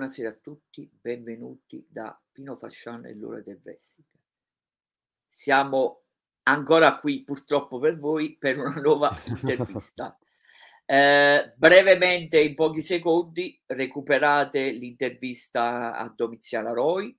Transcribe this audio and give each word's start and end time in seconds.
Buonasera 0.00 0.30
a 0.30 0.40
tutti, 0.40 0.90
benvenuti 0.98 1.86
da 1.86 2.18
Pino 2.32 2.56
Fasciano 2.56 3.06
e 3.06 3.14
l'ora 3.14 3.42
del 3.42 3.60
wrestling. 3.62 4.08
Siamo 5.26 6.04
ancora 6.44 6.96
qui 6.96 7.22
purtroppo 7.22 7.78
per 7.78 7.98
voi 7.98 8.34
per 8.38 8.56
una 8.56 8.80
nuova 8.80 9.14
intervista. 9.28 10.18
eh, 10.86 11.52
brevemente, 11.54 12.40
in 12.40 12.54
pochi 12.54 12.80
secondi, 12.80 13.62
recuperate 13.66 14.70
l'intervista 14.70 15.94
a 15.94 16.10
Domiziana 16.16 16.72
Roy, 16.72 17.14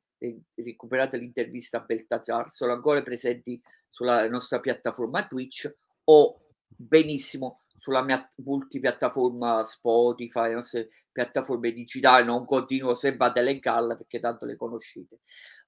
recuperate 0.56 1.20
l'intervista 1.20 1.78
a 1.78 1.84
Beltazar, 1.84 2.50
sono 2.50 2.74
ancora 2.74 3.04
presenti 3.04 3.62
sulla 3.90 4.28
nostra 4.28 4.60
piattaforma 4.60 5.28
Twitch 5.28 5.72
o 6.06 6.48
benissimo 6.66 7.62
sulla 7.82 8.04
mia 8.04 8.28
multipiattaforma 8.44 9.64
Spotify, 9.64 10.50
le 10.50 10.54
nostre 10.54 10.90
piattaforme 11.12 11.72
digitali, 11.72 12.24
non 12.24 12.46
continuo 12.46 12.94
sempre 12.94 13.26
ad 13.26 13.38
elencarle 13.38 13.98
perché 13.98 14.20
tanto 14.20 14.46
le 14.46 14.56
conoscete. 14.56 15.20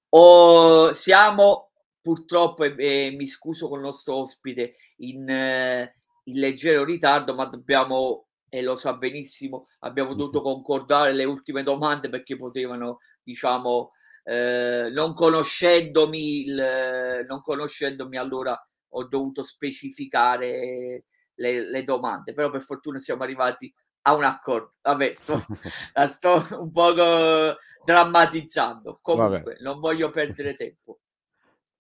Oh, 0.10 0.94
siamo 0.94 1.72
purtroppo, 2.00 2.66
e, 2.66 2.76
e, 2.78 3.12
mi 3.16 3.26
scuso 3.26 3.68
con 3.68 3.80
il 3.80 3.86
nostro 3.86 4.18
ospite, 4.18 4.74
in, 4.98 5.28
eh, 5.28 5.96
in 6.26 6.40
leggero 6.40 6.84
ritardo, 6.84 7.34
ma 7.34 7.46
dobbiamo 7.46 8.28
e 8.48 8.62
lo 8.62 8.76
sa 8.76 8.94
benissimo, 8.94 9.66
abbiamo 9.80 10.14
dovuto 10.14 10.42
concordare 10.42 11.14
le 11.14 11.24
ultime 11.24 11.64
domande 11.64 12.10
perché 12.10 12.36
potevano, 12.36 13.00
diciamo, 13.24 13.94
eh, 14.24 14.92
non 14.92 15.14
conoscendomi, 15.14 16.42
il, 16.42 17.26
non 17.28 17.42
conoscendomi 17.42 18.18
allora 18.18 18.56
ho 18.90 19.08
dovuto 19.08 19.42
specificare 19.42 21.06
le, 21.36 21.70
le, 21.70 21.84
domande, 21.84 22.34
però 22.34 22.50
per 22.50 22.62
fortuna 22.62 22.98
siamo 22.98 23.24
arrivati 23.24 23.74
a 24.04 24.16
un 24.16 24.24
accordo. 24.24 24.76
Vabbè, 24.82 25.14
sto, 25.14 25.46
sto 26.08 26.46
un 26.60 26.72
poco 26.72 27.58
drammatizzando. 27.84 29.00
Comunque, 29.02 29.42
Vabbè. 29.42 29.58
non 29.62 29.80
voglio 29.80 30.10
perdere 30.10 30.56
tempo. 30.56 31.00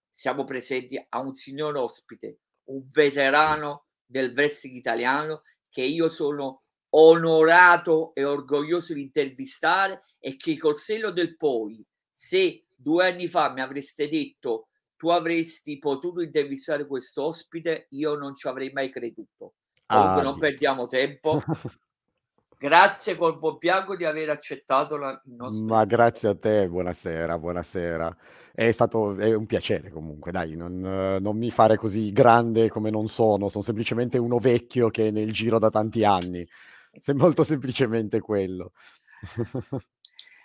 Siamo 0.07 0.43
presenti 0.43 1.03
a 1.09 1.19
un 1.19 1.33
signor 1.33 1.75
ospite, 1.75 2.39
un 2.65 2.83
veterano 2.93 3.85
del 4.05 4.31
wrestling 4.35 4.77
italiano 4.77 5.41
che 5.69 5.81
io 5.81 6.07
sono 6.07 6.63
onorato 6.95 8.13
e 8.13 8.23
orgoglioso 8.23 8.93
di 8.93 9.01
intervistare 9.01 9.99
e 10.19 10.37
che 10.37 10.57
col 10.57 10.77
seno 10.77 11.09
del 11.09 11.35
poi, 11.35 11.83
se 12.11 12.65
due 12.75 13.09
anni 13.09 13.27
fa 13.27 13.51
mi 13.51 13.61
avreste 13.61 14.07
detto 14.07 14.67
tu 15.03 15.09
avresti 15.09 15.79
potuto 15.79 16.21
intervistare 16.21 16.87
questo 16.87 17.25
ospite, 17.25 17.87
io 17.89 18.15
non 18.15 18.33
ci 18.35 18.47
avrei 18.47 18.71
mai 18.71 18.89
creduto. 18.89 19.55
Comunque 19.85 20.21
ah, 20.21 20.23
non 20.23 20.31
Dio. 20.35 20.41
perdiamo 20.41 20.87
tempo. 20.87 21.43
grazie 22.57 23.17
Corvo 23.17 23.57
Bianco 23.57 23.97
di 23.97 24.05
aver 24.05 24.29
accettato 24.29 24.95
la, 24.95 25.09
il 25.25 25.33
nostro... 25.33 25.65
Ma 25.65 25.83
grazie 25.83 26.29
a 26.29 26.35
te, 26.37 26.69
buonasera, 26.69 27.37
buonasera. 27.37 28.17
È 28.53 28.71
stato 28.71 29.17
è 29.17 29.35
un 29.35 29.45
piacere 29.45 29.91
comunque, 29.91 30.31
dai, 30.31 30.55
non, 30.55 30.79
non, 30.79 31.37
mi 31.37 31.51
fare 31.51 31.75
così 31.75 32.13
grande 32.13 32.69
come 32.69 32.89
non 32.89 33.09
sono, 33.09 33.49
sono 33.49 33.61
semplicemente 33.61 34.17
uno 34.17 34.37
vecchio 34.37 34.89
che 34.89 35.09
è 35.09 35.11
nel 35.11 35.33
giro 35.33 35.59
da 35.59 35.69
tanti 35.69 36.05
anni. 36.05 36.47
È 36.91 37.11
molto 37.11 37.43
semplicemente 37.43 38.21
quello 38.21 38.71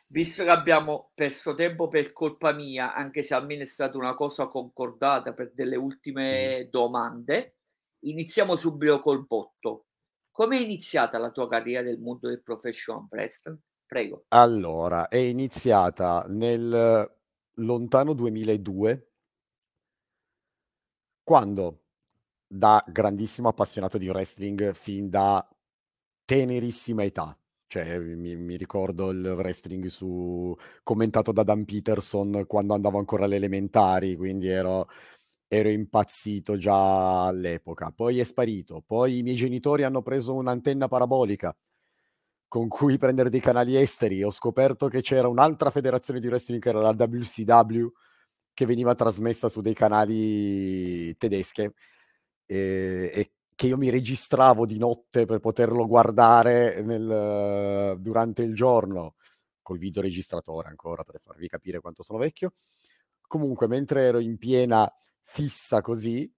visto 0.08 0.44
che 0.44 0.50
abbiamo 0.50 1.10
perso 1.14 1.54
tempo 1.54 1.88
per 1.88 2.12
colpa 2.12 2.52
mia, 2.52 2.94
anche 2.94 3.22
se 3.22 3.34
almeno 3.34 3.62
è 3.62 3.66
stata 3.66 3.98
una 3.98 4.14
cosa 4.14 4.46
concordata 4.46 5.34
per 5.34 5.52
delle 5.52 5.76
ultime 5.76 6.64
mm. 6.64 6.70
domande, 6.70 7.56
iniziamo 8.00 8.56
subito 8.56 8.98
col 8.98 9.26
botto. 9.26 9.86
Come 10.30 10.56
è 10.58 10.60
iniziata 10.60 11.18
la 11.18 11.30
tua 11.30 11.48
carriera 11.48 11.82
nel 11.82 11.98
mondo 11.98 12.28
del 12.28 12.42
professional 12.42 13.06
wrestling? 13.10 13.58
Prego. 13.84 14.24
Allora, 14.28 15.08
è 15.08 15.16
iniziata 15.16 16.24
nel 16.28 17.16
lontano 17.54 18.12
2002, 18.12 19.12
quando 21.24 21.84
da 22.46 22.82
grandissimo 22.86 23.48
appassionato 23.48 23.98
di 23.98 24.08
wrestling 24.08 24.72
fin 24.72 25.10
da 25.10 25.46
tenerissima 26.24 27.04
età, 27.04 27.36
cioè, 27.68 27.98
mi, 27.98 28.34
mi 28.34 28.56
ricordo 28.56 29.10
il 29.10 29.22
wrestling 29.36 29.86
su, 29.86 30.56
commentato 30.82 31.32
da 31.32 31.42
Dan 31.42 31.66
Peterson 31.66 32.44
quando 32.46 32.72
andavo 32.74 32.98
ancora 32.98 33.26
alle 33.26 33.36
elementari, 33.36 34.16
quindi 34.16 34.48
ero, 34.48 34.88
ero 35.46 35.68
impazzito 35.68 36.56
già 36.56 37.26
all'epoca. 37.26 37.92
Poi 37.92 38.20
è 38.20 38.24
sparito. 38.24 38.82
Poi 38.86 39.18
i 39.18 39.22
miei 39.22 39.36
genitori 39.36 39.82
hanno 39.84 40.02
preso 40.02 40.34
un'antenna 40.34 40.88
parabolica 40.88 41.54
con 42.48 42.68
cui 42.68 42.96
prendere 42.98 43.28
dei 43.30 43.40
canali 43.40 43.76
esteri. 43.76 44.22
Ho 44.22 44.30
scoperto 44.30 44.88
che 44.88 45.02
c'era 45.02 45.28
un'altra 45.28 45.70
federazione 45.70 46.20
di 46.20 46.28
wrestling 46.28 46.62
che 46.62 46.70
era 46.70 46.80
la 46.80 46.94
WCW 46.96 47.88
che 48.54 48.66
veniva 48.66 48.94
trasmessa 48.94 49.48
su 49.48 49.60
dei 49.60 49.74
canali 49.74 51.14
tedesche 51.16 51.74
e, 52.46 53.10
e 53.14 53.32
che 53.58 53.66
io 53.66 53.76
mi 53.76 53.90
registravo 53.90 54.66
di 54.66 54.78
notte 54.78 55.24
per 55.24 55.40
poterlo 55.40 55.84
guardare 55.88 56.80
nel, 56.80 57.96
durante 57.98 58.42
il 58.42 58.54
giorno, 58.54 59.16
col 59.62 59.78
videoregistratore 59.78 60.68
ancora 60.68 61.02
per 61.02 61.18
farvi 61.18 61.48
capire 61.48 61.80
quanto 61.80 62.04
sono 62.04 62.20
vecchio. 62.20 62.52
Comunque, 63.26 63.66
mentre 63.66 64.02
ero 64.02 64.20
in 64.20 64.38
piena 64.38 64.88
fissa 65.22 65.80
così, 65.80 66.32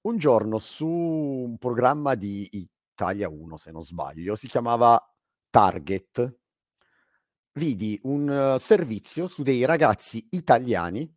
un 0.00 0.16
giorno 0.16 0.58
su 0.58 0.88
un 0.88 1.58
programma 1.58 2.16
di 2.16 2.48
Italia 2.50 3.28
1, 3.28 3.56
se 3.56 3.70
non 3.70 3.84
sbaglio, 3.84 4.34
si 4.34 4.48
chiamava 4.48 5.00
Target, 5.50 6.38
vidi 7.52 8.00
un 8.02 8.54
uh, 8.56 8.58
servizio 8.58 9.28
su 9.28 9.44
dei 9.44 9.64
ragazzi 9.64 10.26
italiani 10.30 11.08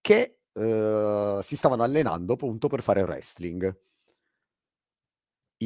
che 0.00 0.40
uh, 0.52 1.42
si 1.42 1.54
stavano 1.54 1.82
allenando 1.82 2.32
appunto 2.32 2.68
per 2.68 2.80
fare 2.80 3.02
wrestling 3.02 3.90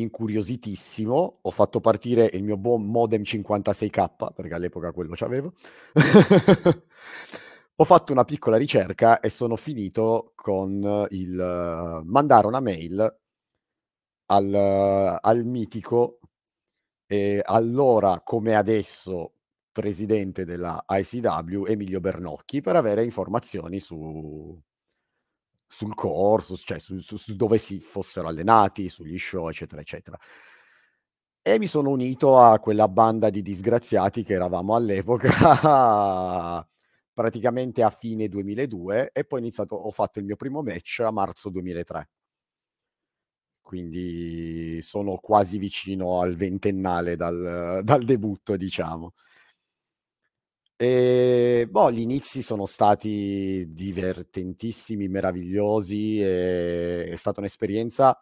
incuriositissimo, 0.01 1.39
ho 1.43 1.51
fatto 1.51 1.81
partire 1.81 2.31
il 2.33 2.43
mio 2.43 2.57
buon 2.57 2.87
modem 2.87 3.23
56k, 3.23 4.33
perché 4.35 4.55
all'epoca 4.55 4.93
quello 4.93 5.15
c'avevo. 5.15 5.53
ho 7.79 7.85
fatto 7.85 8.13
una 8.13 8.25
piccola 8.25 8.57
ricerca 8.57 9.21
e 9.21 9.29
sono 9.29 9.57
finito 9.57 10.33
con 10.35 11.07
il 11.11 11.39
uh, 11.39 12.03
mandare 12.09 12.47
una 12.47 12.61
mail 12.61 13.19
al, 14.27 14.47
uh, 14.47 15.19
al 15.21 15.45
mitico 15.45 16.21
e 17.07 17.41
allora 17.45 18.21
come 18.25 18.57
adesso 18.57 19.33
presidente 19.71 20.45
della 20.45 20.83
ICW 20.89 21.67
Emilio 21.67 22.01
Bernocchi 22.01 22.63
per 22.63 22.77
avere 22.77 23.05
informazioni 23.05 23.79
su, 23.79 24.59
sul 25.67 25.95
corso, 25.95 26.57
cioè 26.57 26.79
su, 26.79 26.99
su, 27.01 27.17
su, 27.17 27.35
dove 27.37 27.59
si 27.59 27.81
fossero 27.81 28.29
allenati, 28.29 28.89
sugli 28.89 29.19
show, 29.19 29.49
eccetera, 29.49 29.81
eccetera. 29.81 30.19
E 31.43 31.59
mi 31.59 31.67
sono 31.67 31.91
unito 31.91 32.39
a 32.41 32.59
quella 32.59 32.89
banda 32.89 33.31
di 33.31 33.41
disgraziati 33.41 34.25
che 34.25 34.33
eravamo 34.35 34.75
all'epoca, 34.75 35.29
praticamente 37.15 37.83
a 37.85 37.91
fine 37.91 38.29
2002, 38.29 39.11
e 39.13 39.25
poi 39.25 39.39
ho 39.39 39.43
iniziato, 39.43 39.77
ho 39.77 39.91
fatto 39.93 40.19
il 40.19 40.25
mio 40.25 40.35
primo 40.37 40.63
match 40.63 41.01
a 41.01 41.11
marzo 41.13 41.49
2003. 41.51 42.09
Quindi 43.61 44.81
sono 44.83 45.17
quasi 45.17 45.59
vicino 45.59 46.21
al 46.21 46.37
ventennale 46.37 47.17
dal, 47.17 47.81
dal 47.83 48.05
debutto, 48.05 48.57
diciamo. 48.57 49.15
E, 50.81 51.67
boh, 51.71 51.91
gli 51.91 52.01
inizi 52.01 52.43
sono 52.43 52.67
stati 52.67 53.65
divertentissimi, 53.71 55.09
meravigliosi, 55.09 56.21
e, 56.21 57.07
è 57.07 57.17
stata 57.17 57.41
un'esperienza 57.41 58.19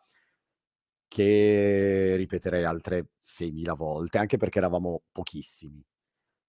che 1.09 2.15
ripeterei 2.17 2.65
altre 2.65 3.11
6.000 3.21 3.75
volte, 3.75 4.19
anche 4.19 4.37
perché 4.37 4.59
eravamo 4.59 5.03
pochissimi. 5.13 5.83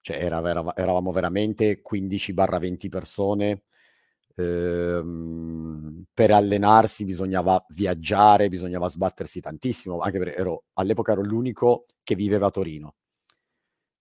Cioè, 0.02 0.18
era, 0.18 0.38
era, 0.50 0.76
eravamo 0.76 1.12
veramente 1.12 1.81
15-20 1.81 2.90
persone. 2.90 3.63
Ehm, 4.36 6.06
per 6.13 6.31
allenarsi 6.31 7.06
bisognava 7.06 7.63
viaggiare, 7.69 8.50
bisognava 8.50 8.90
sbattersi 8.90 9.40
tantissimo, 9.42 10.00
anche 10.00 10.19
perché 10.19 10.36
ero, 10.36 10.66
all'epoca 10.74 11.13
ero 11.13 11.22
l'unico 11.24 11.86
che 12.04 12.16
viveva 12.16 12.48
a 12.48 12.51
Torino 12.51 12.94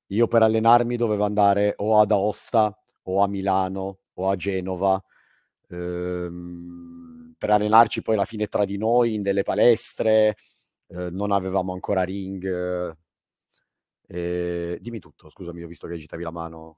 io 0.08 0.26
per 0.28 0.42
allenarmi 0.42 0.96
dovevo 0.96 1.24
andare 1.24 1.74
o 1.78 1.98
ad 2.00 2.10
Aosta 2.12 2.76
o 3.04 3.22
a 3.22 3.28
Milano 3.28 3.98
o 4.14 4.28
a 4.30 4.36
Genova. 4.36 5.02
Ehm, 5.70 7.34
per 7.38 7.50
allenarci 7.50 8.02
poi 8.02 8.14
alla 8.14 8.24
fine 8.24 8.46
tra 8.46 8.64
di 8.64 8.76
noi 8.78 9.14
in 9.14 9.22
delle 9.22 9.42
palestre, 9.42 10.36
eh, 10.88 11.10
non 11.10 11.32
avevamo 11.32 11.72
ancora 11.72 12.02
ring. 12.04 12.96
Eh, 14.06 14.78
dimmi 14.80 14.98
tutto, 14.98 15.28
scusami, 15.30 15.62
ho 15.62 15.66
visto 15.66 15.86
che 15.86 15.94
agitavi 15.94 16.22
la 16.22 16.30
mano. 16.30 16.76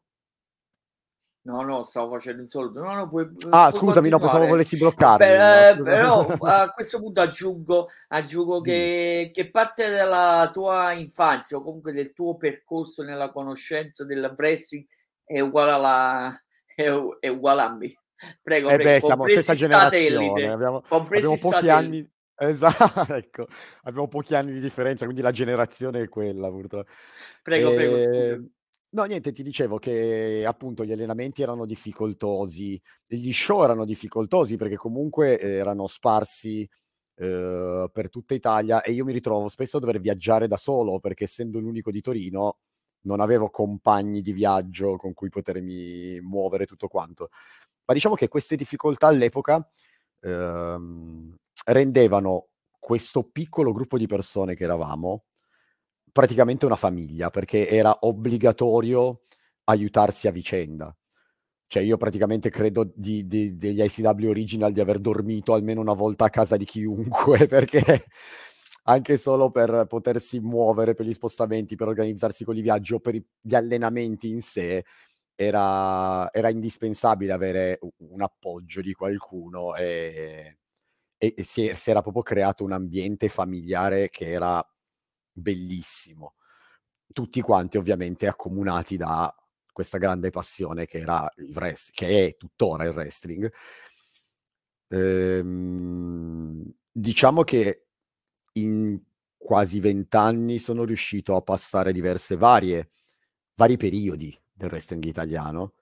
No, 1.46 1.62
no, 1.62 1.84
stavo 1.84 2.10
facendo 2.10 2.42
un 2.42 2.48
saluto. 2.48 2.82
No, 2.82 2.92
no, 2.92 3.08
puoi, 3.08 3.24
Ah, 3.50 3.70
puoi 3.70 3.80
scusami, 3.80 4.08
no, 4.08 4.18
pensavo 4.18 4.46
volessi 4.48 4.76
No, 4.80 4.88
eh, 4.88 5.80
però 5.80 6.24
scusa. 6.24 6.62
a 6.64 6.72
questo 6.72 6.98
punto 6.98 7.20
aggiungo, 7.20 7.86
aggiungo 8.08 8.60
Dimmi. 8.60 8.76
che, 8.76 9.30
che 9.32 9.50
parte 9.50 9.88
della 9.88 10.50
tua 10.52 10.92
infanzia 10.92 11.56
o 11.56 11.62
comunque 11.62 11.92
del 11.92 12.12
tuo 12.12 12.36
percorso 12.36 13.04
nella 13.04 13.30
conoscenza 13.30 14.04
del 14.04 14.34
wrestling 14.36 14.84
è 15.24 15.38
uguale 15.38 15.70
alla, 15.70 16.42
è, 16.74 16.84
è 17.20 17.28
uguale 17.28 17.60
a 17.60 17.76
me. 17.76 17.94
Prego, 18.42 18.70
Eh 18.70 18.74
prego, 18.76 18.90
beh, 18.90 19.00
siamo 19.00 19.28
stessa 19.28 19.54
generazione, 19.54 20.50
abbiamo 20.50 20.82
abbiamo 20.88 21.38
pochi 21.38 21.68
anni 21.68 22.10
esa 22.34 22.72
ecco, 23.10 23.46
abbiamo 23.82 24.08
pochi 24.08 24.34
anni 24.34 24.52
di 24.52 24.60
differenza, 24.60 25.04
quindi 25.04 25.22
la 25.22 25.30
generazione 25.30 26.02
è 26.02 26.08
quella 26.08 26.48
purtro 26.48 26.86
Prego, 27.42 27.72
prego, 27.72 27.96
scusami. 27.98 28.54
Ehm, 28.96 29.02
no 29.02 29.04
niente, 29.04 29.32
ti 29.32 29.42
dicevo 29.42 29.78
che 29.78 30.44
appunto 30.46 30.84
gli 30.84 30.92
allenamenti 30.92 31.42
erano 31.42 31.66
difficoltosi, 31.66 32.80
gli 33.06 33.32
show 33.32 33.62
erano 33.64 33.84
difficoltosi 33.84 34.56
perché 34.56 34.76
comunque 34.76 35.38
erano 35.40 35.86
sparsi, 35.86 36.68
uhm, 37.16 37.88
per 37.92 38.10
tutta 38.10 38.34
Italia 38.34 38.82
e 38.82 38.92
io 38.92 39.04
mi 39.04 39.12
ritrovo 39.12 39.48
spesso 39.48 39.76
a 39.78 39.80
dover 39.80 40.00
viaggiare 40.00 40.46
da 40.48 40.56
solo, 40.56 41.00
perché 41.00 41.24
essendo 41.24 41.58
l'unico 41.60 41.90
di 41.90 42.00
Torino 42.00 42.58
non 43.06 43.20
avevo 43.20 43.50
compagni 43.50 44.20
di 44.20 44.32
viaggio 44.32 44.96
con 44.96 45.12
cui 45.14 45.28
potermi 45.28 46.20
muovere 46.22 46.66
tutto 46.66 46.88
quanto. 46.88 47.28
Ma 47.86 47.94
diciamo 47.94 48.14
che 48.16 48.28
queste 48.28 48.56
difficoltà 48.56 49.06
all'epoca, 49.08 49.66
uhm, 50.22 51.34
rendevano 51.66 52.48
questo 52.78 53.24
piccolo 53.24 53.72
gruppo 53.72 53.98
di 53.98 54.06
persone 54.06 54.54
che 54.56 54.64
eravamo, 54.64 55.24
praticamente 56.16 56.64
una 56.64 56.76
famiglia, 56.76 57.28
perché 57.28 57.68
era 57.68 57.98
obbligatorio 58.00 59.20
aiutarsi 59.64 60.26
a 60.28 60.30
vicenda. 60.30 60.96
Cioè 61.68 61.82
io 61.82 61.96
praticamente 61.98 62.48
credo 62.50 62.90
di 62.94 63.26
di 63.26 63.56
degli 63.56 63.82
ICW 63.82 64.28
Original 64.30 64.72
di 64.72 64.80
aver 64.80 64.98
dormito 65.00 65.52
almeno 65.54 65.80
una 65.82 65.94
volta 65.94 66.24
a 66.26 66.30
casa 66.30 66.56
di 66.56 66.64
chiunque, 66.64 67.46
perché 67.48 68.04
anche 68.84 69.18
solo 69.18 69.50
per 69.50 69.86
potersi 69.88 70.40
muovere, 70.40 70.94
per 70.94 71.06
gli 71.06 71.12
spostamenti, 71.12 71.76
per 71.76 71.88
organizzarsi 71.88 72.44
con 72.44 72.56
i 72.56 72.62
viaggi 72.62 72.94
o 72.94 73.00
per 73.00 73.16
gli 73.40 73.54
allenamenti 73.54 74.30
in 74.30 74.40
sé, 74.42 74.84
era 75.34 76.30
era 76.32 76.48
indispensabile 76.50 77.32
avere 77.32 77.78
un 77.98 78.22
appoggio 78.22 78.80
di 78.80 78.94
qualcuno, 78.94 79.74
ehm, 79.76 80.54
e 81.18 81.34
e 81.36 81.42
si 81.44 81.70
si 81.74 81.90
era 81.90 82.02
proprio 82.02 82.22
creato 82.22 82.64
un 82.64 82.72
ambiente 82.72 83.28
familiare 83.28 84.08
che 84.10 84.30
era 84.30 84.64
bellissimo. 85.36 86.34
Tutti 87.12 87.40
quanti 87.40 87.76
ovviamente 87.76 88.26
accomunati 88.26 88.96
da 88.96 89.34
questa 89.72 89.98
grande 89.98 90.30
passione 90.30 90.86
che 90.86 90.98
era 90.98 91.30
il 91.36 91.52
wrest 91.54 91.90
che 91.92 92.26
è 92.26 92.36
tuttora 92.36 92.84
il 92.84 92.90
wrestling. 92.94 93.52
Ehm, 94.88 96.62
diciamo 96.90 97.42
che 97.42 97.86
in 98.52 99.00
quasi 99.36 99.80
20 99.80 100.16
anni 100.16 100.58
sono 100.58 100.84
riuscito 100.84 101.36
a 101.36 101.42
passare 101.42 101.92
diverse 101.92 102.36
varie 102.36 102.90
vari 103.56 103.76
periodi 103.76 104.38
del 104.52 104.68
wrestling 104.70 105.04
italiano. 105.04 105.74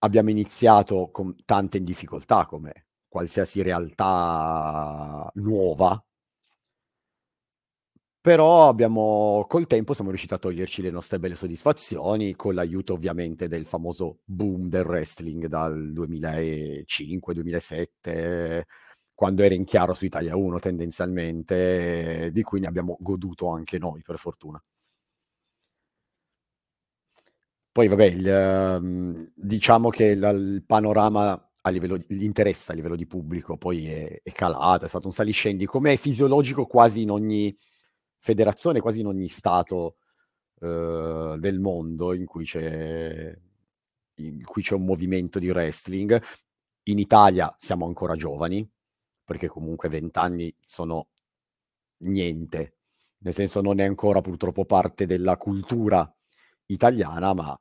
Abbiamo 0.00 0.30
iniziato 0.30 1.10
con 1.10 1.34
tante 1.44 1.82
difficoltà, 1.82 2.46
come 2.46 2.86
qualsiasi 3.08 3.62
realtà 3.62 5.28
nuova. 5.34 6.00
Però 8.24 8.66
abbiamo 8.68 9.44
col 9.48 9.68
tempo 9.68 9.94
siamo 9.94 10.10
riusciti 10.10 10.34
a 10.34 10.38
toglierci 10.38 10.82
le 10.82 10.90
nostre 10.90 11.20
belle 11.20 11.36
soddisfazioni, 11.36 12.34
con 12.34 12.52
l'aiuto 12.54 12.94
ovviamente 12.94 13.46
del 13.46 13.64
famoso 13.64 14.18
boom 14.24 14.68
del 14.68 14.84
wrestling 14.84 15.46
dal 15.46 15.92
2005, 15.92 17.32
2007, 17.32 18.66
quando 19.14 19.42
era 19.44 19.54
in 19.54 19.64
chiaro 19.64 19.94
su 19.94 20.04
Italia 20.04 20.34
1 20.36 20.58
tendenzialmente, 20.58 22.30
di 22.32 22.42
cui 22.42 22.58
ne 22.58 22.66
abbiamo 22.66 22.96
goduto 23.00 23.48
anche 23.50 23.78
noi 23.78 24.02
per 24.02 24.18
fortuna. 24.18 24.60
Poi 27.76 27.86
vabbè 27.88 28.04
il 28.06 28.78
mhmm, 28.80 29.30
diciamo 29.34 29.88
che 29.90 30.14
la 30.14 30.30
il 30.30 30.64
panorama 30.66 31.40
a 31.60 31.70
livello 31.70 31.96
di 31.96 32.04
l'interesse 32.08 32.72
a 32.72 32.74
livello 32.74 32.96
di 32.96 33.06
pubblico 33.06 33.56
poi 33.56 33.86
è 33.88 34.20
è 34.22 34.32
calato, 34.32 34.84
è 34.84 34.88
stato 34.88 35.06
un 35.06 35.12
saliscendi, 35.12 35.66
come 35.66 35.92
è 35.92 35.96
fisiologico 35.96 36.66
quasi 36.66 37.02
in 37.02 37.10
ogni 37.10 37.54
federazione, 38.20 38.80
quasi 38.80 39.00
in 39.00 39.06
ogni 39.06 39.28
stato, 39.28 39.96
uhm, 40.60 41.36
del 41.38 41.60
mondo 41.60 42.14
in 42.14 42.26
cui 42.26 42.44
c'è 42.44 43.36
in 44.20 44.44
cui 44.44 44.62
c'è 44.62 44.74
un 44.74 44.84
movimento 44.84 45.38
di 45.38 45.48
wrestling. 45.50 46.20
In 46.84 46.98
Italia 46.98 47.54
siamo 47.58 47.86
ancora 47.86 48.16
giovani, 48.16 48.68
perché 49.24 49.48
comunque 49.48 49.88
20 49.88 50.18
anni 50.18 50.54
sono 50.60 51.08
niente, 51.98 52.76
nel 53.18 53.34
senso 53.34 53.60
non 53.60 53.80
è 53.80 53.84
ancora 53.84 54.20
purtroppo 54.20 54.64
parte 54.64 55.06
della 55.06 55.36
cultura 55.36 56.10
italiana, 56.66 57.34
ma 57.34 57.58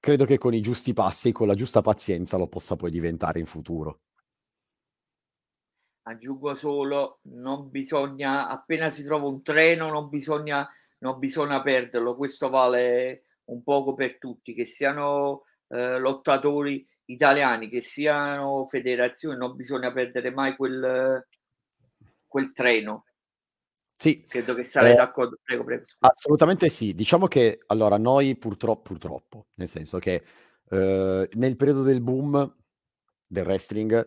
credo 0.00 0.24
che 0.24 0.38
con 0.38 0.54
i 0.54 0.60
giusti 0.60 0.92
passi 0.92 1.28
e 1.28 1.32
con 1.32 1.46
la 1.46 1.54
giusta 1.54 1.80
pazienza 1.82 2.36
lo 2.36 2.48
possa 2.48 2.76
poi 2.76 2.90
diventare 2.90 3.38
in 3.38 3.46
futuro. 3.46 4.00
Aggiungo 6.04 6.52
solo, 6.54 7.20
non 7.24 7.70
bisogna 7.70 8.48
appena 8.48 8.90
si 8.90 9.04
trova 9.04 9.26
un 9.26 9.40
treno, 9.42 9.88
non 9.88 10.08
bisogna 10.08 10.68
non 10.98 11.18
bisogna 11.18 11.62
perderlo. 11.62 12.16
Questo 12.16 12.48
vale 12.48 13.24
un 13.46 13.62
poco 13.62 13.94
per 13.94 14.18
tutti, 14.18 14.54
che 14.54 14.64
siano, 14.64 15.44
ehm, 15.68 15.98
lottatori 15.98 16.86
italiani, 17.06 17.68
che 17.68 17.80
siano 17.80 18.64
federazioni, 18.66 19.36
non 19.36 19.54
bisogna 19.56 19.92
perdere 19.92 20.30
mai 20.30 20.56
quel 20.56 21.24
quel 22.26 22.52
treno. 22.52 23.04
Sì, 23.96 24.24
Credo 24.26 24.54
che 24.54 24.62
sarai 24.64 24.90
ehm, 24.92 24.96
d'accordo. 24.96 25.38
Prego, 25.42 25.64
prego, 25.64 25.84
scusa. 25.84 26.12
assolutamente 26.12 26.68
sì. 26.68 26.94
Diciamo 26.94 27.28
che 27.28 27.60
allora 27.66 27.96
noi 27.98 28.36
purtro 28.36 28.76
purtroppo, 28.76 29.46
nel 29.54 29.68
senso 29.68 29.98
che, 29.98 30.24
uhm, 30.70 31.26
nel 31.34 31.56
periodo 31.56 31.82
del 31.82 32.00
boom 32.00 32.56
del 33.26 33.44
wrestling 33.44 34.06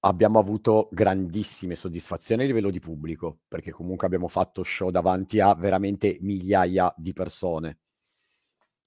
abbiamo 0.00 0.38
avuto 0.38 0.88
grandissime 0.92 1.74
soddisfazioni 1.74 2.42
a 2.42 2.46
livello 2.46 2.70
di 2.70 2.80
pubblico, 2.80 3.40
perché 3.48 3.70
comunque 3.70 4.06
abbiamo 4.06 4.28
fatto 4.28 4.62
show 4.62 4.90
davanti 4.90 5.40
a 5.40 5.54
veramente 5.54 6.18
migliaia 6.20 6.92
di 6.96 7.12
persone. 7.12 7.78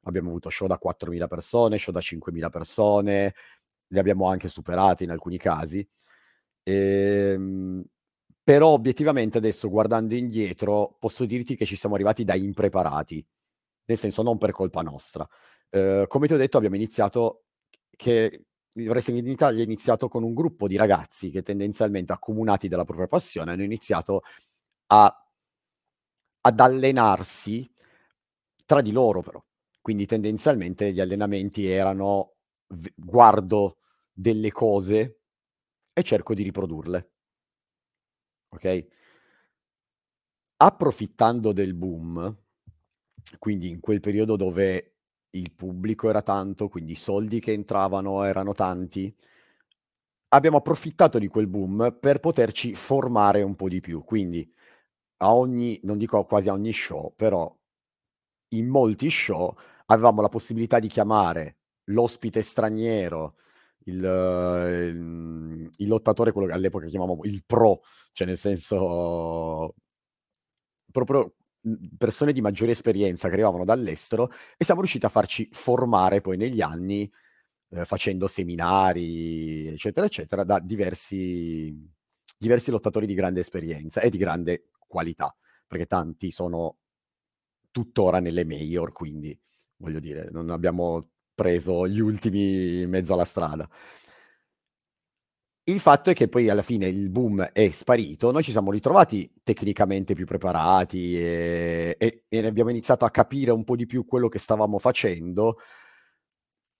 Abbiamo 0.06 0.30
avuto 0.30 0.50
show 0.50 0.68
da 0.68 0.78
4000 0.78 1.28
persone, 1.28 1.78
show 1.78 1.94
da 1.94 2.02
5000 2.02 2.50
persone, 2.50 3.34
li 3.88 4.00
abbiamo 4.00 4.28
anche 4.28 4.50
superati 4.50 5.04
in 5.06 5.12
alcuni 5.12 5.38
casi. 5.38 5.88
Ehm, 6.64 7.84
però 8.44 8.70
obiettivamente 8.70 9.38
adesso 9.38 9.70
guardando 9.70 10.16
indietro 10.16 10.96
posso 11.00 11.26
dirti 11.26 11.56
che 11.56 11.66
ci 11.66 11.76
siamo 11.78 11.96
arrivati 11.96 12.24
da 12.26 12.36
impreparati, 12.36 13.26
nel 13.86 13.98
senso 13.98 14.24
non 14.24 14.38
per 14.38 14.52
colpa 14.52 14.82
nostra. 14.82 15.28
Uhm, 15.72 16.08
come 16.08 16.28
ti 16.28 16.34
ho 16.34 16.38
detto 16.38 16.58
abbiamo 16.58 16.76
iniziato 16.76 17.46
che 17.96 18.46
il 18.74 18.90
wrestling 18.90 19.20
in 19.26 19.32
Italia 19.32 19.62
è 19.62 19.66
iniziato 19.66 20.08
con 20.08 20.24
un 20.24 20.34
gruppo 20.34 20.68
di 20.68 20.76
ragazzi 20.76 21.30
che 21.30 21.42
tendenzialmente 21.42 22.14
accomunati 22.14 22.68
dalla 22.68 22.86
propria 22.86 23.08
passione 23.08 23.52
hanno 23.52 23.64
iniziato 23.64 24.22
a 24.88 25.18
ad 26.46 26.60
allenarsi 26.60 27.70
tra 28.66 28.82
di 28.82 28.92
loro 28.92 29.22
però. 29.22 29.44
Quindi 29.82 30.06
tendenzialmente 30.06 30.94
gli 30.94 31.00
allenamenti 31.00 31.66
erano 31.66 32.36
guardo 32.96 33.78
delle 34.12 34.52
cose 34.52 35.20
e 35.94 36.04
cerco 36.04 36.34
di 36.34 36.44
riprodurle. 36.44 37.12
Okay? 38.50 38.88
Approfittando 40.58 41.52
del 41.52 41.74
boom, 41.74 42.38
quindi 43.40 43.70
in 43.70 43.80
quel 43.80 44.00
periodo 44.00 44.36
dove 44.36 44.93
il 45.36 45.52
pubblico 45.54 46.10
era 46.10 46.22
tanto, 46.22 46.68
quindi 46.70 46.94
i 46.94 46.96
soldi 46.96 47.40
che 47.40 47.52
entravano 47.54 48.24
erano 48.24 48.54
tanti, 48.54 49.14
abbiamo 50.30 50.58
approfittato 50.58 51.20
di 51.20 51.28
quel 51.28 51.48
boom 51.48 51.98
per 52.00 52.20
poterci 52.20 52.74
formare 52.76 53.42
un 53.44 53.56
po' 53.56 53.70
di 53.70 53.80
più. 53.82 54.04
Quindi 54.04 54.50
a 55.18 55.34
ogni 55.36 55.80
non 55.84 55.98
dico 55.98 56.24
quasi 56.26 56.50
a 56.50 56.54
ogni 56.54 56.74
show, 56.74 57.14
però 57.16 57.56
in 58.50 58.68
molti 58.70 59.10
show 59.10 59.56
avevamo 59.88 60.22
la 60.22 60.30
possibilità 60.30 60.80
di 60.80 60.88
chiamare 60.88 61.58
l'ospite 61.86 62.42
straniero, 62.42 63.36
il 63.86 63.98
il 64.04 65.72
il 65.78 65.88
lottatore, 65.88 66.32
quello 66.32 66.48
che 66.48 66.54
all'epoca 66.54 66.88
chiamavamo 66.88 67.22
il 67.26 67.44
pro, 67.46 67.82
cioè 68.14 68.28
nel 68.28 68.38
senso 68.38 69.74
proprio, 70.92 71.34
persone 71.98 72.34
di 72.34 72.42
maggiore 72.42 72.72
esperienza 72.72 73.28
che 73.28 73.34
arrivavano 73.34 73.66
dall'estero 73.66 74.30
e 74.58 74.66
siamo 74.66 74.82
riusciti 74.82 75.06
a 75.06 75.10
farci 75.10 75.48
formare 75.52 76.22
poi 76.22 76.38
negli 76.38 76.62
anni, 76.62 77.10
ehm, 77.70 77.86
facendo 77.86 78.28
seminari, 78.28 79.68
eccetera, 79.68 80.06
eccetera, 80.06 80.44
da 80.44 80.60
diversi 80.60 81.92
diversi 82.38 82.72
lottatori 82.72 83.06
di 83.06 83.14
grande 83.14 83.40
esperienza 83.40 84.02
e 84.02 84.10
di 84.10 84.18
grande 84.18 84.66
qualità, 84.88 85.34
perché 85.66 85.86
tanti 85.86 86.30
sono 86.30 86.78
tuttora 87.72 88.20
nelle 88.20 88.46
major, 88.46 88.92
quindi 88.92 89.38
voglio 89.78 90.00
dire, 90.00 90.30
non 90.32 90.50
abbiamo 90.50 91.10
preso 91.34 91.88
gli 91.88 92.00
ultimi 92.00 92.82
in 92.82 92.90
mezzo 92.90 93.14
alla 93.14 93.26
strada. 93.26 93.68
Il 95.66 95.80
fatto 95.80 96.10
è 96.10 96.14
che 96.14 96.28
poi 96.28 96.50
alla 96.50 96.62
fine 96.62 96.90
il 96.90 97.10
boom 97.10 97.42
è 97.54 97.70
sparito, 97.72 98.32
noi 98.32 98.44
ci 98.44 98.52
siamo 98.52 98.70
ritrovati 98.70 99.32
tecnicamente 99.44 100.14
più 100.14 100.26
preparati 100.26 101.18
e, 101.18 101.96
e, 101.98 102.24
e 102.28 102.46
abbiamo 102.46 102.70
iniziato 102.70 103.06
a 103.06 103.12
capire 103.12 103.52
un 103.52 103.64
po' 103.64 103.78
di 103.78 103.86
più 103.86 104.06
quello 104.06 104.28
che 104.28 104.40
stavamo 104.40 104.78
facendo, 104.78 105.58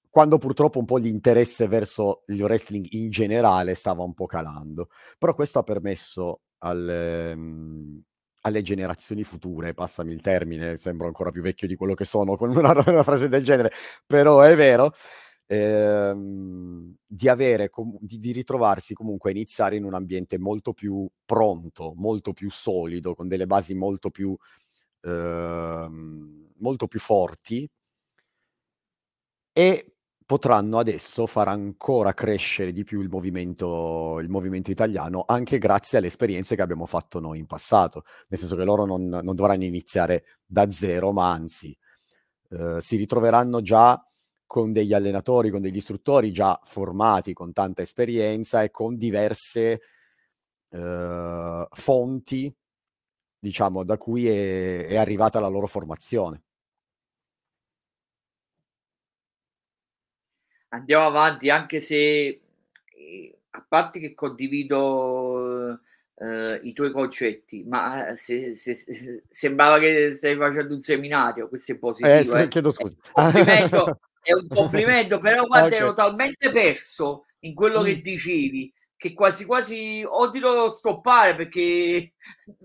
quando 0.10 0.38
purtroppo 0.38 0.80
un 0.80 0.86
po' 0.86 0.98
l'interesse 0.98 1.68
verso 1.68 2.24
il 2.28 2.44
wrestling 2.44 2.86
in 2.92 3.10
generale 3.10 3.74
stava 3.74 4.04
un 4.04 4.14
po' 4.14 4.26
calando. 4.26 4.90
Però 5.18 5.34
questo 5.34 5.60
ha 5.60 5.64
permesso 5.64 6.42
al, 6.60 7.32
um, 7.36 8.02
alle 8.42 8.62
generazioni 8.62 9.24
future, 9.24 9.74
passami 9.74 10.12
il 10.12 10.22
termine, 10.22 10.76
sembro 10.76 11.08
ancora 11.08 11.32
più 11.32 11.42
vecchio 11.42 11.68
di 11.68 11.76
quello 11.76 11.94
che 11.94 12.06
sono 12.06 12.36
con 12.36 12.56
una, 12.56 12.74
una 12.86 13.04
frase 13.04 13.30
del 13.30 13.44
genere, 13.44 13.72
però 14.06 14.42
è 14.42 14.56
vero, 14.56 14.92
ehm, 15.54 16.96
di 17.06 17.30
avere, 17.30 17.70
com- 17.70 17.98
di, 18.00 18.20
di, 18.20 18.32
ritrovarsi 18.32 18.94
comunque 18.94 19.30
a 19.30 19.34
iniziare 19.34 19.76
in 19.76 19.84
un 19.84 19.94
ambiente 19.94 20.38
molto 20.40 20.74
più 20.74 21.08
pronto, 21.26 21.94
molto 21.96 22.34
più 22.34 22.50
solido, 22.50 23.14
con 23.16 23.28
delle 23.28 23.46
basi 23.46 23.76
molto 23.76 24.10
più, 24.10 24.36
ehm, 25.02 26.52
molto 26.58 26.88
più 26.88 27.00
forti 27.00 27.70
e 29.56 29.96
potranno 30.26 30.80
adesso 30.80 31.28
far 31.28 31.48
ancora 31.50 32.14
crescere 32.14 32.72
di 32.72 32.84
più 32.84 33.02
il 33.02 33.10
movimento, 33.10 34.20
il 34.20 34.30
movimento 34.30 34.72
italiano 34.72 35.26
anche 35.28 35.60
grazie 35.60 35.98
alle 36.00 36.08
esperienze 36.08 36.56
che 36.56 36.62
abbiamo 36.62 36.86
fatto 36.88 37.20
noi 37.20 37.40
in 37.40 37.46
passato, 37.46 38.04
nel 38.30 38.40
senso 38.40 38.56
che 38.56 38.64
loro 38.64 38.86
non, 38.86 39.08
non 39.08 39.36
dovranno 39.36 39.66
iniziare 39.66 40.24
da 40.46 40.70
zero, 40.72 41.12
ma 41.12 41.32
anzi 41.32 41.78
eh, 42.50 42.78
si 42.82 42.96
ritroveranno 42.96 43.62
già 43.62 44.02
con 44.46 44.72
degli 44.72 44.94
allenatori, 44.94 45.50
con 45.50 45.62
degli 45.62 45.78
istruttori 45.78 46.32
già 46.32 46.60
formati, 46.64 47.34
con 47.34 47.54
tanta 47.54 47.82
esperienza 47.82 48.62
e 48.64 48.72
con 48.72 48.98
diverse 48.98 49.82
eh, 50.70 51.68
fonti, 51.72 52.56
diciamo, 53.40 53.84
da 53.84 53.98
cui 53.98 54.28
è, 54.28 54.88
è 54.88 54.98
arrivata 54.98 55.40
la 55.40 55.48
loro 55.48 55.68
formazione. 55.68 56.44
Andiamo 60.70 61.06
avanti, 61.06 61.50
anche 61.50 61.80
se 61.80 61.98
eh, 61.98 63.38
a 63.52 63.66
parte 63.68 64.00
che 64.00 64.16
condivido 64.16 65.80
eh, 66.16 66.60
i 66.64 66.74
tuoi 66.74 66.92
concetti, 66.92 67.64
ma 67.64 68.10
eh, 68.10 68.16
se, 68.16 68.56
se, 68.56 68.74
se, 68.74 69.24
sembrava 69.28 69.80
che 69.80 70.12
stai 70.14 70.36
facendo 70.36 70.74
un 70.74 70.80
seminario, 70.80 71.48
questo 71.48 71.74
è 71.74 71.78
positivo. 71.78 72.36
Eh, 72.36 72.42
eh. 72.42 72.48
chiedo 72.48 72.72
scusa. 72.72 72.96
Un 72.96 73.24
complimento, 73.24 74.00
è 74.24 74.34
un 74.34 74.48
complimento 74.48 75.20
però 75.20 75.44
guarda, 75.46 75.68
okay. 75.68 75.80
ero 75.80 75.94
talmente 75.94 76.50
perso 76.50 77.26
in 77.40 77.54
quello 77.54 77.82
mm. 77.82 77.84
che 77.84 78.02
dicevi 78.02 78.74
che 78.96 79.14
quasi 79.14 79.46
quasi 79.46 80.02
o 80.08 80.30
ti 80.30 80.40
devo 80.40 80.72
stoppare 80.72 81.36
perché 81.36 82.14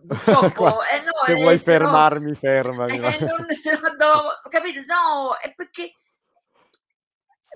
purtroppo 0.06 0.68
eh 0.86 1.00
no, 1.00 1.10
se 1.26 1.34
vuoi 1.34 1.58
fermarmi 1.58 2.28
no, 2.28 2.34
fermami 2.34 2.94
eh, 2.94 3.18
non 3.18 3.46
se 3.58 3.70
andavo, 3.70 4.28
capite? 4.48 4.84
No 4.86 5.36
è 5.36 5.52
perché 5.52 5.94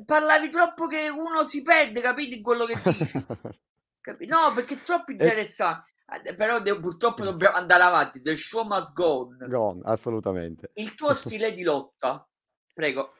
parlavi 0.04 0.48
troppo 0.48 0.88
che 0.88 1.08
uno 1.08 1.46
si 1.46 1.62
perde 1.62 2.00
capite 2.00 2.34
in 2.34 2.42
quello 2.42 2.64
che 2.64 2.76
dici. 2.82 3.24
Capi? 4.02 4.26
no 4.26 4.52
perché 4.52 4.74
è 4.74 4.82
troppo 4.82 5.12
interessante. 5.12 5.88
E... 6.24 6.34
però 6.34 6.58
de- 6.58 6.80
purtroppo 6.80 7.22
dobbiamo 7.22 7.56
andare 7.56 7.84
avanti 7.84 8.20
the 8.20 8.34
show 8.34 8.66
must 8.66 8.94
go 8.94 9.28
on, 9.28 9.46
go 9.48 9.60
on 9.60 9.80
assolutamente. 9.84 10.72
Il 10.74 10.96
tuo 10.96 11.12
stile 11.14 11.52
di 11.52 11.62
lotta 11.62 12.26
prego 12.74 13.14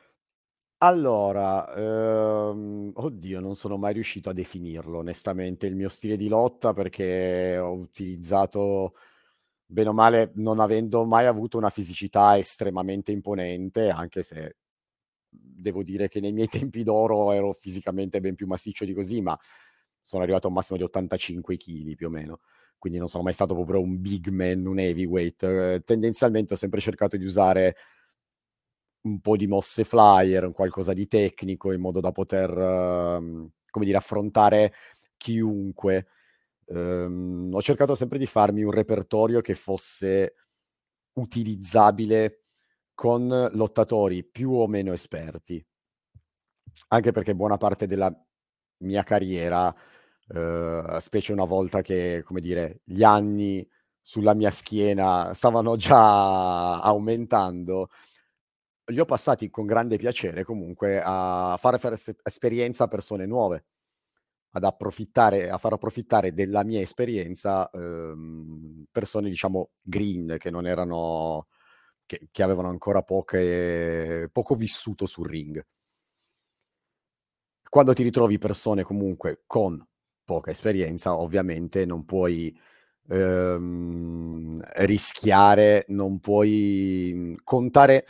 allora, 0.85 1.73
ehm, 1.75 2.91
oddio, 2.95 3.39
non 3.39 3.55
sono 3.55 3.77
mai 3.77 3.93
riuscito 3.93 4.29
a 4.29 4.33
definirlo 4.33 4.97
onestamente 4.99 5.65
il 5.65 5.75
mio 5.75 5.87
stile 5.89 6.17
di 6.17 6.27
lotta 6.27 6.73
perché 6.73 7.57
ho 7.57 7.71
utilizzato, 7.73 8.93
bene 9.65 9.89
o 9.89 9.93
male, 9.93 10.31
non 10.35 10.59
avendo 10.59 11.05
mai 11.05 11.25
avuto 11.25 11.57
una 11.57 11.69
fisicità 11.69 12.37
estremamente 12.37 13.11
imponente, 13.11 13.89
anche 13.89 14.23
se 14.23 14.57
devo 15.29 15.83
dire 15.83 16.09
che 16.09 16.19
nei 16.19 16.33
miei 16.33 16.47
tempi 16.49 16.83
d'oro 16.83 17.31
ero 17.31 17.53
fisicamente 17.53 18.19
ben 18.21 18.35
più 18.35 18.47
massiccio 18.47 18.85
di 18.85 18.93
così, 18.93 19.21
ma 19.21 19.37
sono 20.01 20.23
arrivato 20.23 20.47
a 20.47 20.49
un 20.49 20.55
massimo 20.55 20.77
di 20.77 20.83
85 20.83 21.57
kg 21.57 21.95
più 21.95 22.07
o 22.07 22.09
meno, 22.09 22.39
quindi 22.77 22.99
non 22.99 23.07
sono 23.07 23.23
mai 23.23 23.33
stato 23.33 23.53
proprio 23.55 23.79
un 23.81 24.01
big 24.01 24.27
man, 24.29 24.65
un 24.65 24.79
heavyweight. 24.79 25.43
Eh, 25.43 25.81
tendenzialmente 25.85 26.53
ho 26.53 26.57
sempre 26.57 26.81
cercato 26.81 27.15
di 27.17 27.25
usare 27.25 27.75
un 29.03 29.19
po' 29.19 29.35
di 29.35 29.47
mosse 29.47 29.83
flyer, 29.83 30.51
qualcosa 30.51 30.93
di 30.93 31.07
tecnico 31.07 31.71
in 31.71 31.81
modo 31.81 31.99
da 31.99 32.11
poter, 32.11 32.49
uh, 32.49 33.51
come 33.69 33.85
dire, 33.85 33.97
affrontare 33.97 34.73
chiunque. 35.17 36.07
Um, 36.65 37.49
ho 37.53 37.61
cercato 37.61 37.95
sempre 37.95 38.17
di 38.17 38.25
farmi 38.25 38.63
un 38.63 38.71
repertorio 38.71 39.41
che 39.41 39.55
fosse 39.55 40.35
utilizzabile 41.13 42.43
con 42.93 43.49
lottatori 43.53 44.23
più 44.23 44.51
o 44.53 44.67
meno 44.67 44.93
esperti. 44.93 45.63
Anche 46.89 47.11
perché 47.11 47.35
buona 47.35 47.57
parte 47.57 47.85
della 47.87 48.11
mia 48.77 49.03
carriera, 49.03 49.67
uh, 49.67 50.99
specie 50.99 51.33
una 51.33 51.45
volta 51.45 51.81
che, 51.81 52.23
come 52.25 52.41
dire, 52.41 52.81
gli 52.83 53.03
anni 53.03 53.67
sulla 54.01 54.33
mia 54.33 54.51
schiena 54.51 55.33
stavano 55.33 55.75
già 55.75 56.79
aumentando, 56.81 57.89
li 58.87 58.99
ho 58.99 59.05
passati 59.05 59.49
con 59.49 59.65
grande 59.65 59.97
piacere 59.97 60.43
comunque 60.43 61.01
a 61.03 61.55
fare, 61.59 61.77
fare 61.77 61.97
esperienza 62.23 62.85
a 62.85 62.87
persone 62.87 63.25
nuove, 63.25 63.65
ad 64.51 64.63
approfittare, 64.63 65.49
a 65.49 65.57
far 65.57 65.73
approfittare 65.73 66.33
della 66.33 66.63
mia 66.63 66.81
esperienza 66.81 67.69
ehm, 67.71 68.85
persone, 68.91 69.29
diciamo, 69.29 69.71
green, 69.81 70.35
che 70.39 70.49
non 70.51 70.67
erano, 70.67 71.47
che, 72.05 72.27
che 72.31 72.43
avevano 72.43 72.69
ancora 72.69 73.03
poche, 73.03 74.29
poco 74.31 74.55
vissuto 74.55 75.05
sul 75.05 75.27
ring. 75.29 75.65
Quando 77.69 77.93
ti 77.93 78.03
ritrovi 78.03 78.37
persone 78.37 78.83
comunque 78.83 79.43
con 79.47 79.83
poca 80.23 80.51
esperienza, 80.51 81.17
ovviamente 81.17 81.85
non 81.85 82.05
puoi 82.05 82.55
ehm, 83.09 84.61
rischiare, 84.77 85.85
non 85.89 86.19
puoi 86.19 87.35
contare 87.43 88.05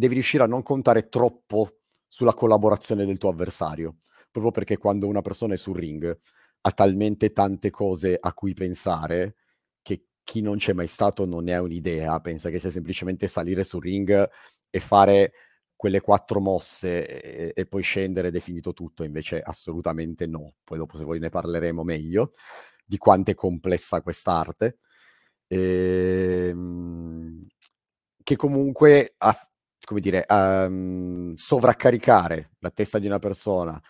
devi 0.00 0.14
riuscire 0.14 0.42
a 0.42 0.46
non 0.46 0.62
contare 0.62 1.08
troppo 1.08 1.80
sulla 2.08 2.32
collaborazione 2.32 3.04
del 3.04 3.18
tuo 3.18 3.28
avversario, 3.28 3.98
proprio 4.30 4.50
perché 4.50 4.78
quando 4.78 5.06
una 5.06 5.20
persona 5.20 5.54
è 5.54 5.58
sul 5.58 5.76
ring 5.76 6.18
ha 6.62 6.70
talmente 6.72 7.32
tante 7.32 7.70
cose 7.70 8.16
a 8.18 8.32
cui 8.32 8.54
pensare 8.54 9.36
che 9.82 10.06
chi 10.24 10.40
non 10.40 10.56
c'è 10.56 10.72
mai 10.72 10.88
stato 10.88 11.26
non 11.26 11.44
ne 11.44 11.54
ha 11.54 11.62
un'idea, 11.62 12.18
pensa 12.20 12.48
che 12.48 12.58
sia 12.58 12.70
semplicemente 12.70 13.28
salire 13.28 13.62
sul 13.62 13.82
ring 13.82 14.28
e 14.70 14.80
fare 14.80 15.32
quelle 15.76 16.00
quattro 16.00 16.40
mosse 16.40 17.22
e, 17.22 17.52
e 17.54 17.66
poi 17.66 17.82
scendere 17.82 18.28
ed 18.28 18.36
è 18.36 18.40
finito 18.40 18.72
tutto, 18.72 19.04
invece 19.04 19.40
assolutamente 19.40 20.26
no. 20.26 20.54
Poi 20.64 20.78
dopo 20.78 20.96
se 20.96 21.04
voi 21.04 21.18
ne 21.18 21.28
parleremo 21.28 21.82
meglio 21.82 22.32
di 22.84 22.96
quanto 22.96 23.30
è 23.30 23.34
complessa 23.34 24.02
quest'arte. 24.02 24.78
Ehm, 25.46 27.46
che 28.22 28.36
comunque 28.36 29.14
ha, 29.18 29.49
come 29.90 30.00
dire, 30.00 30.24
um, 30.28 31.34
sovraccaricare 31.34 32.52
la 32.60 32.70
testa 32.70 33.00
di 33.00 33.06
una 33.06 33.18
persona 33.18 33.82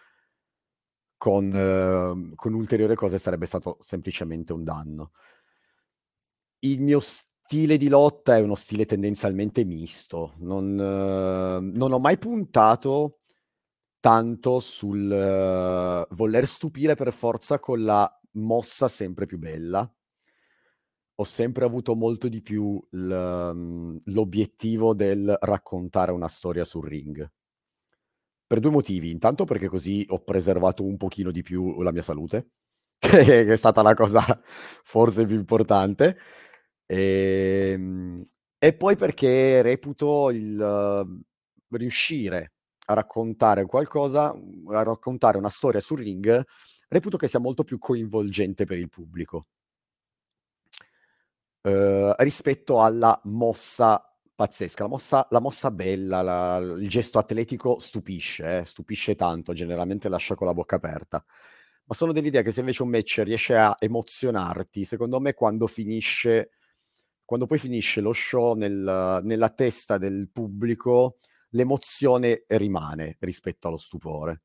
con, 1.18 1.52
uh, 1.52 2.34
con 2.34 2.54
ulteriori 2.54 2.94
cose 2.94 3.18
sarebbe 3.18 3.44
stato 3.44 3.76
semplicemente 3.80 4.54
un 4.54 4.64
danno. 4.64 5.12
Il 6.60 6.80
mio 6.80 7.00
stile 7.00 7.76
di 7.76 7.88
lotta 7.88 8.34
è 8.34 8.40
uno 8.40 8.54
stile 8.54 8.86
tendenzialmente 8.86 9.62
misto. 9.66 10.32
Non, 10.38 10.70
uh, 10.72 11.60
non 11.60 11.92
ho 11.92 11.98
mai 11.98 12.16
puntato 12.16 13.18
tanto 14.00 14.58
sul 14.58 15.04
uh, 15.04 16.14
voler 16.14 16.46
stupire 16.46 16.94
per 16.94 17.12
forza 17.12 17.58
con 17.58 17.84
la 17.84 18.10
mossa 18.36 18.88
sempre 18.88 19.26
più 19.26 19.36
bella 19.36 19.86
ho 21.20 21.24
sempre 21.24 21.66
avuto 21.66 21.94
molto 21.94 22.28
di 22.28 22.40
più 22.40 22.80
mhmm, 22.90 24.00
l'obiettivo 24.06 24.94
del 24.94 25.36
raccontare 25.40 26.12
una 26.12 26.28
storia 26.28 26.64
sul 26.64 26.86
ring. 26.88 27.30
Per 28.46 28.58
due 28.58 28.70
motivi. 28.70 29.10
Intanto 29.10 29.44
perché 29.44 29.68
così 29.68 30.04
ho 30.08 30.24
preservato 30.24 30.84
un 30.84 30.96
pochino 30.96 31.30
di 31.30 31.42
più 31.42 31.82
la 31.82 31.92
mia 31.92 32.02
salute, 32.02 32.50
che 32.98 33.44
è 33.44 33.56
stata 33.56 33.82
la 33.82 33.94
cosa 33.94 34.22
forse 34.82 35.26
più 35.26 35.36
importante. 35.36 36.16
E, 36.86 37.70
ehm, 37.74 38.24
e 38.58 38.74
poi 38.74 38.96
perché 38.96 39.62
reputo 39.62 40.30
il 40.30 40.58
uh, 40.58 41.76
riuscire 41.76 42.52
a 42.86 42.94
raccontare 42.94 43.66
qualcosa, 43.66 44.30
a 44.30 44.82
raccontare 44.82 45.38
una 45.38 45.48
storia 45.50 45.80
sul 45.80 45.98
ring, 45.98 46.44
reputo 46.88 47.16
che 47.16 47.28
sia 47.28 47.38
molto 47.38 47.62
più 47.64 47.78
coinvolgente 47.78 48.64
per 48.64 48.78
il 48.78 48.88
pubblico. 48.88 49.46
Uhm, 51.64 52.14
rispetto 52.18 52.80
alla 52.82 53.18
mossa 53.24 54.02
pazzesca. 54.34 54.84
La 54.84 54.88
mossa 54.88 55.26
la 55.30 55.40
mossa 55.40 55.70
bella, 55.70 56.22
la 56.22 56.56
il 56.58 56.88
gesto 56.88 57.18
atletico 57.18 57.78
stupisce 57.78 58.58
eh, 58.60 58.64
stupisce 58.64 59.14
tanto, 59.14 59.52
generalmente 59.52 60.08
lascia 60.08 60.34
con 60.34 60.46
la 60.46 60.54
bocca 60.54 60.76
aperta. 60.76 61.22
Ma 61.84 61.94
sono 61.94 62.12
dell'idea 62.12 62.42
che 62.42 62.52
se 62.52 62.60
invece 62.60 62.82
un 62.82 62.88
match 62.90 63.20
riesce 63.24 63.56
a 63.56 63.76
emozionarti, 63.78 64.84
secondo 64.84 65.20
me 65.20 65.34
quando 65.34 65.66
finisce 65.66 66.50
quando 67.24 67.46
poi 67.46 67.58
finisce 67.58 68.00
lo 68.00 68.12
show 68.12 68.54
nel 68.54 69.20
nella 69.22 69.50
testa 69.50 69.98
del 69.98 70.30
pubblico, 70.32 71.18
l'emozione 71.50 72.44
rimane 72.48 73.16
rispetto 73.20 73.68
allo 73.68 73.76
stupore. 73.76 74.40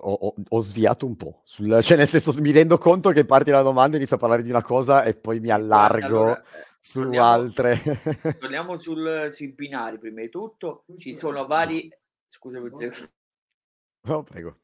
Ho 0.00 0.12
ho 0.12 0.34
ho 0.48 0.60
sviato 0.60 1.06
un 1.06 1.16
po' 1.16 1.40
sul 1.44 1.80
cioè 1.82 1.96
nel 1.96 2.06
senso, 2.06 2.32
mi 2.40 2.52
rendo 2.52 2.78
conto 2.78 3.10
che 3.10 3.24
parti 3.24 3.50
dalla 3.50 3.64
domanda 3.64 3.94
e 3.94 3.98
inizio 3.98 4.14
a 4.14 4.18
parlare 4.20 4.42
di 4.44 4.50
una 4.50 4.62
cosa 4.62 5.02
e 5.02 5.14
poi 5.16 5.40
mi 5.40 5.50
allargo 5.50 6.34
allora, 6.34 6.42
su 6.78 7.00
torniamo 7.00 7.24
altre. 7.24 7.80
torniamo 8.38 8.76
sul 8.76 9.28
sui 9.30 9.52
binari 9.52 9.98
prima 9.98 10.20
di 10.22 10.28
tutto. 10.30 10.84
Ci 10.96 11.14
sono 11.14 11.46
vari 11.46 11.92
scusami 12.26 12.66
un 12.68 12.74
secondo. 12.74 13.12
No, 14.04 14.22
prego. 14.24 14.58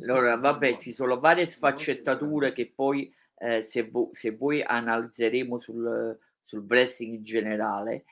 Allora 0.00 0.36
vabbè, 0.36 0.76
ci 0.76 0.92
sono 0.92 1.18
varie 1.18 1.46
sfaccettature 1.46 2.52
che 2.52 2.70
poi, 2.74 3.10
ehm, 3.38 3.60
se 3.62 3.88
vo 3.88 4.08
se 4.12 4.32
vuoi 4.32 4.62
analizzeremo 4.62 5.58
sul 5.58 6.18
sul 6.38 6.64
wrestling 6.68 7.14
in 7.16 7.22
generale. 7.22 8.04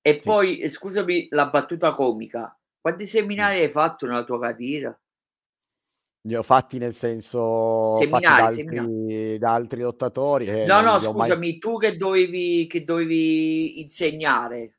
E 0.00 0.20
Sì. 0.20 0.22
poi, 0.22 0.58
ehm, 0.60 0.68
scusami 0.68 1.28
la 1.30 1.48
battuta 1.48 1.92
comica, 1.92 2.57
quanti 2.80 3.06
seminari 3.06 3.60
hai 3.60 3.68
fatto 3.68 4.06
nella 4.06 4.24
tua 4.24 4.40
carriera? 4.40 4.98
Ne 6.20 6.36
ho 6.36 6.42
fatti 6.42 6.78
nel 6.78 6.94
senso 6.94 7.92
fatti 7.92 8.34
da 8.34 8.50
Seminari, 8.50 8.60
altri 8.60 9.38
da 9.38 9.52
altri 9.54 9.80
lottatori 9.80 10.46
e 10.46 10.66
No, 10.66 10.80
no, 10.80 10.90
ho 10.90 11.12
mai 11.14 11.30
scusami, 11.30 11.58
tu 11.58 11.78
che 11.78 11.96
dovevi 11.96 12.66
che 12.68 12.84
dovevi 12.84 13.80
insegnare. 13.80 14.74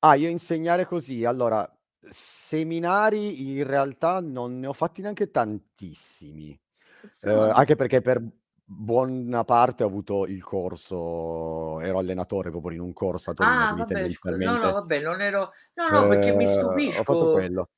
Ah, 0.00 0.14
io 0.16 0.28
insegnare 0.28 0.84
così. 0.84 1.24
Allora, 1.24 1.66
seminari 2.06 3.56
in 3.56 3.66
realtà 3.66 4.20
non 4.20 4.58
ne 4.58 4.66
ho 4.66 4.72
fatti 4.74 5.00
neanche 5.00 5.30
tantissimi. 5.30 6.58
Strano. 7.02 7.52
anche 7.52 7.74
perché 7.76 8.00
per 8.00 8.22
buona 8.66 9.44
parte 9.44 9.84
ho 9.84 9.86
avuto 9.86 10.26
il 10.26 10.42
corso 10.42 11.80
ero 11.80 11.98
allenatore 11.98 12.50
proprio 12.50 12.72
in 12.72 12.80
un 12.80 12.92
corso 12.92 13.30
a 13.30 13.34
Torino, 13.34 13.56
Ah, 13.56 13.74
vabbè 13.76 14.36
no, 14.38 14.56
no, 14.56 14.72
vabbè, 14.72 15.00
non 15.02 15.20
ero 15.20 15.50
no, 15.74 15.88
no, 15.90 16.08
perché 16.08 16.32
mi 16.32 16.44
ehm, 16.44 16.48
ho 16.48 16.50
fatto 16.50 16.86
stupisco 16.86 17.30
quello. 17.30 17.68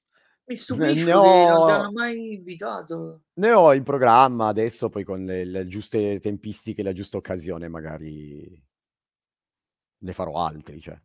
mi 0.47 0.55
Ne 0.55 0.55
ne 0.87 0.95
stupisco 0.95 1.21
che 1.21 1.47
non 1.47 1.64
ti 1.66 1.71
hanno 1.73 1.88
ho 1.88 1.93
mai 1.93 2.35
invitato. 2.35 3.21
ne 3.35 3.52
ho 3.52 3.75
in 3.75 3.83
programma 3.83 4.47
adesso, 4.49 4.88
poi 4.88 5.02
con 5.05 5.25
le 5.25 5.45
le 5.45 5.66
giuste 5.66 6.21
tempistiche, 6.21 6.83
la 6.83 6.93
giusta 6.93 7.16
occasione 7.16 7.69
magari 7.69 8.64
ne 9.99 10.12
farò 10.12 10.45
altri, 10.45 10.81
cioè. 10.81 10.99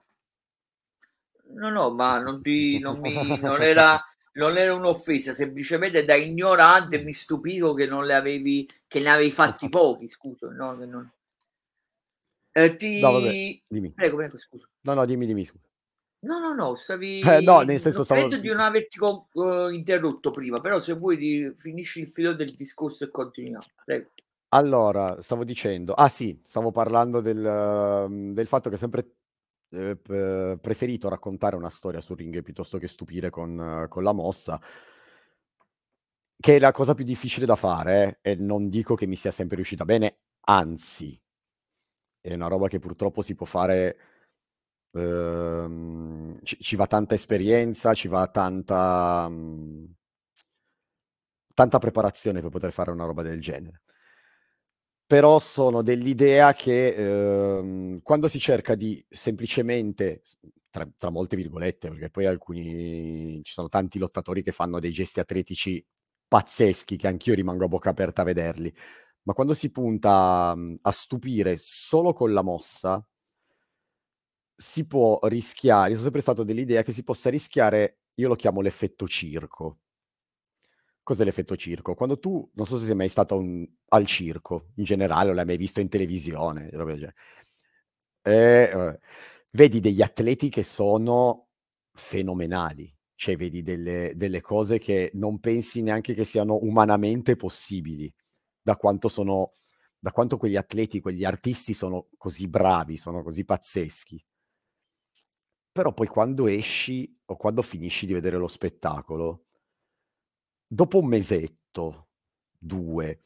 No, 1.53 1.69
no, 1.69 1.91
ma 1.93 2.19
non 2.19 2.41
ti 2.41 2.79
non 2.79 2.99
mi 2.99 3.39
non 3.41 3.61
era 3.61 3.99
non 4.33 4.57
era 4.57 4.73
un'offesa, 4.73 5.33
semplicemente 5.33 6.03
da 6.03 6.15
ignorante 6.15 6.99
mi 7.01 7.11
stupivo 7.13 7.73
che 7.73 7.85
non 7.85 8.05
le 8.05 8.13
avevi 8.15 8.67
che 8.87 8.99
ne 8.99 9.09
avevi 9.09 9.31
fatti 9.31 9.67
pochi, 9.69 10.07
scusa, 10.07 10.47
no, 10.49 10.73
non 10.73 11.11
Ehm, 12.53 12.75
No, 13.01 13.11
vabbè, 13.13 13.31
ti 13.63 13.73
dimmi. 13.73 13.93
prego, 13.95 14.17
prego, 14.17 14.37
scusa. 14.37 14.67
No, 14.83 14.93
no, 14.93 15.05
dimmi, 15.05 15.25
dimmi, 15.25 15.45
scusa. 15.45 15.63
No, 16.23 16.39
no, 16.39 16.53
no, 16.53 16.75
Eh, 17.23 17.41
no, 17.41 17.61
stavi 17.61 17.65
nel 17.65 17.79
senso 17.79 18.03
stavo 18.03 18.21
credo 18.21 18.37
di 18.37 18.47
non 18.49 18.59
averti 18.59 18.97
co 18.97 19.27
uhm, 19.33 19.73
interrotto 19.73 20.31
prima, 20.31 20.59
però 20.59 20.79
se 20.79 20.93
vuoi 20.93 21.15
ri 21.15 21.51
finisci 21.55 22.01
il 22.01 22.07
filo 22.07 22.33
del 22.33 22.53
discorso 22.53 23.05
e 23.05 23.09
continuiamo, 23.09 23.65
prego. 23.85 24.09
Allora, 24.53 25.21
stavo 25.21 25.45
dicendo 25.45 25.93
ah 25.93 26.09
sì, 26.09 26.37
stavo 26.43 26.71
parlando 26.71 27.21
del 27.21 27.37
mhmm, 27.37 28.33
del 28.33 28.47
fatto 28.47 28.69
che 28.69 28.75
sempre, 28.77 29.15
ehm, 29.71 29.97
p 30.01 30.57
preferito 30.61 31.09
raccontare 31.09 31.55
una 31.55 31.69
storia 31.69 32.01
sul 32.01 32.17
ring 32.17 32.41
piuttosto 32.43 32.77
che 32.77 32.87
stupire 32.87 33.29
con 33.29 33.85
con 33.89 34.03
la 34.03 34.13
mossa 34.13 34.59
che 36.39 36.55
è 36.55 36.59
la 36.59 36.71
cosa 36.71 36.93
più 36.95 37.05
difficile 37.05 37.45
da 37.45 37.55
fare 37.55 38.19
eh, 38.21 38.31
e 38.31 38.35
non 38.35 38.67
dico 38.69 38.95
che 38.95 39.05
mi 39.05 39.15
sia 39.15 39.31
sempre 39.31 39.55
riuscita 39.57 39.85
bene, 39.85 40.17
anzi 40.47 41.19
è 42.25 42.33
una 42.35 42.47
roba 42.47 42.67
che 42.67 42.77
purtroppo 42.79 43.21
si 43.23 43.33
può 43.33 43.47
fare 43.47 43.97
uhm, 44.91 46.39
ci 46.43 46.57
ci 46.59 46.75
va 46.75 46.87
tanta 46.87 47.15
esperienza, 47.15 47.93
ci 47.93 48.07
va 48.07 48.27
tanta 48.27 49.27
mhmm 49.29 49.95
tanta 51.53 51.79
preparazione 51.79 52.41
per 52.41 52.49
poter 52.49 52.71
fare 52.71 52.91
una 52.91 53.05
roba 53.05 53.21
del 53.23 53.41
genere. 53.41 53.81
Però 55.11 55.39
sono 55.39 55.81
dell'idea 55.81 56.53
che, 56.53 56.95
uhm, 56.97 57.99
quando 58.01 58.29
si 58.29 58.39
cerca 58.39 58.75
di 58.75 59.03
semplicemente 59.09 60.21
tra 60.69 60.87
tra 60.97 61.09
molte 61.09 61.35
virgolette, 61.35 61.89
perché 61.89 62.09
poi 62.09 62.25
alcuni 62.27 63.41
ci 63.43 63.51
sono 63.51 63.67
tanti 63.67 63.99
lottatori 63.99 64.41
che 64.41 64.53
fanno 64.53 64.79
dei 64.79 64.93
gesti 64.93 65.19
atletici 65.19 65.85
pazzeschi, 66.29 66.95
che 66.95 67.07
anch'io 67.07 67.33
rimango 67.33 67.65
a 67.65 67.67
bocca 67.67 67.89
aperta 67.89 68.21
a 68.21 68.23
vederli, 68.25 68.73
ma 69.23 69.33
quando 69.33 69.53
si 69.53 69.69
punta, 69.69 70.53
mhmm, 70.55 70.77
a 70.83 70.91
stupire 70.91 71.57
solo 71.57 72.13
con 72.13 72.31
la 72.31 72.41
mossa 72.41 73.05
si 74.59 74.85
può 74.85 75.19
rischiare 75.23 75.89
io 75.89 75.93
son 75.95 76.03
sempre 76.03 76.21
stato 76.21 76.43
dell'idea 76.43 76.83
che 76.83 76.91
si 76.91 77.03
possa 77.03 77.29
rischiare 77.29 77.99
io 78.15 78.27
lo 78.27 78.35
chiamo 78.35 78.61
l'effetto 78.61 79.07
circo. 79.07 79.77
Cos'è 81.11 81.25
l'effetto 81.25 81.57
circo? 81.57 81.93
Quando 81.93 82.19
tu 82.19 82.49
non 82.53 82.65
so 82.65 82.77
se 82.77 82.85
sei 82.85 82.95
mai 82.95 83.09
stato 83.09 83.35
un 83.35 83.67
al 83.89 84.05
circo 84.05 84.67
in 84.75 84.85
generale 84.85 85.29
o 85.29 85.33
l'hai 85.33 85.43
mai 85.43 85.57
visto 85.57 85.81
in 85.81 85.89
televisione. 85.89 86.69
Eh, 88.21 88.71
vabbè. 88.71 88.99
Vedi 89.51 89.81
degli 89.81 90.01
atleti 90.01 90.47
che 90.47 90.63
sono 90.63 91.49
fenomenali, 91.91 92.95
cioè 93.15 93.35
vedi 93.35 93.61
delle 93.61 94.13
delle 94.15 94.39
cose 94.39 94.79
che 94.79 95.11
non 95.15 95.41
pensi 95.41 95.81
neanche 95.81 96.13
che 96.13 96.23
siano 96.23 96.57
umanamente 96.61 97.35
possibili, 97.35 98.09
da 98.61 98.77
quanto 98.77 99.09
sono 99.09 99.51
da 99.99 100.13
quanto 100.13 100.37
quegli 100.37 100.55
atleti, 100.55 101.01
quegli 101.01 101.25
artisti 101.25 101.73
sono 101.73 102.07
così 102.17 102.47
bravi, 102.47 102.95
sono 102.95 103.21
così 103.21 103.43
pazzeschi. 103.43 104.25
Però 105.73 105.93
poi 105.93 106.07
quando 106.07 106.47
esci 106.47 107.19
o 107.25 107.35
quando 107.35 107.61
finisci 107.61 108.05
di 108.05 108.13
vedere 108.13 108.37
lo 108.37 108.47
spettacolo 108.47 109.47
dopo 110.73 110.99
un 110.99 111.07
mesetto, 111.07 112.07
2, 112.57 113.19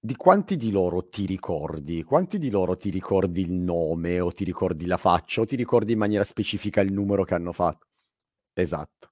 di 0.00 0.16
quanti 0.16 0.56
di 0.56 0.70
loro 0.70 1.08
ti 1.08 1.26
ricordi? 1.26 2.02
Quanti 2.04 2.38
di 2.38 2.48
loro 2.50 2.74
ti 2.76 2.88
ricordi 2.90 3.42
il 3.42 3.52
nome 3.52 4.18
o 4.20 4.32
ti 4.32 4.44
ricordi 4.44 4.86
la 4.86 4.96
faccia 4.96 5.42
o 5.42 5.44
ti 5.44 5.56
ricordi 5.56 5.92
in 5.92 5.98
maniera 5.98 6.24
specifica 6.24 6.80
il 6.80 6.92
numero 6.92 7.24
che 7.24 7.34
hanno 7.34 7.52
fatto? 7.52 7.86
Esatto. 8.54 9.10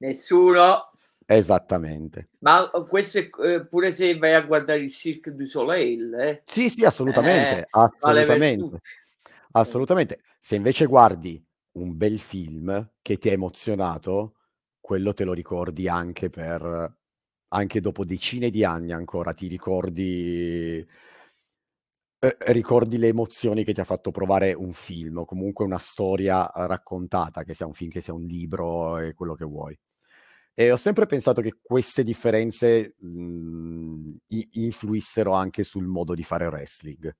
Nessuno. 0.00 0.90
Esattamente. 1.26 2.28
Ma, 2.40 2.70
uhm, 2.72 2.86
questo 2.86 3.18
è 3.18 3.28
c 3.28 3.38
ehm, 3.40 3.66
pure 3.68 3.90
se 3.92 4.16
vai 4.16 4.34
a 4.34 4.42
guardare 4.42 4.80
il 4.80 4.90
Cirque 4.90 5.34
du 5.34 5.44
Soleil, 5.44 6.14
eh. 6.14 6.44
Sì, 6.50 6.70
sì, 6.70 6.84
Eh, 6.84 6.86
assolutamente, 6.86 7.66
vale 8.00 8.24
per 8.24 8.38
assolutamente. 8.40 8.80
Eh. 8.80 8.80
assolutamente. 9.52 10.20
Se 10.40 10.56
invece 10.56 10.86
guardi 10.86 11.44
un 11.72 11.96
bel 11.96 12.18
film 12.18 12.92
che 13.02 13.18
ti 13.18 13.28
ha 13.28 13.32
emozionato, 13.32 14.36
quello 14.80 15.12
te 15.12 15.24
lo 15.24 15.34
ricordi 15.34 15.88
anche 15.88 16.30
per 16.30 16.97
anche 17.48 17.80
dopo 17.80 18.04
decine 18.04 18.50
di 18.50 18.64
anni 18.64 18.92
ancora 18.92 19.32
ti 19.34 19.46
ricordi 19.48 20.84
ehm, 22.20 22.30
ricordi 22.52 22.98
le 22.98 23.08
emozioni 23.08 23.64
che 23.64 23.72
ti 23.74 23.80
ha 23.80 23.84
fatto 23.84 24.10
provare 24.10 24.52
un 24.52 24.72
film 24.72 25.18
o 25.18 25.24
comunque 25.24 25.64
una 25.64 25.78
storia 25.78 26.50
raccontata, 26.54 27.44
che 27.44 27.54
sia 27.54 27.66
un 27.66 27.74
film, 27.74 27.90
che 27.90 28.00
sia 28.00 28.14
un 28.14 28.24
libro 28.26 28.98
e 28.98 29.14
quello 29.14 29.34
che 29.34 29.44
vuoi. 29.44 29.78
E 30.54 30.72
ho 30.72 30.76
sempre 30.76 31.06
pensato 31.06 31.40
che 31.42 31.54
queste 31.62 32.02
differenze, 32.04 32.94
mhmm, 32.98 34.16
i 34.28 34.48
influissero 34.54 35.32
anche 35.34 35.62
sul 35.64 35.86
modo 35.86 36.14
di 36.14 36.24
fare 36.24 36.46
wrestling. 36.46 37.14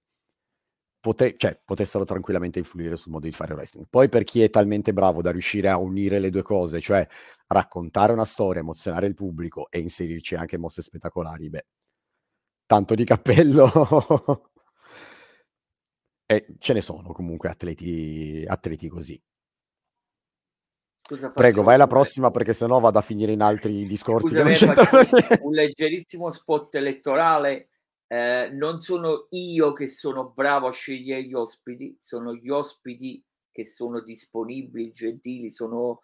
Pote 1.08 1.36
cioè, 1.38 1.58
potessero 1.64 2.04
tranquillamente 2.04 2.58
influire 2.58 2.96
sul 2.96 3.12
modo 3.12 3.26
di 3.26 3.32
fare 3.32 3.54
wrestling. 3.54 3.86
Poi 3.88 4.08
per 4.08 4.24
chi 4.24 4.42
è 4.42 4.50
talmente 4.50 4.92
bravo 4.92 5.22
da 5.22 5.30
riuscire 5.30 5.68
a 5.68 5.78
unire 5.78 6.18
le 6.18 6.30
2 6.30 6.42
cose, 6.42 6.80
cioè 6.80 7.06
raccontare 7.46 8.12
una 8.12 8.26
storia, 8.26 8.60
emozionare 8.60 9.06
il 9.06 9.14
pubblico 9.14 9.68
e 9.70 9.78
inserirci 9.78 10.34
anche 10.34 10.58
mosse 10.58 10.82
spettacolari, 10.82 11.48
beh 11.48 11.66
tanto 12.68 12.94
di 12.94 13.04
cappello. 13.04 14.52
E 16.30 16.44
ce 16.58 16.74
ne 16.74 16.82
sono 16.82 17.10
comunque 17.12 17.48
atleti 17.48 18.44
atleti 18.46 18.86
così. 18.88 19.18
Scusa 21.00 21.30
Prego, 21.30 21.62
vai 21.62 21.76
alla 21.76 21.86
prossima 21.86 22.30
perché 22.30 22.52
se 22.52 22.66
no 22.66 22.78
vado 22.80 22.98
a 22.98 23.00
finire 23.00 23.32
in 23.32 23.40
altri 23.40 23.86
discorsi 23.86 24.36
un 24.36 24.44
nie 24.44 25.38
un 25.40 25.52
leggerissimo 25.52 26.28
spot 26.28 26.74
elettorale. 26.74 27.70
Ehm, 28.08 28.56
non 28.56 28.78
sono 28.78 29.26
io 29.30 29.72
che 29.72 29.86
sono 29.86 30.30
bravo 30.30 30.66
a 30.68 30.72
scegliere 30.72 31.24
gli 31.24 31.34
ospiti, 31.34 31.94
sono 31.98 32.34
gli 32.34 32.48
ospiti 32.50 33.22
che 33.52 33.66
sono 33.66 34.00
disponibili, 34.00 34.90
gentili, 34.90 35.50
sono 35.50 35.88
uhm, 35.88 36.00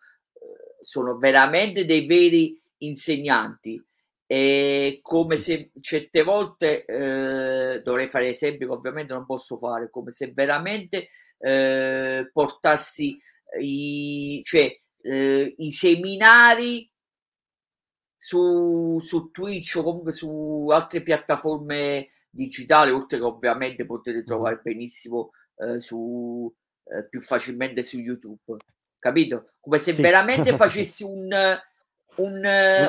sono 0.81 1.17
veramente 1.17 1.85
dei 1.87 2.07
veri 2.07 2.61
insegnanti. 2.79 3.83
è 4.27 4.99
come 5.03 5.37
se 5.37 5.71
certe 5.81 6.23
volte 6.23 6.85
eh, 6.87 7.81
dovrei 7.83 8.07
fare 8.09 8.29
esempi 8.31 8.65
che 8.67 8.73
ovviamente 8.73 9.13
non 9.15 9.27
posso 9.27 9.57
fare, 9.57 9.91
come 9.91 10.11
se 10.11 10.33
veramente 10.33 11.09
eh, 11.39 12.31
portassi 12.33 13.17
i, 13.61 14.41
cioè, 14.43 14.77
eh, 15.03 15.55
i 15.59 15.71
seminari 15.71 16.91
su, 18.25 18.99
su 19.01 19.31
Twitch 19.31 19.77
o 19.77 19.83
comunque 19.83 20.11
su 20.11 20.69
altre 20.71 21.03
piattaforme 21.03 22.09
digitali, 22.31 22.91
oltre 22.91 23.19
che 23.19 23.25
ovviamente 23.25 23.85
potete 23.85 24.23
trovare 24.23 24.61
benissimo 24.63 25.33
eh, 25.57 25.79
su, 25.79 26.51
eh, 26.85 27.07
più 27.07 27.21
facilmente 27.21 27.83
su 27.83 27.99
YouTube, 27.99 28.57
capito? 28.99 29.51
Come 29.61 29.79
se 29.79 29.93
sì. 29.93 30.01
veramente 30.01 30.57
facessi 30.57 31.05
un, 31.05 31.29
un, 32.17 32.43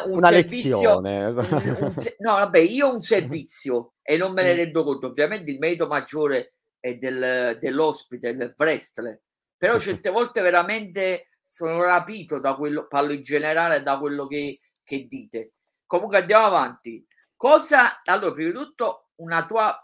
un 0.06 0.19
servizio. 0.21 1.00
Un, 1.00 1.06
un, 1.06 1.93
no, 2.19 2.34
vabbè, 2.36 2.60
io 2.60 2.88
ho 2.88 2.93
un 2.93 3.02
servizio 3.02 3.95
e 4.04 4.15
non 4.15 4.32
me 4.32 4.43
ne 4.43 4.54
rendo 4.54 4.86
conto. 4.86 5.08
Ovviamente 5.08 5.52
il 5.52 5.60
merito 5.60 5.86
maggiore 5.86 6.54
è 6.80 6.93
del, 6.95 7.58
dell'ospite, 7.60 8.34
del 8.38 8.54
wrestler, 8.58 9.21
però 9.58 9.78
certe 9.80 10.10
volte 10.12 10.39
veramente 10.39 11.28
sono 11.41 11.84
rapito 11.84 12.39
da 12.39 12.56
quello, 12.56 12.88
parlo 12.88 13.12
in 13.12 13.21
generale 13.21 13.84
da 13.84 14.00
quello 14.00 14.28
che, 14.28 14.62
che 14.86 15.06
dite. 15.06 15.56
Comunque 15.86 16.19
andiamo 16.19 16.45
avanti. 16.45 17.06
Cosa, 17.36 18.02
allora, 18.06 18.34
prima 18.34 18.52
di 18.52 18.56
tutto, 18.56 19.10
una 19.15 19.45
tua 19.45 19.78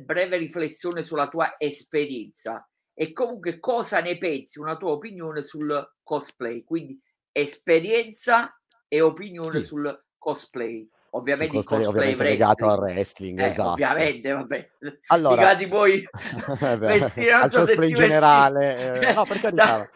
breve 0.00 0.38
riflessione 0.38 1.02
sulla 1.02 1.28
tua 1.28 1.56
esperienza 1.58 2.66
e 2.94 3.12
comunque 3.12 3.58
cosa 3.58 4.00
ne 4.00 4.16
pensi, 4.16 4.58
una 4.58 4.76
tua 4.76 4.92
opinione 4.92 5.42
sul 5.42 5.94
cosplay, 6.02 6.64
quindi 6.64 6.98
esperienza 7.32 8.56
e 8.88 9.00
opinione 9.00 9.60
sì. 9.60 9.66
sul 9.66 10.04
cosplay. 10.16 10.88
Ovviamente 11.10 11.58
il 11.58 11.64
cosplay, 11.64 11.88
ovviamente 11.88 12.24
legato 12.24 12.68
al 12.68 12.78
wrestling, 12.78 13.38
eh, 13.38 13.46
esatto. 13.46 13.70
Ovviamente, 13.70 14.32
vabbè. 14.32 14.70
Allora, 15.08 15.34
Legati 15.36 15.68
poi 15.68 16.04
vestire, 16.78 17.38
non 17.38 17.48
so 17.48 17.64
se 17.64 17.76
ti 17.76 17.92
generale, 17.92 19.00
eh, 19.00 19.12
no, 19.14 19.24
per 19.24 19.38
carità. 19.38 19.88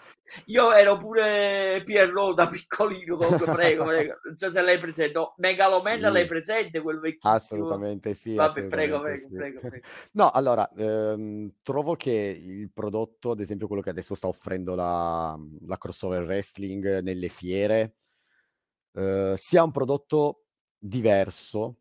Io 0.47 0.73
ero 0.73 0.97
pure 0.97 1.81
Pierrot 1.85 2.35
da 2.35 2.47
piccolino, 2.47 3.17
comunque 3.17 3.47
prego, 3.53 3.85
prego. 3.85 4.19
Non 4.25 4.37
so 4.37 4.51
se 4.51 4.63
lei 4.63 4.79
presente. 4.79 5.19
Oh, 5.19 5.35
Megaloman 5.39 6.05
sì. 6.05 6.11
lei 6.11 6.27
presente 6.27 6.81
quel 6.81 7.01
vecchissimo? 7.01 7.33
Assolutamente 7.33 8.15
sì. 8.15 8.35
Vabbè, 8.35 8.61
assolutamente 8.61 8.77
prego, 8.77 9.01
prego, 9.01 9.29
sì. 9.29 9.35
prego, 9.35 9.61
prego. 9.61 9.87
No, 10.13 10.31
allora, 10.31 10.71
ehm, 10.77 11.53
trovo 11.63 11.97
che 11.97 12.11
il 12.11 12.71
prodotto, 12.73 13.31
ad 13.31 13.41
esempio 13.41 13.67
quello 13.67 13.83
che 13.83 13.91
adesso 13.91 14.15
sta 14.15 14.29
offrendo 14.29 14.75
la, 14.75 15.39
la 15.67 15.79
crossover 15.79 16.25
wrestling 16.25 17.01
nelle 17.01 17.29
fiere, 17.29 17.95
eh, 18.93 19.35
sia 19.37 19.63
un 19.63 19.71
prodotto 19.71 20.45
diverso 20.79 21.77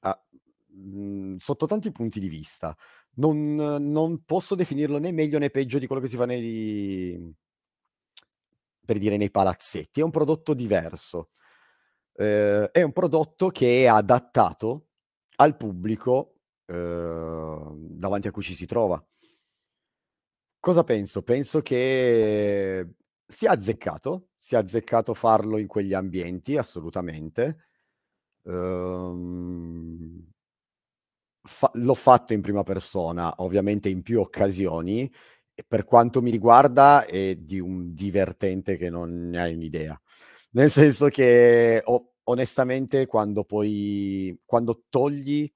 ah, 0.00 0.24
mh, 0.68 0.98
mhmm, 1.00 1.36
sotto 1.36 1.66
tanti 1.66 1.90
punti 1.92 2.20
di 2.20 2.28
vista 2.28 2.76
non, 3.20 3.54
non 3.54 4.24
posso 4.24 4.54
definirlo 4.54 4.98
né 4.98 5.12
meglio 5.12 5.38
né 5.38 5.50
peggio 5.50 5.78
di 5.78 5.86
quello 5.86 6.00
che 6.00 6.08
si 6.08 6.16
fa 6.16 6.24
nei, 6.24 7.34
per 8.84 8.98
dire, 8.98 9.16
nei 9.16 9.30
palazzetti. 9.30 10.00
È 10.00 10.04
un 10.04 10.10
prodotto 10.10 10.54
diverso. 10.54 11.30
Eh, 12.14 12.70
è 12.70 12.82
un 12.82 12.92
prodotto 12.92 13.48
che 13.50 13.84
è 13.84 13.86
adattato 13.86 14.88
al 15.36 15.56
pubblico 15.56 16.34
eh, 16.66 17.72
davanti 17.72 18.28
a 18.28 18.30
cui 18.30 18.42
ci 18.42 18.54
si 18.54 18.66
trova. 18.66 19.02
Cosa 20.58 20.84
penso? 20.84 21.22
Penso 21.22 21.62
che 21.62 22.86
sia 23.26 23.50
azzeccato, 23.52 24.28
sia 24.36 24.58
azzeccato 24.58 25.14
farlo 25.14 25.56
in 25.56 25.66
quegli 25.66 25.94
ambienti, 25.94 26.56
assolutamente. 26.56 27.64
Um, 28.42 30.30
fa- 31.42 31.70
l'ho 31.74 31.94
fatto 31.94 32.32
in 32.32 32.40
prima 32.40 32.62
persona, 32.62 33.34
ovviamente 33.38 33.88
in 33.88 34.02
più 34.02 34.20
occasioni, 34.20 35.10
e 35.54 35.64
per 35.66 35.84
quanto 35.84 36.22
mi 36.22 36.30
riguarda 36.30 37.04
è 37.04 37.36
di 37.36 37.58
un 37.60 37.94
divertente 37.94 38.76
che 38.76 38.90
non 38.90 39.28
ne 39.28 39.40
hai 39.40 39.54
un'idea. 39.54 40.00
Nel 40.52 40.70
senso 40.70 41.08
che 41.08 41.82
oh, 41.84 42.14
onestamente 42.24 43.06
quando 43.06 43.44
poi 43.44 44.38
quando 44.44 44.84
togli 44.88 45.52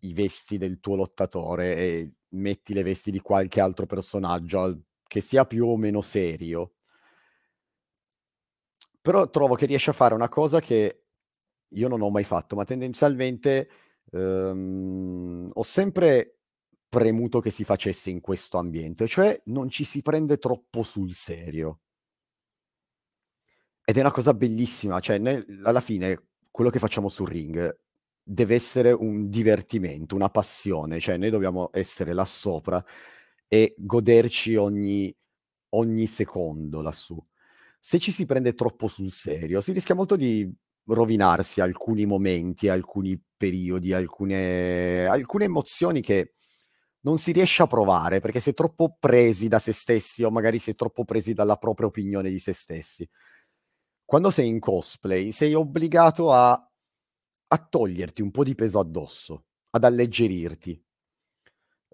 i 0.00 0.12
vesti 0.12 0.58
del 0.58 0.80
tuo 0.80 0.96
lottatore 0.96 1.76
e 1.76 2.12
metti 2.30 2.72
le 2.74 2.82
vesti 2.82 3.10
di 3.10 3.20
qualche 3.20 3.60
altro 3.60 3.86
personaggio 3.86 4.82
che 5.06 5.20
sia 5.20 5.44
più 5.46 5.66
o 5.66 5.76
meno 5.76 6.02
serio, 6.02 6.74
però 9.00 9.28
trovo 9.30 9.54
che 9.54 9.66
riesce 9.66 9.90
a 9.90 9.92
fare 9.94 10.14
una 10.14 10.28
cosa 10.28 10.60
che 10.60 11.04
io 11.68 11.88
non 11.88 12.02
ho 12.02 12.10
mai 12.10 12.24
fatto, 12.24 12.56
ma 12.56 12.64
tendenzialmente 12.64 13.68
ehm, 14.12 15.50
ho 15.52 15.62
sempre 15.62 16.38
premuto 16.88 17.40
che 17.40 17.50
si 17.50 17.64
facesse 17.64 18.10
in 18.10 18.20
questo 18.20 18.58
ambiente, 18.58 19.06
cioè 19.06 19.40
non 19.46 19.68
ci 19.68 19.84
si 19.84 20.02
prende 20.02 20.38
troppo 20.38 20.82
sul 20.82 21.12
serio. 21.12 21.80
Ed 23.84 23.96
è 23.96 24.00
una 24.00 24.10
cosa 24.10 24.34
bellissima, 24.34 24.98
cioè 25.00 25.18
noi, 25.18 25.44
alla 25.62 25.80
fine 25.80 26.28
quello 26.50 26.70
che 26.70 26.78
facciamo 26.78 27.08
sul 27.08 27.28
ring 27.28 27.78
deve 28.22 28.54
essere 28.54 28.90
un 28.90 29.28
divertimento, 29.28 30.16
una 30.16 30.30
passione, 30.30 30.98
cioè 30.98 31.16
noi 31.16 31.30
dobbiamo 31.30 31.70
essere 31.72 32.12
là 32.12 32.24
sopra 32.24 32.84
e 33.46 33.74
goderci 33.78 34.56
ogni, 34.56 35.14
ogni 35.70 36.06
secondo 36.06 36.80
lassù. 36.80 37.24
Se 37.78 38.00
ci 38.00 38.10
si 38.10 38.26
prende 38.26 38.54
troppo 38.54 38.88
sul 38.88 39.12
serio, 39.12 39.60
si 39.60 39.72
rischia 39.72 39.94
molto 39.94 40.16
di 40.16 40.52
rovinarsi 40.86 41.60
alcuni 41.60 42.06
momenti, 42.06 42.68
alcuni 42.68 43.20
periodi, 43.36 43.92
alcune, 43.92 45.06
alcune 45.06 45.44
emozioni 45.44 46.00
che 46.00 46.32
non 47.00 47.18
si 47.18 47.32
riesce 47.32 47.62
a 47.62 47.66
provare 47.66 48.20
perché 48.20 48.40
si 48.40 48.50
è 48.50 48.54
troppo 48.54 48.96
presi 48.98 49.48
da 49.48 49.58
se 49.58 49.72
stessi 49.72 50.24
o 50.24 50.30
magari 50.30 50.58
si 50.58 50.70
è 50.70 50.74
troppo 50.74 51.04
presi 51.04 51.32
dalla 51.34 51.56
propria 51.56 51.86
opinione 51.86 52.30
di 52.30 52.38
se 52.38 52.52
stessi. 52.52 53.08
Quando 54.04 54.30
sei 54.30 54.48
in 54.48 54.60
cosplay 54.60 55.32
sei 55.32 55.54
obbligato 55.54 56.32
a, 56.32 56.52
a 56.52 57.58
toglierti 57.58 58.22
un 58.22 58.30
po' 58.30 58.44
di 58.44 58.54
peso 58.54 58.78
addosso, 58.78 59.46
ad 59.70 59.84
alleggerirti. 59.84 60.85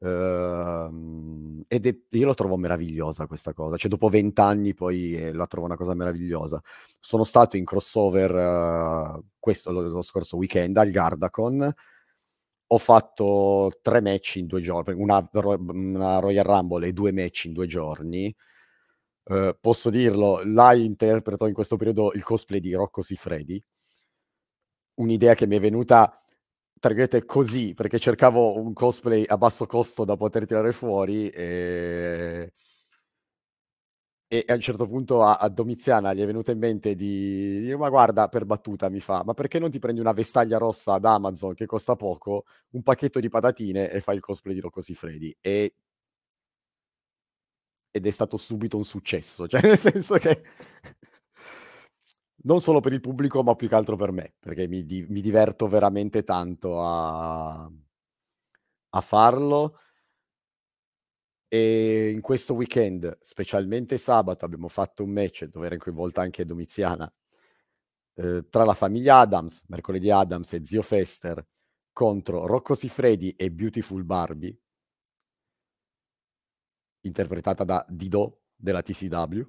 Uh, 0.02 1.62
ed 1.68 1.86
è, 1.86 1.96
io 2.10 2.26
lo 2.26 2.34
trovo 2.34 2.56
meravigliosa 2.56 3.26
questa 3.26 3.52
cosa, 3.52 3.76
cioè 3.76 3.88
dopo 3.88 4.08
vent'anni 4.08 4.74
poi 4.74 5.14
eh, 5.14 5.32
la 5.32 5.46
trovo 5.46 5.66
una 5.66 5.76
cosa 5.76 5.94
meravigliosa. 5.94 6.60
Sono 6.98 7.22
stato 7.22 7.56
in 7.56 7.64
crossover 7.64 8.34
uh, 8.34 9.24
questo 9.38 9.70
lo, 9.70 9.82
lo, 9.82 10.02
scorso 10.02 10.36
weekend 10.38 10.76
al 10.76 10.90
Gardacon, 10.90 11.72
ho 12.66 12.78
fatto 12.78 13.70
tre 13.80 14.00
match 14.00 14.36
in 14.36 14.46
due 14.46 14.60
giorni, 14.60 15.00
una, 15.00 15.24
una 15.32 16.18
Royal 16.18 16.44
Rumble 16.44 16.88
e 16.88 16.92
due 16.92 17.12
match 17.12 17.44
in 17.44 17.52
due 17.52 17.68
giorni. 17.68 18.34
Uh, 19.24 19.56
posso 19.60 19.88
dirlo, 19.88 20.40
là 20.44 20.74
interpreto 20.74 21.46
in 21.46 21.54
questo 21.54 21.76
periodo 21.76 22.12
il 22.12 22.24
cosplay 22.24 22.58
di 22.58 22.74
Rocco 22.74 23.02
Sifredi, 23.02 23.62
un'idea 24.94 25.34
che 25.34 25.46
mi 25.46 25.54
è 25.54 25.60
venuta 25.60 26.20
tra 26.82 26.92
virgolette 26.92 27.24
così, 27.24 27.74
perché 27.74 28.00
cercavo 28.00 28.58
un 28.58 28.72
cosplay 28.72 29.22
a 29.24 29.38
basso 29.38 29.66
costo 29.66 30.04
da 30.04 30.16
poter 30.16 30.46
tirare 30.46 30.72
fuori 30.72 31.28
e, 31.30 32.50
e 34.26 34.44
a 34.48 34.54
un 34.54 34.60
certo 34.60 34.88
punto 34.88 35.22
a, 35.22 35.36
a, 35.36 35.48
Domiziana 35.48 36.12
gli 36.12 36.22
è 36.22 36.26
venuto 36.26 36.50
in 36.50 36.58
mente 36.58 36.96
di 36.96 37.60
dire 37.60 37.76
ma 37.76 37.88
guarda 37.88 38.26
per 38.28 38.44
battuta 38.46 38.88
mi 38.88 38.98
fa 38.98 39.22
ma 39.24 39.32
perché 39.32 39.60
non 39.60 39.70
ti 39.70 39.78
prendi 39.78 40.00
una 40.00 40.12
vestaglia 40.12 40.58
rossa 40.58 40.94
ad 40.94 41.04
Amazon 41.04 41.54
che 41.54 41.66
costa 41.66 41.94
poco 41.94 42.46
un 42.70 42.82
pacchetto 42.82 43.20
di 43.20 43.28
patatine 43.28 43.88
e 43.88 44.00
fai 44.00 44.16
il 44.16 44.20
cosplay 44.22 44.54
di 44.54 44.60
Rocco 44.60 44.80
Sifredi 44.80 45.36
e 45.40 45.74
ed 47.90 48.06
è 48.06 48.10
stato 48.10 48.36
subito 48.38 48.76
un 48.76 48.84
successo 48.84 49.46
cioè 49.48 49.60
nel 49.62 49.78
senso 49.78 50.16
che 50.16 50.42
non 52.42 52.60
solo 52.60 52.80
per 52.80 52.92
il 52.92 53.00
pubblico, 53.00 53.42
ma 53.42 53.54
più 53.54 53.68
che 53.68 53.74
altro 53.74 53.96
per 53.96 54.12
me, 54.12 54.34
perché 54.38 54.66
mi, 54.68 54.84
di- 54.84 55.06
mi 55.08 55.20
diverto 55.20 55.66
veramente 55.68 56.22
tanto 56.24 56.80
a, 56.82 57.70
a 58.90 59.00
farlo. 59.00 59.74
E 61.48 62.10
in 62.10 62.20
questo 62.20 62.54
weekend, 62.54 63.18
specialmente 63.20 63.96
sabato, 63.98 64.44
abbiamo 64.44 64.66
fatto 64.68 65.04
un 65.04 65.10
match 65.10 65.44
dove 65.44 65.66
era 65.66 65.76
coinvolta 65.76 66.20
anche 66.22 66.44
Domiziana 66.44 67.12
eh, 68.14 68.46
tra 68.48 68.64
la 68.64 68.74
famiglia 68.74 69.18
Adams, 69.18 69.64
mercoledì 69.68 70.10
Adams 70.10 70.52
e 70.54 70.64
Zio 70.64 70.82
Fester, 70.82 71.44
contro 71.92 72.46
Rocco 72.46 72.74
Sifredi 72.74 73.30
e 73.36 73.50
Beautiful 73.50 74.04
Barbie, 74.04 74.56
interpretata 77.02 77.64
da 77.64 77.84
Dido 77.88 78.42
della 78.56 78.82
TCW. 78.82 79.42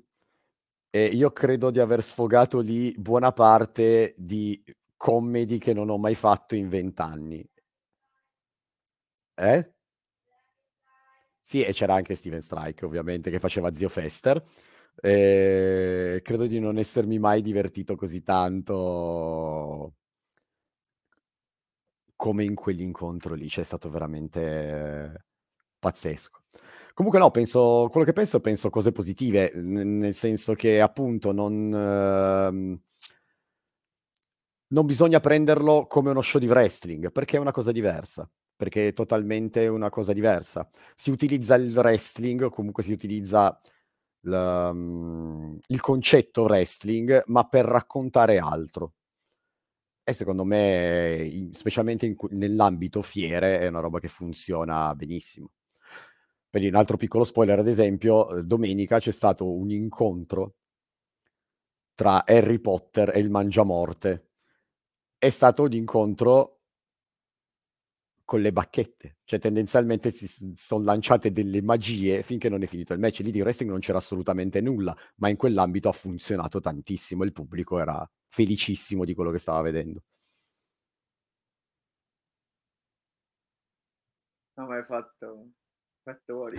E 0.95 1.05
io 1.07 1.31
credo 1.31 1.71
di 1.71 1.79
aver 1.79 2.03
sfogato 2.03 2.59
lì 2.59 2.93
buona 2.95 3.31
parte 3.31 4.13
di 4.15 4.63
comedy 4.95 5.57
che 5.57 5.73
non 5.73 5.89
ho 5.89 5.97
mai 5.97 6.13
fatto 6.13 6.53
in 6.53 6.69
vent'anni. 6.69 7.43
Eh? 9.37 9.63
Sì, 11.45 11.61
e 11.61 11.73
c'era 11.73 11.93
anche 11.95 12.15
Steven 12.15 12.39
Strike, 12.39 12.85
ovviamente, 12.85 13.29
che 13.29 13.37
faceva 13.37 13.73
Zio 13.73 13.89
Fester. 13.89 14.41
Ehm, 15.01 16.21
credo 16.21 16.47
di 16.47 16.59
non 16.59 16.77
essermi 16.77 17.19
mai 17.19 17.41
divertito 17.41 17.95
così 17.97 18.23
tanto 18.23 19.93
come 22.15 22.43
in 22.43 22.55
quell'incontro 22.55 23.33
lì, 23.35 23.47
cioè 23.49 23.63
è 23.63 23.67
stato 23.67 23.89
veramente 23.89 25.25
pazzesco. 25.79 26.42
Comunque 26.97 27.17
no, 27.19 27.31
penso 27.31 27.87
quello 27.89 28.05
che 28.05 28.13
penso, 28.13 28.39
penso 28.39 28.69
cose 28.69 28.91
positive, 28.91 29.51
nel 29.55 30.13
senso 30.13 30.53
che 30.53 30.79
appunto 30.79 31.31
non 31.31 31.69
mhmm 31.69 32.79
non 34.71 34.85
bisogna 34.87 35.19
prenderlo 35.19 35.85
come 35.87 36.09
uno 36.09 36.21
show 36.21 36.39
di 36.41 36.47
wrestling, 36.47 37.11
perché 37.11 37.37
è 37.37 37.39
una 37.39 37.51
cosa 37.51 37.71
diversa, 37.71 38.27
perché 38.55 38.87
è 38.87 38.93
totalmente 38.93 39.67
una 39.67 39.89
cosa 39.89 40.13
diversa. 40.13 40.67
Si 40.95 41.11
utilizza 41.11 41.53
il 41.55 41.71
wrestling, 41.77 42.49
comunque 42.49 42.81
si 42.81 42.91
utilizza 42.91 43.59
l 44.21 44.31
mhmm, 44.73 45.57
il 45.67 45.81
concetto 45.81 46.43
wrestling, 46.43 47.23
ma 47.27 47.43
per 47.47 47.65
raccontare 47.65 48.39
altro. 48.39 48.93
E 50.07 50.11
secondo 50.11 50.43
me, 50.43 51.23
in 51.31 51.53
specialmente 51.53 52.05
in 52.05 52.15
nell'ambito 52.31 53.01
fiere, 53.01 53.59
è 53.59 53.67
una 53.67 53.79
roba 53.79 53.99
che 53.99 54.09
funziona 54.09 54.93
benissimo. 54.95 55.49
Per 56.53 56.61
un 56.63 56.75
altro 56.75 56.97
piccolo 56.97 57.23
spoiler, 57.23 57.57
ad 57.57 57.67
esempio, 57.67 58.27
uhm, 58.27 58.39
domenica 58.41 58.99
c'è 58.99 59.09
stato 59.09 59.51
un 59.51 59.71
incontro 59.71 60.53
tra 61.95 62.23
Harry 62.25 62.59
Potter 62.59 63.11
e 63.15 63.19
il 63.19 63.29
Mangiamorte. 63.31 64.29
È 65.17 65.29
stato 65.29 65.63
un 65.63 65.73
incontro 65.73 66.59
con 68.25 68.39
le 68.41 68.51
bacchette, 68.53 69.17
cioè 69.25 69.37
tendenzialmente 69.39 70.09
si 70.09 70.27
s 70.27 70.53
son 70.55 70.83
lanciate 70.83 71.31
delle 71.31 71.61
magie 71.61 72.23
finché 72.23 72.47
non 72.49 72.63
è 72.63 72.65
finito 72.67 72.93
il 72.93 72.99
match. 72.99 73.19
Lì 73.19 73.31
di 73.31 73.41
wrestling 73.41 73.69
non 73.71 73.81
c'era 73.81 73.97
assolutamente 73.97 74.61
nulla, 74.61 74.95
ma 75.17 75.27
in 75.29 75.35
quell'ambito 75.35 75.89
ha 75.89 75.91
funzionato 75.91 76.59
tantissimo, 76.59 77.23
il 77.25 77.33
pubblico 77.33 77.79
era 77.79 78.09
felicissimo 78.29 79.03
di 79.05 79.13
quello 79.13 79.31
che 79.31 79.39
stava 79.39 79.61
vedendo. 79.61 80.03
No, 84.57 84.65
m'hai 84.67 84.83
fatto 84.83 85.27
fatto 85.27 85.62
morì. 86.27 86.57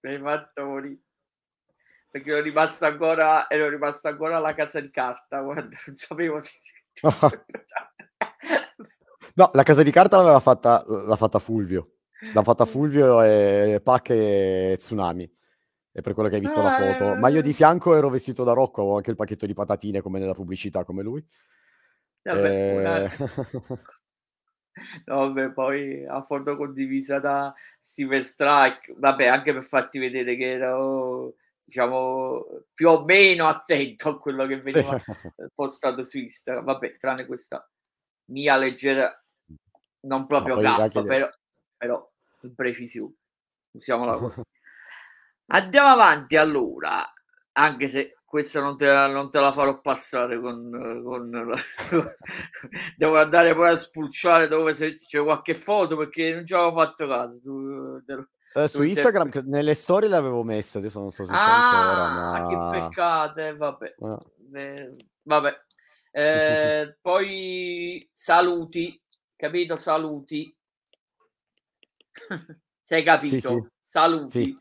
Mi 0.00 0.10
hai 0.10 0.18
fatto 0.20 0.64
morì. 0.64 1.00
Perché 2.10 2.30
ero 2.30 2.42
rimasto 2.42 2.86
ancora 2.86 3.48
ero 3.48 3.68
rimasto 3.68 4.08
ancora 4.08 4.38
alla 4.38 4.52
Casa 4.54 4.80
di 4.80 4.90
Carta, 4.90 5.40
guarda, 5.42 5.76
non 5.86 5.94
sapevo 5.94 6.40
se 6.40 6.58
No, 9.34 9.50
la 9.54 9.62
Casa 9.62 9.84
di 9.84 9.92
Carta 9.92 10.16
l'aveva 10.16 10.40
fatta 10.40 10.84
l'ha 10.86 11.16
fatta 11.16 11.38
Fulvio. 11.38 11.92
L'han 12.34 12.44
fatta 12.44 12.66
Fulvio, 12.66 13.22
e 13.22 13.80
Pac 13.82 14.10
e 14.10 14.74
Tsunami. 14.76 15.32
È 15.92 16.02
per 16.02 16.12
quello 16.14 16.28
che 16.28 16.34
hai 16.34 16.40
visto 16.40 16.60
la 16.60 16.74
Ah, 16.74 16.78
foto. 16.78 17.14
Ma 17.14 17.28
io 17.28 17.40
di 17.40 17.52
fianco 17.52 17.94
ero 17.94 18.10
vestito 18.10 18.44
da 18.44 18.52
Rocco, 18.52 18.80
avevo 18.82 18.96
anche 18.96 19.10
il 19.10 19.16
pacchetto 19.16 19.46
di 19.46 19.54
patatine 19.54 20.02
come 20.02 20.18
nella 20.18 20.34
pubblicità, 20.34 20.84
come 20.84 21.02
lui. 21.02 21.24
Vabbè, 22.22 22.48
Ehm 22.48 23.08
No, 25.06 25.16
vabbè, 25.32 25.52
poi 25.52 26.06
a 26.06 26.20
foto 26.20 26.56
condivisa 26.56 27.18
da 27.18 27.52
Steven 27.78 28.22
Strike, 28.22 28.94
vabbè, 28.96 29.26
anche 29.26 29.52
per 29.52 29.64
farti 29.64 29.98
vedere 29.98 30.36
che 30.36 30.52
ero, 30.52 31.34
diciamo, 31.64 32.44
più 32.72 32.88
o 32.88 33.04
meno 33.04 33.46
attento 33.46 34.08
a 34.10 34.18
quello 34.18 34.46
che 34.46 34.60
Sì. 34.62 34.72
veniva, 34.72 34.94
ehm, 35.36 35.48
postato 35.54 36.04
su 36.04 36.18
Instagram. 36.18 36.64
Vabbè, 36.64 36.96
tranne 36.96 37.26
questa 37.26 37.68
mia 38.26 38.56
leggera 38.56 39.12
non 40.02 40.26
proprio 40.26 40.56
le 40.60 41.02
però 41.04 41.28
però 41.76 42.10
imprecisione, 42.42 43.14
usiamola 43.72 44.16
così. 44.18 44.40
Andiamo 45.52 45.88
avanti 45.88 46.36
allora, 46.36 47.12
anche 47.52 47.88
se 47.88 48.19
questa 48.30 48.60
non 48.60 48.76
te 48.76 48.86
la 48.86 49.08
non 49.08 49.28
te 49.28 49.40
la 49.40 49.50
farò 49.50 49.80
passare 49.80 50.40
con 50.40 50.70
con 51.02 51.30
la 51.30 51.56
devo 52.96 53.18
andare 53.18 53.54
poi 53.54 53.70
a 53.70 53.76
spulciare 53.76 54.46
dove 54.46 54.72
se 54.72 54.92
c'è 54.92 55.20
qualche 55.20 55.56
foto, 55.56 55.96
perché 55.96 56.32
non 56.32 56.46
ci 56.46 56.54
avevo 56.54 56.78
fatto 56.78 57.08
caso 57.08 57.36
su 57.38 58.00
dello 58.04 58.28
Ehm, 58.52 58.66
su 58.66 58.82
Instagram 58.82 59.28
c 59.30 59.42
nelle 59.46 59.74
storie 59.74 60.08
le 60.08 60.16
avevo 60.16 60.42
messe, 60.42 60.78
adesso 60.78 61.00
non 61.00 61.10
so 61.12 61.24
se 61.24 61.30
c'è 61.32 61.38
ancora, 61.38 62.32
Ah, 62.32 62.42
che 62.42 62.56
ma 62.56 62.70
peccato, 62.70 63.40
eh 63.40 63.56
vabbè. 63.56 63.94
Ah. 64.00 64.18
Ehm, 64.54 64.96
vabbè. 65.22 65.64
Poi 67.00 68.08
saluti, 68.12 69.00
capito, 69.36 69.76
saluti. 69.76 70.54
Se 72.82 72.94
hai 72.96 73.02
Sì, 73.02 73.40
sì. 73.40 73.46
capito, 73.46 73.70
saluti. 73.80 74.44
Sì. 74.44 74.56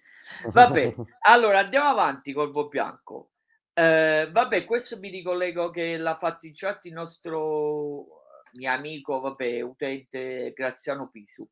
Vabbè, 0.54 0.96
allora 1.22 1.60
andiamo 1.60 1.90
avanti, 1.90 2.32
Corvo 2.32 2.68
Bianco. 2.68 3.32
Ehm, 3.80 4.32
vabbè, 4.34 4.66
questo 4.66 5.00
mi 5.00 5.10
ricollego 5.10 5.70
che 5.70 5.96
l'ha 5.96 6.16
fatto 6.18 6.46
in 6.48 6.52
chat 6.54 6.84
il 6.86 6.92
nostro 6.94 8.08
mio 8.56 8.72
amico, 8.72 9.22
vabbè, 9.22 9.62
utente 9.62 10.52
Graziano 10.54 11.10
Pisu. 11.10 11.48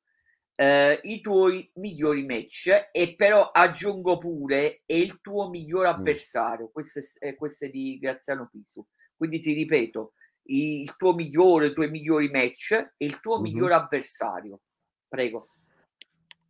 Ehm, 0.55 0.99
i 1.03 1.21
tuoi 1.21 1.69
migliori 1.75 2.25
match 2.25 2.89
e 2.91 3.15
però 3.15 3.49
aggiungo 3.51 4.17
pure: 4.17 4.81
"E 4.85 4.99
il 4.99 5.21
tuo 5.21 5.49
miglior 5.49 5.85
Mh. 5.95 5.95
avversario." 5.95 6.69
Questo 6.69 6.99
è 6.99 7.01
s 7.01 7.17
ehm, 7.21 7.35
questo 7.35 7.65
è 7.65 7.69
di 7.69 7.97
Graziano 7.97 8.49
Pisu. 8.51 8.85
Quindi 9.15 9.39
ti 9.39 9.53
ripeto, 9.53 10.11
il 10.49 10.95
tuo 10.97 11.13
migliore, 11.13 11.67
i 11.67 11.73
tuoi 11.73 11.89
migliori 11.89 12.29
match 12.29 12.71
e 12.97 13.05
il 13.05 13.19
tuo 13.21 13.39
Mh-mh. 13.39 13.41
migliore 13.41 13.73
avversario. 13.75 14.59
Prego. 15.07 15.47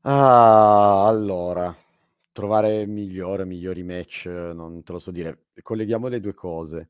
Ah, 0.01 1.05
allora, 1.07 1.75
trovare 2.31 2.85
migliore 2.85 3.45
migliori 3.45 3.83
match 3.83 4.25
non 4.27 4.83
te 4.83 4.91
lo 4.93 4.99
so 4.99 5.11
dire. 5.11 5.46
Colleghiamo 5.61 6.07
le 6.07 6.19
2 6.19 6.33
cose. 6.33 6.87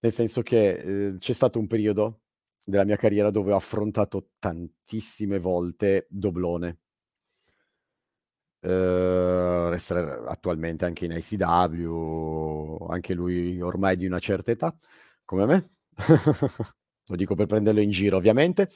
Nel 0.00 0.12
senso 0.12 0.42
che, 0.42 0.72
ehm, 0.74 1.18
c'è 1.18 1.32
stato 1.32 1.58
un 1.58 1.66
periodo 1.66 2.20
della 2.64 2.84
mia 2.84 2.96
carriera 2.96 3.30
dove 3.30 3.52
ho 3.52 3.56
affrontato 3.56 4.30
tantissime 4.38 5.38
volte 5.38 6.06
Doblone. 6.10 6.78
Uhm, 8.64 9.72
essere 9.72 10.22
attualmente 10.28 10.84
anche 10.84 11.04
in 11.06 11.10
ICW, 11.12 12.86
anche 12.90 13.12
lui 13.14 13.60
ormai 13.60 13.96
di 13.96 14.06
una 14.06 14.20
certa 14.20 14.52
età, 14.52 14.72
come 15.24 15.46
me. 15.46 15.70
Lo 17.08 17.16
dico 17.16 17.34
per 17.34 17.46
prenderlo 17.46 17.80
in 17.80 17.90
giro 17.90 18.16
ovviamente. 18.16 18.70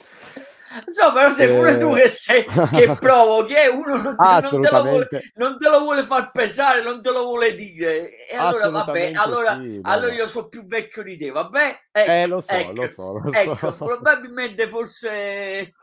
So, 0.87 1.13
però 1.13 1.31
sei 1.31 1.55
pure 1.55 1.79
tu 1.79 1.87
Ehm 1.89 1.95
che 1.95 2.09
sei 2.09 2.45
che 2.45 2.97
provochi, 2.99 3.55
eh, 3.55 3.69
uno 3.69 4.03
non 4.03 4.17
te 4.17 4.49
non 4.51 4.61
te 4.61 4.71
lo 4.71 4.83
vuole 4.83 5.09
non 5.35 5.59
te 5.59 5.69
lo 5.69 5.81
vuole 5.81 6.03
far 6.03 6.31
pesare, 6.31 6.83
non 6.83 7.01
te 7.01 7.11
lo 7.13 7.23
vuole 7.25 7.55
dire. 7.55 8.27
E 8.27 8.37
allora 8.37 8.69
vabbè, 8.71 9.13
allora 9.15 9.61
sì, 9.61 9.79
allora 9.83 10.13
io 10.13 10.27
so 10.27 10.49
più 10.49 10.65
vecchio 10.67 11.03
di 11.03 11.17
te, 11.17 11.31
vabbè? 11.31 11.79
Eh, 11.93 12.23
Ecco, 12.23 12.35
lo 12.35 12.41
so, 12.41 12.55
ecco, 12.55 12.73
lo 12.73 12.91
so, 12.91 13.13
lo 13.13 13.33
ecco, 13.33 13.57
so. 13.57 13.73
probabilmente 13.75 14.69
forse 14.69 15.75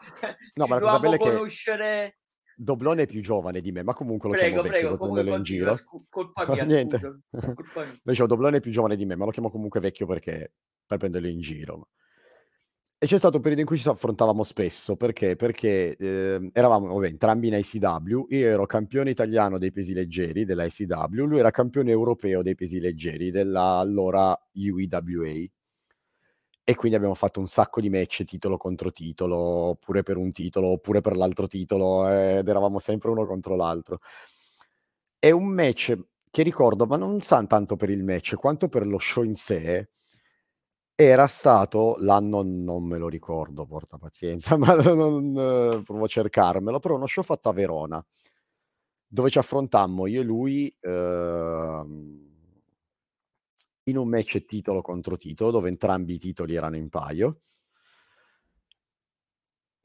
No, 0.55 0.65
ci 0.65 0.71
ma 0.71 0.79
che 0.79 1.17
conoscere 1.17 2.17
Doblone 2.55 3.03
è 3.03 3.07
più 3.07 3.21
giovane 3.21 3.61
di 3.61 3.71
me, 3.71 3.83
ma 3.83 3.93
comunque 3.93 4.29
lo 4.29 4.35
chiamo 4.35 4.61
Prego, 4.61 4.67
vecchio 4.69 4.87
prego, 4.89 4.97
comunque 4.97 5.35
in 5.35 5.43
giro. 5.43 5.73
scu 5.73 6.05
colpa 6.09 6.45
mia, 6.45 6.63
Niente. 6.65 6.97
scusa, 6.97 7.19
colpa 7.55 7.83
mia. 7.83 7.99
Dicevo 8.03 8.27
Doblone 8.27 8.57
è 8.57 8.61
più 8.61 8.71
giovane 8.71 8.95
di 8.95 9.05
me, 9.05 9.15
ma 9.15 9.25
lo 9.25 9.31
chiamo 9.31 9.49
comunque 9.49 9.79
vecchio 9.79 10.05
perché 10.05 10.51
per 10.85 10.97
prenderlo 10.97 11.27
in 11.27 11.39
giro. 11.41 11.89
E 13.03 13.05
c'è 13.05 13.17
stato 13.17 13.35
un 13.35 13.41
periodo 13.41 13.59
in 13.63 13.67
cui 13.67 13.77
ci 13.77 13.89
affrontavamo 13.89 14.43
spesso, 14.43 14.95
perché? 14.95 15.35
Perché, 15.35 15.97
ehm, 15.97 16.51
eravamo 16.53 16.87
vabbè 16.93 17.07
entrambi 17.07 17.49
in 17.49 17.53
ICW, 17.55 18.27
io 18.29 18.47
ero 18.47 18.65
campione 18.65 19.09
italiano 19.09 19.57
dei 19.57 19.73
pesi 19.73 19.91
leggeri 19.91 20.45
della 20.45 20.63
ICW, 20.63 21.25
lui 21.25 21.39
era 21.39 21.51
campione 21.51 21.91
europeo 21.91 22.41
dei 22.41 22.55
pesi 22.55 22.79
leggeri 22.79 23.29
della 23.29 23.79
allora 23.79 24.33
UEWA. 24.53 25.49
E 26.65 26.75
quindi 26.75 26.95
abbiamo 26.95 27.13
fatto 27.13 27.41
un 27.41 27.47
sacco 27.47 27.81
di 27.81 27.89
match 27.89 28.23
titolo 28.23 28.55
contro 28.55 28.89
titolo, 28.93 29.35
oppure 29.35 30.01
per 30.01 30.15
un 30.15 30.31
titolo, 30.31 30.67
oppure 30.69 31.01
per 31.01 31.17
l'altro 31.17 31.47
titolo, 31.47 32.07
ed 32.07 32.47
eravamo 32.47 32.79
sempre 32.79 33.09
uno 33.09 33.25
contro 33.25 33.57
l'altro. 33.57 33.99
E 35.19 35.31
un 35.31 35.47
match 35.47 35.97
che 36.31 36.41
ricordo, 36.41 36.85
ma 36.85 36.95
non 36.95 37.19
tanto 37.19 37.75
per 37.75 37.89
il 37.89 38.01
match 38.01 38.35
quanto 38.35 38.69
per 38.69 38.87
lo 38.87 38.97
show 38.97 39.23
in 39.23 39.35
sé 39.35 39.89
era 40.95 41.25
stato 41.27 41.95
l'anno 41.99 42.41
non 42.43 42.83
me 42.85 42.97
lo 42.97 43.09
ricordo, 43.09 43.65
porta 43.65 43.97
pazienza, 43.97 44.57
ma 44.57 44.75
non 44.75 45.81
provo 45.83 46.05
a 46.05 46.07
cercarmelo, 46.07 46.79
però 46.79 46.95
uno 46.95 47.07
show 47.07 47.23
fatto 47.23 47.49
a 47.49 47.53
Verona, 47.53 48.03
dove 49.07 49.29
ci 49.29 49.37
affrontammo 49.37 50.07
io 50.07 50.21
e 50.21 50.23
lui, 50.23 50.75
uhm 50.81 52.31
in 53.85 53.97
un 53.97 54.07
match 54.07 54.45
titolo 54.45 54.81
contro 54.81 55.17
titolo, 55.17 55.51
dove 55.51 55.69
entrambi 55.69 56.13
i 56.13 56.19
titoli 56.19 56.55
erano 56.55 56.75
in 56.77 56.89
paio. 56.89 57.39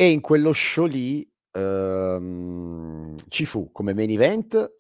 E 0.01 0.11
in 0.11 0.21
quello 0.21 0.53
show 0.53 0.87
lì, 0.87 1.29
uhm, 1.53 3.16
ci 3.29 3.44
fu 3.47 3.71
come 3.73 3.94
main 3.94 4.11
event 4.11 4.73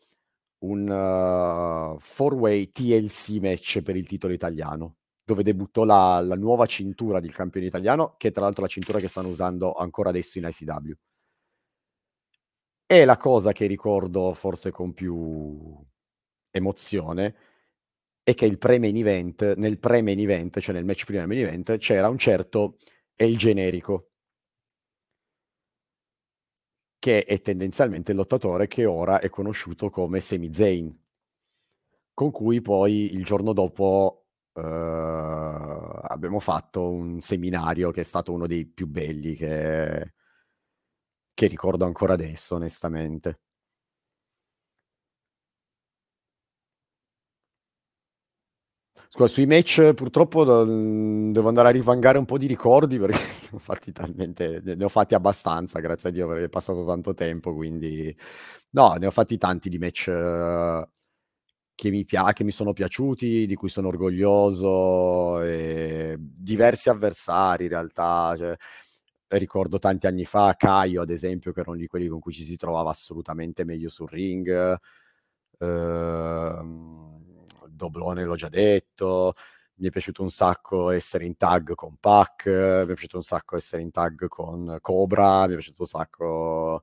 un 0.60 1.96
four 2.00 2.34
way 2.34 2.70
TLC 2.70 3.40
match 3.40 3.82
per 3.82 3.96
il 3.96 4.06
titolo 4.06 4.32
italiano, 4.32 4.96
dove 5.28 5.42
debuttò 5.42 5.84
la 5.84 6.20
la 6.22 6.36
nuova 6.36 6.64
cintura 6.64 7.20
del 7.20 7.34
campione 7.34 7.66
italiano, 7.66 8.14
che 8.16 8.30
tra 8.30 8.40
l'altro 8.42 8.62
è 8.62 8.66
la 8.66 8.72
cintura 8.72 8.98
che 8.98 9.08
stanno 9.08 9.28
usando 9.28 9.74
ancora 9.74 10.08
adesso 10.08 10.38
in 10.38 10.48
ICW. 10.50 10.92
E 12.90 13.04
la 13.04 13.16
cosa 13.18 13.52
che 13.52 13.66
ricordo 13.66 14.32
forse 14.32 14.70
con 14.70 14.92
più 14.94 15.78
emozione 16.50 17.34
è 18.22 18.34
che 18.34 18.56
pre-main 18.58 18.96
event, 18.96 19.54
nel 19.56 19.78
pre-main 19.78 20.18
event, 20.20 20.58
cioè 20.60 20.74
nel 20.74 20.84
match 20.86 21.04
prima 21.04 21.20
del 21.20 21.28
main 21.28 21.46
event, 21.46 21.76
c'era 21.78 22.08
un 22.08 22.18
certo 22.18 22.76
El 23.16 23.36
Generico, 23.36 24.10
che 26.98 27.24
è 27.24 27.40
tendenzialmente 27.40 28.12
il 28.12 28.16
lottatore 28.16 28.66
che 28.68 28.84
ora 28.84 29.20
è 29.20 29.28
conosciuto 29.28 29.90
come 29.90 30.20
Sami 30.20 30.52
Zayn, 30.52 30.96
con 32.14 32.30
cui 32.30 32.60
poi 32.60 33.14
il 33.14 33.24
giorno 33.24 33.52
dopo 33.52 34.27
uh, 34.62 36.00
abbiamo 36.08 36.40
fatto 36.40 36.90
un 36.90 37.20
seminario 37.20 37.90
che 37.90 38.00
è 38.02 38.04
stato 38.04 38.32
uno 38.32 38.46
dei 38.46 38.66
più 38.66 38.86
belli 38.86 39.34
che, 39.34 40.12
che 41.32 41.46
ricordo 41.46 41.86
ancora 41.86 42.12
adesso, 42.12 42.56
onestamente. 42.56 43.40
Scusa, 49.10 49.26
sui 49.32 49.46
match 49.46 49.94
purtroppo 49.94 50.44
devo 50.44 51.48
andare 51.48 51.68
a 51.68 51.70
rivangare 51.70 52.18
un 52.18 52.24
po' 52.26 52.36
di 52.36 52.46
ricordi 52.46 52.98
perché 53.64 53.92
talmente, 53.92 54.60
ne 54.62 54.84
ho 54.84 54.88
fatti 54.88 55.14
abbastanza, 55.14 55.80
grazie 55.80 56.10
a 56.10 56.12
Dio, 56.12 56.34
è 56.34 56.48
passato 56.48 56.84
tanto 56.84 57.14
tempo, 57.14 57.54
quindi 57.54 58.14
no, 58.70 58.92
ne 58.94 59.06
ho 59.06 59.10
fatti 59.10 59.38
tanti 59.38 59.70
di 59.70 59.78
match 59.78 60.08
uh, 60.08 60.86
che 61.78 61.90
mi, 61.90 62.04
pia- 62.04 62.32
che 62.32 62.42
mi 62.42 62.50
sono 62.50 62.72
piaciuti, 62.72 63.46
di 63.46 63.54
cui 63.54 63.68
sono 63.68 63.86
orgoglioso, 63.86 65.38
diversi 66.18 66.88
avversari 66.88 67.64
in 67.64 67.70
realtà, 67.70 68.34
cioè, 68.36 68.56
ricordo 69.28 69.78
tanti 69.78 70.08
anni 70.08 70.24
fa 70.24 70.54
Caio 70.56 71.02
ad 71.02 71.10
esempio, 71.10 71.52
che 71.52 71.60
erano 71.60 71.76
di 71.76 71.86
quelli 71.86 72.08
con 72.08 72.18
cui 72.18 72.32
ci 72.32 72.42
si 72.42 72.56
trovava 72.56 72.90
assolutamente 72.90 73.64
meglio 73.64 73.90
sul 73.90 74.08
ring. 74.08 74.76
Uh, 75.58 77.22
Doblone 77.68 78.24
l'ho 78.24 78.34
già 78.34 78.48
detto, 78.48 79.34
mi 79.76 79.86
è 79.86 79.90
piaciuto 79.90 80.22
un 80.22 80.30
sacco 80.30 80.90
essere 80.90 81.26
in 81.26 81.36
tag 81.36 81.76
con 81.76 81.96
Pac, 82.00 82.46
mi 82.46 82.82
è 82.82 82.86
piaciuto 82.86 83.18
un 83.18 83.22
sacco 83.22 83.56
essere 83.56 83.82
in 83.82 83.92
tag 83.92 84.26
con 84.26 84.78
Cobra, 84.80 85.46
mi 85.46 85.52
è 85.52 85.54
piaciuto 85.54 85.82
un 85.82 85.88
sacco 85.88 86.82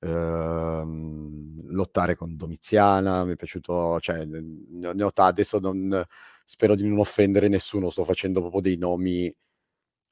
ehm, 0.00 1.70
lottare 1.72 2.16
con 2.16 2.36
Domiziana, 2.36 3.24
mi 3.24 3.32
è 3.32 3.36
piaciuto, 3.36 3.98
cioè, 4.00 4.24
ne 4.24 5.02
ho, 5.02 5.10
adesso 5.14 5.58
non, 5.60 6.04
spero 6.44 6.74
di 6.74 6.86
non 6.88 6.98
offendere 6.98 7.48
nessuno, 7.48 7.90
sto 7.90 8.04
facendo 8.04 8.40
proprio 8.40 8.60
dei 8.60 8.76
nomi 8.76 9.32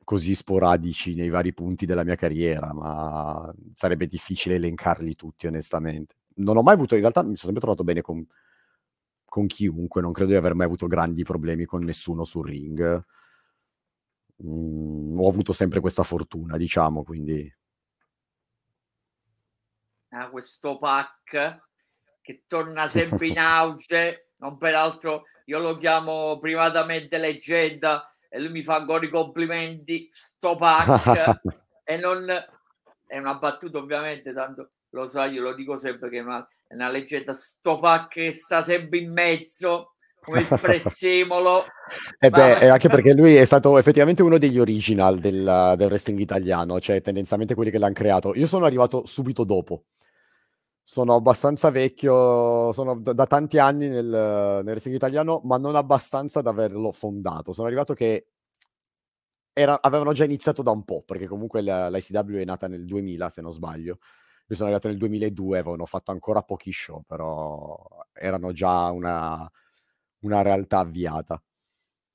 così 0.04 0.34
sporadici 0.34 1.14
nei 1.14 1.28
vari 1.28 1.52
punti 1.52 1.86
della 1.86 2.04
mia 2.04 2.16
carriera, 2.16 2.72
ma 2.72 3.52
sarebbe 3.74 4.06
difficile 4.06 4.56
elencarli 4.56 5.14
tutti 5.16 5.46
onestamente. 5.46 6.16
Non 6.36 6.56
ho 6.56 6.62
mai 6.62 6.74
avuto, 6.74 6.94
in 6.94 7.00
realtà 7.00 7.20
mi 7.22 7.36
sono 7.36 7.52
sempre 7.52 7.60
trovato 7.60 7.84
bene 7.84 8.00
con 8.02 8.24
con 9.24 9.46
chiunque, 9.46 10.00
non 10.00 10.12
credo 10.12 10.30
di 10.30 10.36
aver 10.36 10.54
mai 10.54 10.66
avuto 10.66 10.86
grandi 10.86 11.22
problemi 11.22 11.64
con 11.66 11.84
nessuno 11.84 12.24
sul 12.24 12.46
ring. 12.46 13.04
Mm, 14.44 15.18
ho 15.18 15.28
avuto 15.28 15.52
sempre 15.52 15.80
questa 15.80 16.02
fortuna, 16.02 16.56
diciamo, 16.56 17.02
quindi... 17.02 17.52
Ah, 20.10 20.30
questo 20.30 20.78
pack 20.78 21.60
che 22.22 22.44
torna 22.46 22.88
sempre 22.88 23.26
in 23.26 23.38
auge, 23.38 24.32
non 24.36 24.56
peraltro 24.56 25.24
io 25.46 25.58
lo 25.58 25.76
chiamo 25.76 26.38
privatamente 26.38 27.18
leggenda 27.18 28.12
e 28.28 28.40
lui 28.40 28.50
mi 28.50 28.62
fa 28.62 28.76
ancora 28.76 29.04
i 29.04 29.10
complimenti, 29.10 30.06
sto 30.10 30.56
pack, 30.56 31.40
e 31.84 31.96
non... 31.96 32.26
È 33.06 33.16
una 33.16 33.36
battuta 33.36 33.78
ovviamente, 33.78 34.34
tanto 34.34 34.72
lo 34.90 35.06
sai, 35.06 35.32
io 35.32 35.40
lo 35.40 35.54
dico 35.54 35.78
sempre 35.78 36.10
che 36.10 36.18
è 36.18 36.20
una, 36.20 36.46
è 36.66 36.74
una 36.74 36.90
leggenda, 36.90 37.32
sto 37.32 37.78
pack 37.78 38.08
che 38.08 38.32
sta 38.32 38.62
sempre 38.62 38.98
in 38.98 39.10
mezzo, 39.10 39.94
come 40.20 40.40
il 40.40 40.46
prezzemolo. 40.46 41.64
e 42.18 42.26
eh 42.26 42.30
beh, 42.30 42.68
anche 42.68 42.88
perché 42.88 43.14
lui 43.14 43.36
è 43.36 43.44
stato 43.44 43.78
effettivamente 43.78 44.22
uno 44.22 44.38
degli 44.38 44.58
original 44.58 45.18
del, 45.18 45.74
del 45.76 45.86
wrestling 45.86 46.18
italiano, 46.18 46.80
cioè 46.80 47.00
tendenzialmente 47.00 47.54
quelli 47.54 47.70
che 47.70 47.78
l'hanno 47.78 47.94
creato. 47.94 48.34
Io 48.34 48.46
sono 48.46 48.64
arrivato 48.64 49.04
subito 49.06 49.44
dopo. 49.44 49.84
Sono 50.82 51.14
abbastanza 51.14 51.70
vecchio, 51.70 52.72
sono 52.72 52.98
da, 52.98 53.12
da 53.12 53.26
tanti 53.26 53.58
anni 53.58 53.88
nel, 53.88 54.06
nel 54.06 54.64
wrestling 54.64 54.96
italiano, 54.96 55.40
ma 55.44 55.58
non 55.58 55.76
abbastanza 55.76 56.40
da 56.40 56.50
averlo 56.50 56.92
fondato. 56.92 57.52
Sono 57.52 57.66
arrivato 57.66 57.92
che 57.92 58.28
era, 59.52 59.80
avevano 59.82 60.12
già 60.12 60.24
iniziato 60.24 60.62
da 60.62 60.70
un 60.70 60.84
po', 60.84 61.02
perché 61.04 61.26
comunque 61.26 61.60
l'ICW 61.62 62.36
è 62.36 62.44
nata 62.44 62.68
nel 62.68 62.84
2000, 62.84 63.28
se 63.28 63.42
non 63.42 63.52
sbaglio. 63.52 63.98
Io 64.50 64.56
sono 64.56 64.68
arrivato 64.68 64.88
nel 64.88 64.96
2002, 64.96 65.58
avevano 65.58 65.84
fatto 65.84 66.10
ancora 66.10 66.42
pochi 66.42 66.72
show, 66.72 67.02
però 67.06 67.76
erano 68.14 68.52
già 68.52 68.90
una, 68.90 69.50
una 70.20 70.42
realtà 70.42 70.78
avviata. 70.78 71.42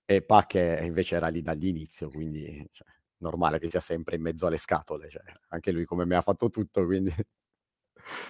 E 0.06 0.22
Pac 0.22 0.56
invece 0.82 1.16
era 1.16 1.30
lì 1.30 1.42
dall'inizio, 1.42 2.10
quindi 2.10 2.68
cioè, 2.72 2.88
normale 3.18 3.60
che 3.60 3.70
sia 3.70 3.80
sempre 3.80 4.16
in 4.16 4.22
mezzo 4.22 4.48
alle 4.48 4.58
scatole. 4.58 5.10
Cioè, 5.10 5.24
anche 5.50 5.72
lui 5.72 5.86
come 5.86 6.06
me 6.06 6.16
ha 6.16 6.22
fatto 6.22 6.50
tutto, 6.50 6.86
quindi... 6.86 7.14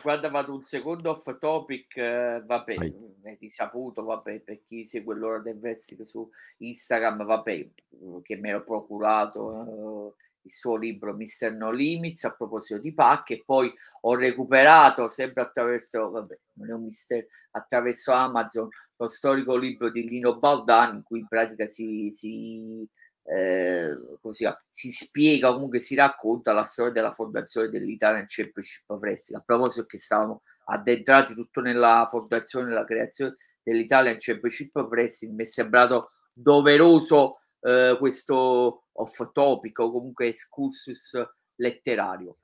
Guarda, 0.04 0.30
vado 0.30 0.54
un 0.54 0.62
secondo 0.62 1.10
off 1.10 1.36
topic, 1.40 1.98
eh, 1.98 2.44
vabbè, 2.46 2.76
Vai. 2.76 2.96
è 3.24 3.38
risaputo, 3.40 4.04
vabbè, 4.04 4.42
per 4.42 4.62
chi 4.62 4.86
segue 4.86 5.16
l'ora 5.16 5.40
del 5.40 5.58
wrestling 5.58 6.04
su 6.04 6.30
Instagram, 6.58 7.26
vabbè, 7.26 7.70
che 8.22 8.36
me 8.36 8.52
l'ho 8.52 8.64
procurato, 8.64 10.12
eh, 10.12 10.14
il 10.44 10.52
suo 10.52 10.76
libro 10.76 11.14
Mister 11.14 11.54
No 11.54 11.72
Limits 11.72 12.26
a 12.26 12.36
proposito 12.36 12.80
di 12.80 12.94
Pac 12.94 13.32
e 13.32 13.44
poi 13.46 13.74
ho 14.02 14.16
recuperato 14.16 15.08
sempre 15.08 15.42
attraverso, 15.42 16.10
vabbè, 16.10 16.38
non 16.54 16.70
è 16.70 16.74
un 16.74 16.84
mistero, 16.84 17.28
attraverso 17.52 18.12
Amazon 18.12 18.68
lo 18.98 19.08
storico 19.08 19.56
libro 19.56 19.90
di 19.90 20.08
Lino 20.08 20.38
Baldani 20.38 20.98
in 20.98 21.04
cui 21.04 21.20
in 21.20 21.28
pratica 21.28 21.66
si, 21.66 22.10
si, 22.12 22.86
eh, 23.24 23.96
così, 24.22 24.46
si 24.68 24.92
spiega, 24.92 25.54
comunque 25.54 25.80
si 25.80 25.96
racconta 25.96 26.54
la 26.54 26.64
storia 26.64 26.92
della 26.92 27.12
fondazione 27.12 27.70
dell'Italian 27.70 28.26
Championship 28.28 28.90
of 28.90 29.02
Wrestling. 29.02 29.42
A 29.42 29.44
proposito 29.46 29.86
che 29.86 29.98
stavamo 29.98 30.42
addentrati 30.66 31.34
tutto 31.34 31.62
nella 31.62 32.06
fondazione, 32.10 32.68
nella 32.68 32.86
creazione 32.86 33.38
dell'Italian 33.64 34.18
Championship 34.20 34.76
of 34.76 34.90
Wrestling, 34.90 35.36
mi 35.36 35.44
è 35.44 35.48
sembrato 35.48 36.10
doveroso 36.34 37.43
eh, 37.64 37.96
questo 37.98 38.88
off 38.92 39.32
topic 39.32 39.80
o 39.80 39.92
comunque 39.92 40.28
excursus 40.28 41.18
letterario. 41.56 42.38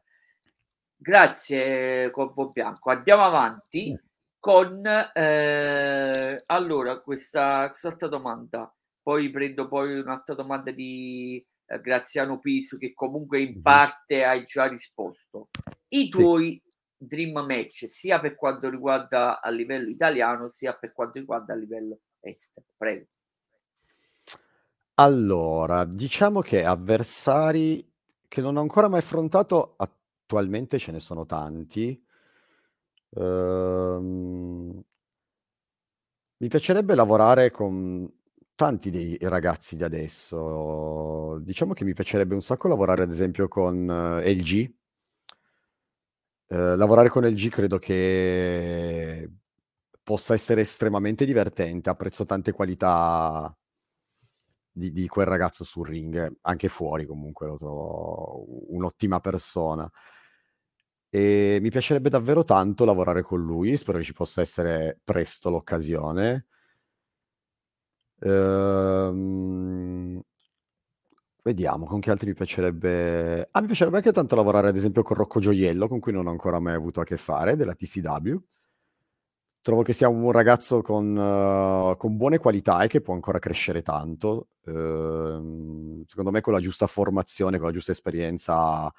Grazie 0.95 2.09
Corvo 2.11 2.49
Bianco. 2.49 2.89
Andiamo 2.89 3.23
avanti 3.23 3.97
con 4.39 4.81
eh, 4.85 6.35
allora 6.45 6.99
questa, 7.01 7.69
questa 7.69 8.07
domanda. 8.07 8.73
Poi 9.01 9.29
prendo 9.29 9.67
poi 9.67 9.99
un'altra 9.99 10.35
domanda 10.35 10.71
di 10.71 11.43
eh, 11.65 11.79
Graziano 11.79 12.39
Piso 12.39 12.77
che 12.77 12.93
comunque 12.93 13.41
in 13.41 13.61
parte 13.61 14.23
hai 14.23 14.43
già 14.43 14.67
risposto. 14.67 15.49
I 15.89 16.09
tuoi 16.09 16.61
sì. 16.63 16.75
dream 16.97 17.45
match 17.45 17.87
sia 17.87 18.19
per 18.19 18.35
quanto 18.35 18.69
riguarda 18.69 19.41
a 19.41 19.49
livello 19.49 19.89
italiano 19.89 20.47
sia 20.49 20.73
per 20.73 20.93
quanto 20.93 21.19
riguarda 21.19 21.53
a 21.53 21.57
livello 21.57 21.99
estero. 22.19 22.67
Prego. 22.77 23.05
Allora, 25.01 25.85
diciamo 25.85 26.41
che 26.41 26.65
avversari 26.65 27.89
che 28.27 28.41
non 28.41 28.57
ho 28.57 28.59
ancora 28.59 28.89
mai 28.89 28.99
affrontato, 28.99 29.75
attualmente 29.77 30.77
ce 30.77 30.91
ne 30.91 30.99
sono 30.99 31.25
tanti. 31.25 32.03
Uhm 33.15 34.83
mi 36.41 36.47
piacerebbe 36.47 36.95
lavorare 36.95 37.51
con 37.51 38.09
tanti 38.55 38.89
dei 38.89 39.17
ragazzi 39.21 39.75
di 39.75 39.83
adesso. 39.83 41.37
Diciamo 41.41 41.73
che 41.73 41.83
mi 41.83 41.93
piacerebbe 41.93 42.33
un 42.33 42.41
sacco 42.41 42.69
lavorare 42.69 43.03
ad 43.03 43.11
esempio 43.11 43.49
con 43.49 43.85
LG. 44.23 44.71
Uhm, 46.51 46.77
lavorare 46.77 47.09
con 47.09 47.23
LG 47.25 47.49
credo 47.49 47.77
che 47.77 49.29
possa 50.01 50.33
essere 50.33 50.61
estremamente 50.61 51.25
divertente. 51.25 51.89
Apprezzo 51.89 52.25
tante 52.25 52.51
qualità 52.51 53.53
di, 54.79 54.91
di, 54.91 55.07
quel 55.07 55.27
ragazzo 55.27 55.63
sul 55.63 55.87
ring, 55.87 56.37
anche 56.41 56.69
fuori 56.69 57.05
comunque 57.05 57.47
lo 57.47 57.57
trovo 57.57 58.45
un'ottima 58.73 59.19
persona. 59.19 59.89
E 61.11 61.59
mi 61.61 61.69
piacerebbe 61.69 62.09
davvero 62.09 62.43
tanto 62.43 62.85
lavorare 62.85 63.21
con 63.21 63.41
lui, 63.41 63.75
spero 63.77 63.97
che 63.97 64.03
ci 64.03 64.13
possa 64.13 64.41
essere 64.41 64.99
presto 65.03 65.49
l'occasione. 65.49 66.45
Ehm, 68.21 70.21
vediamo 71.43 71.85
con 71.85 71.99
che 71.99 72.11
altri 72.11 72.27
mi 72.27 72.33
piacerebbe. 72.33 73.47
Ah, 73.51 73.61
mi 73.61 73.67
piacerebbe 73.67 73.97
anche 73.97 74.11
tanto 74.11 74.35
lavorare, 74.35 74.67
ad 74.69 74.77
esempio, 74.77 75.01
con 75.03 75.17
Rocco 75.17 75.39
Gioiello, 75.39 75.87
con 75.87 75.99
cui 75.99 76.11
non 76.11 76.27
ho 76.27 76.31
ancora 76.31 76.59
mai 76.59 76.73
avuto 76.75 77.01
a 77.01 77.03
che 77.03 77.17
fare, 77.17 77.55
della 77.55 77.73
TCW 77.73 78.37
trovo 79.69 79.83
che 79.83 79.93
sia 79.93 80.09
un 80.09 80.31
ragazzo 80.31 80.81
con, 80.81 81.15
uh, 81.15 81.95
con, 81.95 82.17
buone 82.17 82.39
qualità 82.39 82.81
e 82.81 82.87
che 82.87 83.01
può 83.01 83.13
ancora 83.13 83.37
crescere 83.37 83.83
tanto. 83.83 84.47
Uh, 84.65 86.03
secondo 86.07 86.31
me 86.31 86.41
con 86.41 86.53
la 86.53 86.59
giusta 86.59 86.87
formazione, 86.87 87.57
con 87.57 87.67
la 87.67 87.73
giusta 87.73 87.91
esperienza 87.91 88.91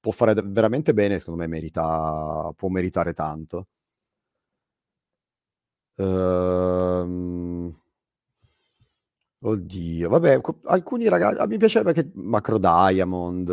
può 0.00 0.12
fare 0.12 0.34
veramente 0.34 0.92
bene, 0.92 1.18
secondo 1.18 1.40
me 1.40 1.46
merita, 1.46 2.52
può 2.54 2.68
meritare 2.68 3.14
tanto. 3.14 3.68
Uh, 5.96 7.74
Oddio, 9.44 10.08
vabbè, 10.08 10.40
alcuni 10.64 11.08
raga 11.08 11.30
a 11.30 11.46
mi 11.46 11.56
piacerebbe 11.56 11.92
che 11.92 12.10
Macro 12.14 12.58
Diamond 12.58 13.48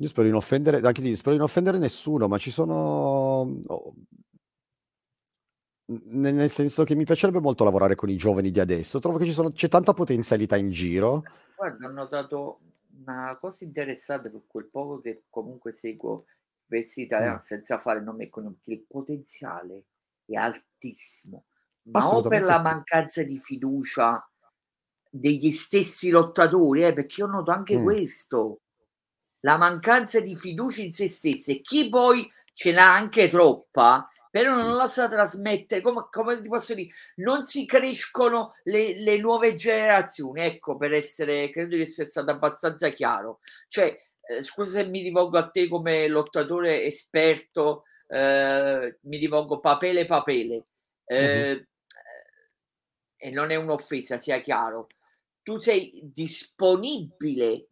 io 0.00 0.06
spero 0.08 0.24
di 0.26 0.30
non 0.30 0.38
offendere 0.38 0.80
anche 0.80 1.00
lì, 1.00 1.14
spero 1.16 1.32
di 1.32 1.38
non 1.38 1.46
offendere 1.46 1.78
nessuno, 1.78 2.28
ma 2.28 2.38
ci 2.38 2.50
sono 2.52 2.74
o 3.66 3.94
N 5.90 6.20
nel 6.20 6.50
senso 6.50 6.84
che 6.84 6.94
mi 6.94 7.04
piacerebbe 7.04 7.40
molto 7.40 7.64
lavorare 7.64 7.94
con 7.94 8.10
i 8.10 8.16
giovani 8.16 8.50
di 8.50 8.60
adesso. 8.60 8.98
Trovo 8.98 9.16
che 9.16 9.24
ci 9.24 9.32
sono 9.32 9.52
c'è 9.52 9.68
tanta 9.68 9.94
potenzialità 9.94 10.56
in 10.56 10.70
giro. 10.70 11.22
Guarda, 11.54 11.88
ho 11.88 11.90
notato 11.90 12.60
una 13.04 13.36
cosa 13.40 13.64
interessante 13.64 14.30
per 14.30 14.42
quel 14.46 14.68
poco 14.68 15.00
che 15.00 15.24
comunque 15.30 15.72
seguo 15.72 16.24
Università 16.68 17.00
Mh. 17.00 17.04
Italiana 17.04 17.38
senza 17.38 17.78
fare 17.78 18.00
nomi 18.02 18.24
e 18.24 18.28
cognomi, 18.28 18.58
che 18.60 18.72
il 18.72 18.84
potenziale 18.86 19.86
è 20.26 20.34
altissimo, 20.34 21.46
ma 21.84 22.06
o 22.06 22.20
per 22.26 22.42
la 22.42 22.60
mancanza 22.60 23.22
di 23.24 23.38
fiducia 23.38 24.30
degli 25.10 25.50
stessi 25.50 26.10
lottatori, 26.10 26.84
eh, 26.84 26.92
perché 26.92 27.22
io 27.22 27.26
noto 27.26 27.50
anche 27.50 27.78
Mh. 27.78 27.82
questo, 27.82 28.60
la 29.40 29.56
mancanza 29.56 30.20
di 30.20 30.36
fiducia 30.36 30.82
in 30.82 30.92
se 30.92 31.08
stessi 31.08 31.58
e 31.58 31.60
chi 31.60 31.88
poi 31.88 32.28
ce 32.52 32.72
l'ha 32.72 32.92
anche 32.94 33.28
troppa, 33.28 34.08
però 34.30 34.54
non 34.54 34.74
Sì. 34.74 34.76
la 34.76 34.86
sa 34.86 35.08
trasmettere, 35.08 35.80
come 35.80 36.06
come 36.10 36.40
ti 36.40 36.48
posso 36.48 36.74
dire, 36.74 36.90
non 37.16 37.42
si 37.44 37.64
crescono 37.66 38.52
le 38.64 38.98
le 39.02 39.18
nuove 39.18 39.54
generazioni, 39.54 40.42
ecco, 40.42 40.76
per 40.76 40.92
essere 40.92 41.50
credo 41.50 41.76
di 41.76 41.82
essere 41.82 42.08
stato 42.08 42.30
abbastanza 42.30 42.88
chiaro. 42.90 43.38
Cioè, 43.68 43.96
ehm, 44.28 44.42
scusa 44.42 44.80
se 44.80 44.86
mi 44.86 45.02
rivolgo 45.02 45.38
a 45.38 45.48
te 45.48 45.68
come 45.68 46.08
lottatore 46.08 46.82
esperto, 46.84 47.84
ehm, 48.08 48.96
mi 49.02 49.16
rivolgo 49.18 49.60
papele 49.60 50.04
papele, 50.04 50.66
Mh-mh. 51.18 51.48
ehm, 51.52 51.64
e 53.16 53.30
non 53.30 53.50
è 53.50 53.56
un'offesa, 53.56 54.18
sia 54.18 54.40
chiaro. 54.40 54.86
Tu 55.42 55.58
sei 55.58 56.00
disponibile 56.12 57.67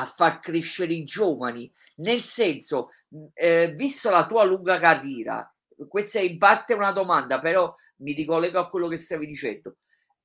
a 0.00 0.04
far 0.06 0.40
crescere 0.40 0.92
i 0.92 1.04
giovani, 1.04 1.70
nel 1.96 2.20
senso, 2.20 2.90
ehm, 3.34 3.72
visto 3.74 4.10
la 4.10 4.26
tua 4.26 4.44
lunga 4.44 4.78
carriera, 4.78 5.50
questa 5.88 6.18
è 6.18 6.22
in 6.22 6.38
parte 6.38 6.74
una 6.74 6.92
domanda, 6.92 7.38
però 7.40 7.74
mi 7.98 8.12
ricollego 8.12 8.58
a 8.60 8.68
quello 8.68 8.88
che 8.88 8.96
stavi 8.96 9.26
dicendo. 9.26 9.76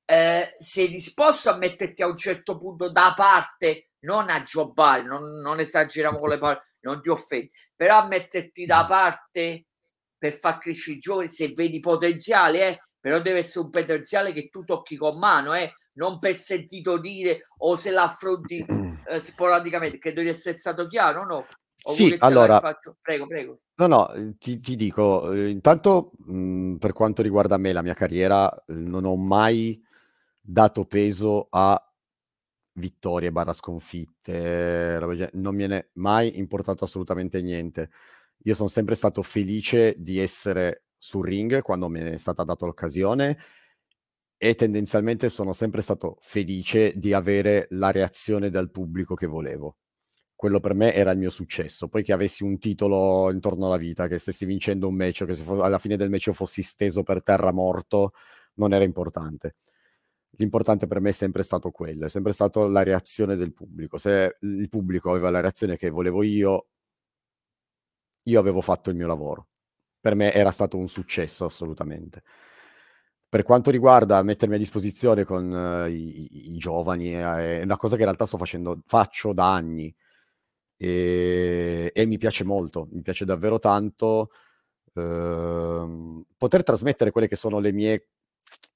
Ehm, 0.06 0.50
sei 0.58 0.88
disposto 0.88 1.50
a 1.50 1.56
metterti 1.56 2.02
a 2.02 2.06
un 2.08 2.16
certo 2.16 2.56
punto 2.58 2.90
da 2.90 3.12
parte, 3.16 3.90
non 4.00 4.28
a 4.28 4.42
jobbare, 4.42 5.02
non 5.02 5.40
non 5.40 5.60
esageriamo 5.60 6.18
con 6.18 6.28
le 6.28 6.38
parole, 6.38 6.60
non 6.80 7.00
ti 7.00 7.08
offendi, 7.08 7.50
però 7.74 7.98
a 8.02 8.06
metterti 8.06 8.66
da 8.66 8.84
parte 8.86 9.66
per 10.18 10.32
far 10.32 10.58
crescere 10.58 10.96
i 10.96 10.98
giovani 11.00 11.28
se 11.28 11.52
vedi 11.54 11.80
potenziale, 11.80 12.68
eh, 12.68 12.80
però 13.00 13.20
deve 13.20 13.38
essere 13.38 13.64
un 13.64 13.70
potenziale 13.70 14.32
che 14.32 14.48
tu 14.50 14.64
tocchi 14.64 14.96
con 14.96 15.18
mano, 15.18 15.54
eh, 15.54 15.72
non 15.94 16.18
per 16.18 16.34
sentito 16.34 16.98
dire 16.98 17.40
o 17.58 17.76
se 17.76 17.90
l'affronti, 17.90 18.64
ehm, 19.08 19.18
sporadicamente. 19.18 19.98
Credo 19.98 20.20
di 20.20 20.28
essere 20.28 20.56
stato 20.56 20.86
chiaro 20.86 21.22
o 21.22 21.24
no? 21.24 21.46
Sì, 21.76 22.16
allora? 22.20 22.60
Prego, 23.02 23.26
prego. 23.26 23.58
no, 23.76 23.86
no, 23.86 24.10
uhm, 24.14 24.36
ti 24.38 24.58
ti 24.60 24.76
dico, 24.76 25.22
uhm, 25.26 25.48
intanto, 25.48 26.12
mhmm, 26.26 26.76
per 26.76 26.92
quanto 26.92 27.22
riguarda 27.22 27.56
me, 27.58 27.72
la 27.72 27.82
mia 27.82 27.94
carriera, 27.94 28.50
uhm, 28.68 28.88
non 28.88 29.04
ho 29.04 29.16
mai 29.16 29.82
dato 30.40 30.84
peso 30.86 31.48
a 31.50 31.78
vittorie/sconfitte, 32.76 34.98
robe 34.98 35.16
ge 35.16 35.30
non 35.34 35.54
me 35.54 35.66
n'è 35.66 35.86
mai 35.94 36.38
importato 36.38 36.84
assolutamente 36.84 37.42
niente. 37.42 37.90
Io 38.44 38.54
son 38.54 38.68
sempre 38.68 38.94
stato 38.94 39.22
felice 39.22 39.94
di 39.98 40.18
essere 40.18 40.84
sul 40.98 41.26
ring 41.26 41.60
quando 41.62 41.88
me 41.88 42.02
ne 42.02 42.12
è 42.12 42.16
stata 42.16 42.44
data 42.44 42.66
l'occasione 42.66 43.38
e 44.36 44.54
tendenzialmente 44.54 45.28
sono 45.28 45.52
sempre 45.52 45.82
stato 45.82 46.18
felice 46.20 46.92
di 46.96 47.12
avere 47.12 47.66
la 47.70 47.90
reazione 47.90 48.50
dal 48.50 48.70
pubblico 48.70 49.14
che 49.14 49.26
volevo. 49.26 49.76
Quello 50.34 50.60
per 50.60 50.74
me 50.74 50.92
era 50.94 51.12
il 51.12 51.18
mio 51.18 51.30
successo. 51.30 51.88
Poi 51.88 52.02
che 52.02 52.12
avessi 52.12 52.44
un 52.44 52.58
titolo 52.58 53.30
intorno 53.32 53.66
alla 53.66 53.76
vita, 53.78 54.08
che 54.08 54.18
stessi 54.18 54.44
vincendo 54.44 54.88
un 54.88 54.94
match 54.96 55.24
che 55.24 55.34
fo 55.34 55.62
alla 55.62 55.78
fine 55.78 55.96
del 55.96 56.10
match 56.10 56.30
fossi 56.32 56.62
steso 56.62 57.02
per 57.02 57.22
terra 57.22 57.52
morto, 57.52 58.12
non 58.54 58.72
era 58.74 58.84
importante. 58.84 59.54
L'importante 60.36 60.86
per 60.86 61.00
me 61.00 61.10
è 61.10 61.12
sempre 61.12 61.42
stato 61.44 61.70
quello, 61.70 62.06
è 62.06 62.08
sempre 62.10 62.32
stato 62.32 62.66
la 62.68 62.82
reazione 62.82 63.36
del 63.36 63.52
pubblico. 63.54 63.98
Se 63.98 64.36
il 64.40 64.68
pubblico 64.68 65.10
aveva 65.10 65.30
la 65.30 65.40
reazione 65.40 65.76
che 65.76 65.90
volevo 65.90 66.22
io 66.22 66.66
io 68.24 68.40
avevo 68.40 68.60
fatto 68.60 68.90
il 68.90 68.96
mio 68.96 69.06
lavoro. 69.06 69.48
Per 70.00 70.14
me 70.14 70.32
era 70.32 70.50
stato 70.50 70.76
un 70.76 70.88
successo 70.88 71.44
assolutamente. 71.44 72.22
Per 73.34 73.42
quanto 73.42 73.72
riguarda 73.72 74.22
mettermi 74.22 74.54
a 74.54 74.58
disposizione 74.58 75.24
con 75.24 75.50
i 75.90 76.28
i 76.52 76.54
i 76.54 76.56
giovani, 76.56 77.20
a 77.20 77.40
è 77.42 77.62
una 77.64 77.76
cosa 77.76 77.96
che 77.96 78.02
in 78.02 78.06
realtà 78.06 78.26
sto 78.26 78.38
facendo 78.38 78.80
faccio 78.86 79.32
da 79.32 79.52
anni, 79.52 79.92
ehm, 80.76 81.88
e 81.92 82.06
mi 82.06 82.16
piace 82.18 82.44
molto, 82.44 82.88
mi 82.92 83.02
piace 83.02 83.24
davvero 83.24 83.58
tanto, 83.58 84.30
uhm, 84.94 86.24
poter 86.38 86.62
trasmettere 86.62 87.10
quelle 87.12 87.28
che 87.28 87.36
sono 87.36 87.58
le 87.60 87.72
mie 87.72 88.08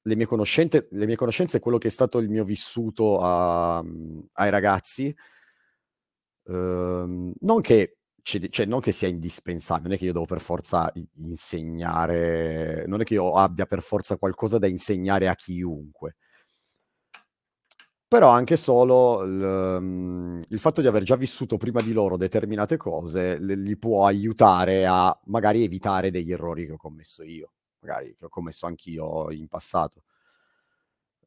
le 0.02 0.16
mie 0.16 0.26
conoscente 0.26 0.88
le 0.92 1.06
mie 1.06 1.16
conoscenze 1.16 1.58
e 1.58 1.60
quello 1.60 1.78
che 1.78 1.88
è 1.88 1.90
stato 1.90 2.18
il 2.18 2.28
mio 2.30 2.44
vissuto 2.44 3.18
a 3.20 3.82
mhmm, 3.84 4.28
ai 4.34 4.50
ragazzi. 4.50 5.14
Uhm, 6.46 7.32
non 7.40 7.60
che 7.60 7.97
cioè 8.50 8.66
non 8.66 8.80
che 8.80 8.92
sia 8.92 9.08
indispensabile, 9.08 9.88
non 9.88 9.96
è 9.96 9.98
che 9.98 10.04
io 10.06 10.12
devo 10.12 10.26
per 10.26 10.40
forza 10.40 10.92
insegnare 11.16 12.84
non 12.86 13.00
è 13.00 13.04
che 13.04 13.14
io 13.14 13.32
abbia 13.34 13.66
per 13.66 13.82
forza 13.82 14.16
qualcosa 14.18 14.58
da 14.58 14.66
insegnare 14.66 15.28
a 15.28 15.34
chiunque. 15.34 16.14
Però 18.08 18.28
anche 18.30 18.56
solo 18.56 19.22
l 19.22 19.78
mhmm, 19.82 20.42
il 20.48 20.58
fatto 20.58 20.80
di 20.80 20.86
aver 20.86 21.02
già 21.02 21.16
vissuto 21.16 21.58
prima 21.58 21.82
di 21.82 21.92
loro 21.92 22.16
determinate 22.16 22.76
cose, 22.78 23.38
li 23.38 23.76
può 23.76 24.06
aiutare 24.06 24.86
a 24.86 25.18
magari 25.26 25.62
evitare 25.62 26.10
degli 26.10 26.32
errori 26.32 26.64
che 26.64 26.72
ho 26.72 26.76
commesso 26.78 27.22
io, 27.22 27.52
magari 27.80 28.14
che 28.14 28.24
ho 28.24 28.28
commesso 28.30 28.64
anch'io 28.66 29.30
in 29.30 29.46
passato. 29.48 30.02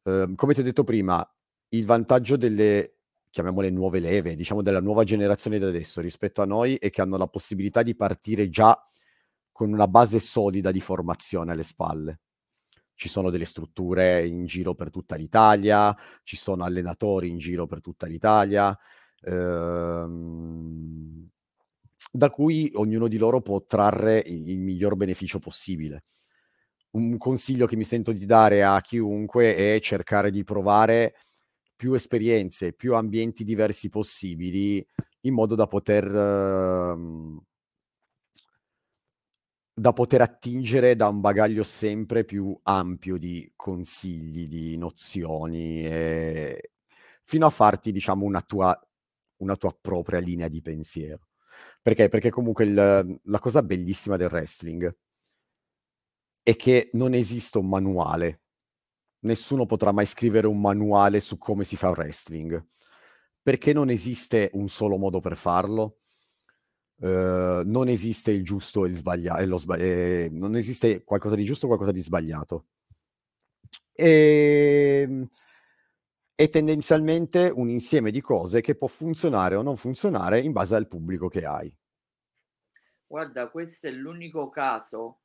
Uhm, 0.04 0.34
come 0.34 0.54
ti 0.54 0.60
ho 0.60 0.62
detto 0.64 0.82
prima, 0.84 1.24
il 1.70 1.84
vantaggio 1.86 2.36
delle 2.36 3.01
chiamiamole 3.32 3.70
nuove 3.70 3.98
leve, 3.98 4.36
diciamo 4.36 4.62
della 4.62 4.80
nuova 4.80 5.04
generazione 5.04 5.58
di 5.58 5.64
adesso 5.64 6.02
rispetto 6.02 6.42
a 6.42 6.44
noi, 6.44 6.76
è 6.76 6.90
che 6.90 7.00
hanno 7.00 7.16
la 7.16 7.26
possibilità 7.28 7.82
di 7.82 7.96
partire 7.96 8.50
già 8.50 8.78
con 9.50 9.72
una 9.72 9.88
base 9.88 10.20
solida 10.20 10.70
di 10.70 10.80
formazione 10.80 11.52
alle 11.52 11.62
spalle. 11.62 12.20
Ci 12.94 13.08
sono 13.08 13.30
delle 13.30 13.46
strutture 13.46 14.26
in 14.26 14.44
giro 14.44 14.74
per 14.74 14.90
tutta 14.90 15.16
l'Italia, 15.16 15.96
ci 16.24 16.36
sono 16.36 16.64
allenatori 16.64 17.28
in 17.28 17.38
giro 17.38 17.66
per 17.66 17.80
tutta 17.80 18.06
l'Italia, 18.06 18.78
uhm, 19.22 21.26
da 22.12 22.28
cui 22.28 22.70
ognuno 22.74 23.08
di 23.08 23.16
loro 23.16 23.40
può 23.40 23.64
trarre 23.64 24.18
i 24.18 24.50
il 24.52 24.60
miglior 24.60 24.94
beneficio 24.94 25.38
possibile. 25.38 26.02
Un 26.92 27.16
consiglio 27.16 27.66
che 27.66 27.76
mi 27.76 27.84
sento 27.84 28.12
di 28.12 28.26
dare 28.26 28.62
a 28.62 28.78
chiunque 28.82 29.56
è 29.56 29.78
cercare 29.80 30.30
di 30.30 30.44
provare 30.44 31.14
più 31.82 31.94
esperienze, 31.94 32.72
più 32.72 32.94
ambienti 32.94 33.42
diversi 33.42 33.88
possibili, 33.88 34.86
in 35.22 35.34
modo 35.34 35.56
da 35.56 35.66
poter 35.66 36.06
mhmm 36.08 37.42
da 39.74 39.92
poter 39.94 40.20
attingere 40.20 40.96
da 40.96 41.08
un 41.08 41.20
bagaglio 41.20 41.62
sempre 41.62 42.24
più 42.24 42.54
ampio 42.64 43.16
di 43.16 43.50
consigli, 43.56 44.46
di 44.46 44.76
nozioni, 44.76 45.82
ehm, 45.86 46.56
fino 47.24 47.46
a 47.46 47.50
farti 47.50 47.90
diciamo 47.90 48.24
una 48.26 48.42
tua 48.42 48.78
una 49.38 49.56
tua 49.56 49.76
propria 49.80 50.20
linea 50.20 50.48
di 50.48 50.60
pensiero. 50.62 51.28
Perché? 51.82 52.08
Perché 52.08 52.30
comunque 52.30 52.64
il 52.64 53.20
la 53.24 53.38
cosa 53.40 53.62
bellissima 53.62 54.16
del 54.16 54.28
wrestling 54.30 54.94
è 56.46 56.56
che 56.56 56.90
non 56.94 57.14
esiste 57.14 57.58
un 57.58 57.68
manuale. 57.68 58.40
Nessuno 59.24 59.66
potrà 59.66 59.92
mai 59.92 60.06
scrivere 60.06 60.46
un 60.46 60.60
manuale 60.60 61.20
su 61.20 61.38
come 61.38 61.64
si 61.64 61.76
fa 61.76 61.90
wrestling, 61.90 62.64
perché 63.40 63.72
non 63.72 63.88
esiste 63.88 64.50
un 64.54 64.68
solo 64.68 64.96
modo 64.98 65.20
per 65.20 65.36
farlo, 65.36 65.98
uhm, 67.00 67.62
non 67.66 67.88
esiste 67.88 68.30
il 68.32 68.44
giusto 68.44 68.84
e 68.84 68.88
il 68.88 68.94
sbaglia 68.96 69.38
e 69.38 69.46
lo 69.46 69.58
sba 69.58 69.76
ehm, 69.76 70.36
non 70.36 70.56
esiste 70.56 71.04
qualcosa 71.04 71.34
di 71.36 71.44
giusto 71.44 71.64
o 71.66 71.68
qualcosa 71.68 71.92
di 71.92 72.00
sbagliato. 72.00 72.66
Ehm, 73.98 75.28
è 76.34 76.48
tendenzialmente 76.50 77.50
un 77.54 77.70
insieme 77.70 78.10
di 78.10 78.20
cose 78.20 78.60
che 78.60 78.74
può 78.74 78.86
funzionare 78.86 79.54
o 79.54 79.62
non 79.62 79.78
funzionare 79.78 80.40
in 80.40 80.52
base 80.52 80.74
al 80.76 80.86
pubblico 80.86 81.28
che 81.28 81.46
hai. 81.46 81.74
Guarda, 83.06 83.48
questo 83.48 83.86
è 83.86 83.92
l'unico 83.92 84.48
caso, 84.48 85.20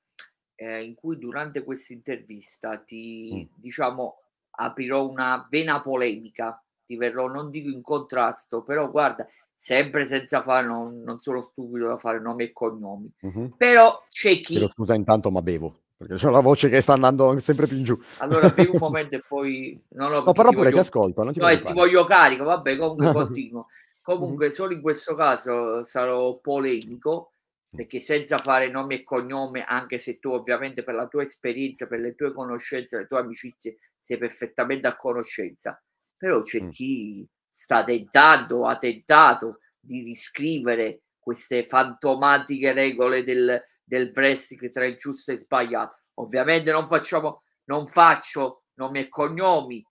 ehm, 0.58 0.84
in 0.84 0.96
cui 0.96 1.18
durante 1.18 1.64
questa 1.64 1.94
intervista 1.94 2.78
ti 2.80 3.48
diciamo, 3.56 4.18
aprirò 4.60 5.08
una 5.08 5.48
vena 5.50 5.80
polemica, 5.82 6.62
ti 6.84 6.98
verrò, 6.98 7.28
non 7.28 7.50
dico 7.50 7.70
in 7.70 7.82
contrasto, 7.82 8.64
però 8.64 8.90
guarda, 8.90 9.26
sempre 9.54 10.06
senza 10.06 10.42
fare 10.42 10.68
non 10.68 11.02
non 11.02 11.20
sono 11.20 11.42
stupido 11.42 11.88
da 11.88 11.98
fare 11.98 12.20
nomi 12.20 12.44
e 12.44 12.54
cognomi. 12.54 13.12
Mh-mh. 13.22 13.54
Però 13.58 14.04
c'è 14.10 14.40
chi 14.40 14.58
scusa 14.72 14.94
intanto, 14.94 15.32
ma 15.32 15.42
bevo. 15.42 15.80
perché 15.98 16.16
c'ho 16.16 16.30
la 16.30 16.42
voce 16.42 16.70
che 16.70 16.82
sta 16.82 16.94
andando 16.94 17.38
sempre 17.40 17.66
più 17.66 17.78
in 17.78 17.84
giù. 17.84 18.00
Allora, 18.20 18.50
bevi 18.50 18.70
un 18.72 18.78
momento 18.82 19.16
e 19.16 19.24
poi... 19.28 19.80
No, 19.90 20.08
no, 20.08 20.22
no 20.22 20.32
però 20.32 20.50
pure 20.50 20.70
voglio... 20.70 20.72
ti 20.72 20.80
ascolto. 20.80 21.24
Non 21.24 21.34
ti 21.34 21.40
no, 21.40 21.62
ti 21.62 21.74
voglio 21.74 22.04
carico, 22.04 22.46
vabbè, 22.46 22.78
comunque 22.78 23.12
continuo. 23.14 23.68
Comunque, 24.02 24.46
mm-hmm. 24.46 24.56
solo 24.56 24.74
in 24.74 24.82
questo 24.82 25.16
caso 25.16 25.84
sarò 25.84 26.38
polemico, 26.38 27.32
perché 27.78 28.00
senza 28.00 28.40
fare 28.40 28.70
nome 28.70 28.96
e 28.96 29.04
cognome, 29.04 29.64
anche 29.64 30.00
se 30.00 30.18
tu 30.18 30.32
ovviamente 30.32 30.84
per 30.84 30.96
la 30.96 31.08
tua 31.08 31.22
esperienza, 31.22 31.86
per 31.86 32.00
le 32.00 32.16
tue 32.16 32.34
conoscenze, 32.34 32.98
le 32.98 33.06
tue 33.06 33.20
amicizie, 33.20 33.78
sei 33.96 34.18
perfettamente 34.18 34.88
a 34.88 34.98
conoscenza, 34.98 35.80
però 36.18 36.42
c'è 36.42 36.64
mm. 36.64 36.70
chi 36.72 37.28
sta 37.48 37.84
tentando, 37.84 38.66
ha 38.66 38.78
tentato 38.78 39.60
di 39.80 40.02
riscrivere 40.02 41.04
queste 41.20 41.64
fantomatiche 41.64 42.74
regole 42.74 43.24
del, 43.24 43.62
del 43.84 44.12
wrestling 44.16 44.72
tra 44.72 44.86
il 44.86 44.96
giusto 44.96 45.30
e 45.30 45.36
il 45.36 45.40
sbagliato. 45.42 46.00
Ovviamente 46.16 46.72
non 46.72 46.88
facciamo, 46.88 47.44
non 47.66 47.86
faccio 47.86 48.64
nomi 48.76 49.02
e 49.02 49.08
cognomi 49.08 49.86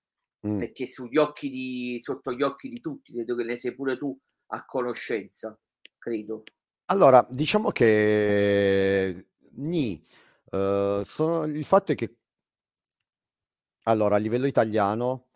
mm. 0.45 0.59
perché 0.59 0.87
sugli 0.89 1.18
occhi 1.18 1.49
di, 1.49 1.99
sotto 2.01 2.32
gli 2.32 2.43
occhi 2.43 2.68
di 2.68 2.80
tutti, 2.80 3.12
credo 3.12 3.37
che 3.37 3.45
ne 3.45 3.57
sei 3.57 3.74
pure 3.76 3.97
tu 3.97 4.18
a 4.49 4.64
conoscenza, 4.64 5.57
credo. 5.99 6.43
Allora, 6.89 7.26
diciamo 7.28 7.70
che 7.72 9.26
ni, 9.57 10.01
uh, 10.53 11.03
sono, 11.03 11.45
il 11.45 11.64
fatto 11.64 11.91
è 11.93 11.95
che 11.97 12.16
allora 13.84 14.16
a 14.16 14.18
livello 14.18 14.47
italiano 14.47 15.26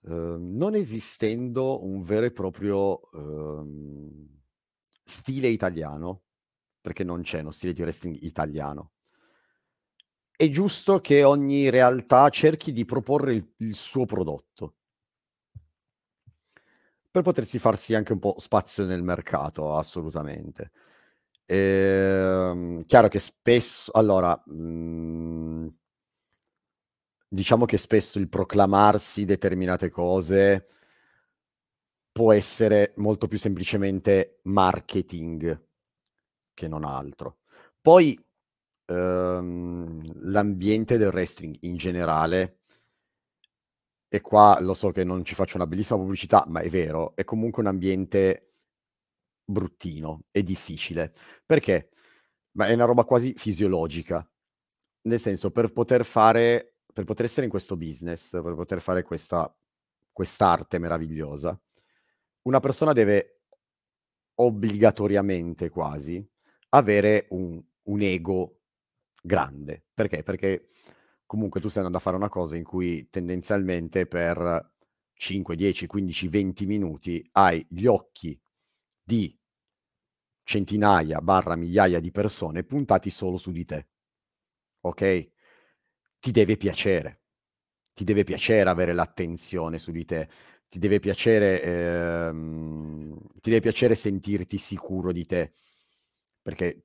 uh, 0.00 0.36
non 0.36 0.74
esistendo 0.74 1.84
un 1.84 2.02
vero 2.02 2.26
e 2.26 2.32
proprio 2.32 3.00
uh, 3.12 4.28
stile 5.04 5.46
italiano, 5.46 6.22
perché 6.80 7.04
non 7.04 7.22
c'è 7.22 7.40
uno 7.40 7.52
stile 7.52 7.72
di 7.72 7.82
wrestling 7.82 8.18
italiano. 8.22 8.92
È 10.34 10.48
giusto 10.50 11.00
che 11.00 11.22
ogni 11.22 11.70
realtà 11.70 12.28
cerchi 12.30 12.72
di 12.72 12.84
proporre 12.84 13.34
il, 13.34 13.54
il 13.58 13.74
suo 13.74 14.06
prodotto 14.06 14.77
per 17.10 17.22
potersi 17.22 17.58
farsi 17.58 17.94
anche 17.94 18.12
un 18.12 18.18
po' 18.18 18.34
spazio 18.38 18.84
nel 18.84 19.02
mercato, 19.02 19.76
assolutamente. 19.76 20.70
Ehm, 21.46 22.82
chiaro 22.82 23.08
che 23.08 23.18
spesso, 23.18 23.90
allora, 23.92 24.40
mh, 24.46 24.52
mhmm, 24.54 25.68
diciamo 27.28 27.64
che 27.64 27.76
spesso 27.78 28.18
il 28.18 28.28
proclamarsi 28.28 29.24
determinate 29.24 29.88
cose 29.90 30.66
può 32.12 32.32
essere 32.32 32.92
molto 32.96 33.28
più 33.28 33.38
semplicemente 33.38 34.40
marketing 34.44 35.62
che 36.54 36.68
non 36.68 36.84
altro. 36.84 37.38
Poi 37.80 38.18
ehm, 38.86 40.02
l'ambiente 40.30 40.98
del 40.98 41.08
wrestling 41.08 41.56
in 41.62 41.76
generale, 41.76 42.57
e 44.08 44.20
qua 44.20 44.58
lo 44.60 44.74
so 44.74 44.90
che 44.90 45.04
non 45.04 45.24
ci 45.24 45.34
faccio 45.34 45.56
una 45.56 45.66
bellissima 45.66 45.98
pubblicità, 45.98 46.44
ma 46.48 46.60
è 46.60 46.68
vero, 46.68 47.14
è 47.14 47.24
comunque 47.24 47.62
un 47.62 47.68
ambiente 47.68 48.52
bruttino 49.44 50.24
e 50.30 50.42
difficile. 50.42 51.12
Perché? 51.44 51.90
Ma 52.52 52.66
è 52.66 52.74
una 52.74 52.84
roba 52.84 53.04
quasi 53.04 53.34
fisiologica. 53.36 54.26
Nel 55.02 55.20
senso, 55.20 55.50
per 55.50 55.72
poter 55.72 56.04
fare, 56.04 56.78
per 56.92 57.04
poter 57.04 57.26
essere 57.26 57.44
in 57.44 57.50
questo 57.50 57.76
business, 57.76 58.30
per 58.30 58.54
poter 58.54 58.80
fare 58.80 59.02
questa, 59.02 59.54
quest'arte 60.12 60.78
meravigliosa, 60.78 61.58
una 62.42 62.60
persona 62.60 62.92
deve 62.92 63.42
obbligatoriamente 64.36 65.68
quasi 65.68 66.26
avere 66.70 67.26
un, 67.30 67.62
un 67.84 68.00
ego 68.00 68.60
grande. 69.22 69.84
Perché? 69.94 70.22
Perché 70.22 70.66
comunque 71.28 71.60
tu 71.60 71.68
stai 71.68 71.84
andando 71.84 71.98
a 71.98 72.00
fare 72.00 72.16
una 72.16 72.30
cosa 72.30 72.56
in 72.56 72.64
cui 72.64 73.10
tendenzialmente 73.10 74.06
per 74.06 74.72
5, 75.12 75.56
10, 75.56 75.86
15, 75.86 76.28
20 76.28 76.64
minuti 76.64 77.28
hai 77.32 77.64
gli 77.68 77.84
occhi 77.84 78.40
di 79.02 79.38
centinaia 80.42 81.20
barra 81.20 81.54
migliaia 81.54 82.00
di 82.00 82.10
persone 82.10 82.64
puntati 82.64 83.10
solo 83.10 83.36
su 83.36 83.52
di 83.52 83.66
te. 83.66 83.88
Ok? 84.80 85.30
Ti 86.18 86.30
deve 86.30 86.56
piacere. 86.56 87.20
Ti 87.92 88.04
deve 88.04 88.24
piacere 88.24 88.70
avere 88.70 88.94
l'attenzione 88.94 89.78
su 89.78 89.90
di 89.90 90.06
te. 90.06 90.28
Ti 90.66 90.78
deve 90.78 90.98
piacere, 90.98 91.62
ehm, 91.62 93.18
ti 93.40 93.50
deve 93.50 93.60
piacere 93.60 93.94
sentirti 93.94 94.56
sicuro 94.56 95.12
di 95.12 95.26
te 95.26 95.52
perché 96.40 96.84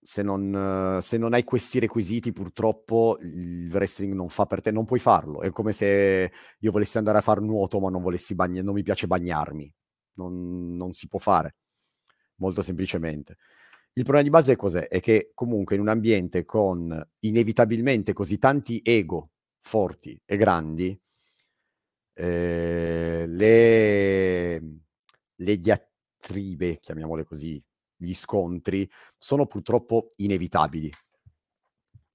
se 0.00 0.22
non, 0.22 0.98
se 1.02 1.18
non 1.18 1.34
hai 1.34 1.44
questi 1.44 1.78
requisiti 1.78 2.32
purtroppo 2.32 3.18
il 3.20 3.68
wrestling 3.70 4.14
non 4.14 4.28
fa 4.28 4.46
per 4.46 4.60
te, 4.60 4.70
non 4.70 4.84
puoi 4.84 5.00
farlo. 5.00 5.40
È 5.40 5.50
come 5.50 5.72
se 5.72 6.32
io 6.58 6.70
volessi 6.70 6.98
andare 6.98 7.18
a 7.18 7.22
fare 7.22 7.40
nuoto 7.40 7.80
ma 7.80 7.90
non 7.90 8.02
bagnare, 8.34 8.62
non 8.62 8.74
mi 8.74 8.82
piace 8.82 9.06
bagnarmi. 9.06 9.72
Non, 10.14 10.74
non 10.74 10.92
si 10.92 11.06
può 11.06 11.18
fare, 11.18 11.56
molto 12.36 12.62
semplicemente. 12.62 13.36
Il 13.92 14.02
problema 14.04 14.22
di 14.22 14.30
base 14.30 14.52
è 14.52 14.56
cos'è? 14.56 14.88
È 14.88 15.00
che 15.00 15.30
comunque 15.34 15.74
in 15.74 15.80
un 15.80 15.88
ambiente 15.88 16.44
con 16.44 17.08
inevitabilmente 17.20 18.12
così 18.12 18.38
tanti 18.38 18.80
ego 18.84 19.30
forti 19.60 20.20
e 20.24 20.36
grandi, 20.36 20.98
eh, 22.14 23.24
le, 23.26 24.60
le 25.34 25.58
diatribe, 25.58 26.78
chiamiamole 26.78 27.24
così, 27.24 27.62
gli 27.98 28.14
scontri 28.14 28.88
sono 29.16 29.46
purtroppo 29.46 30.10
inevitabili. 30.16 30.90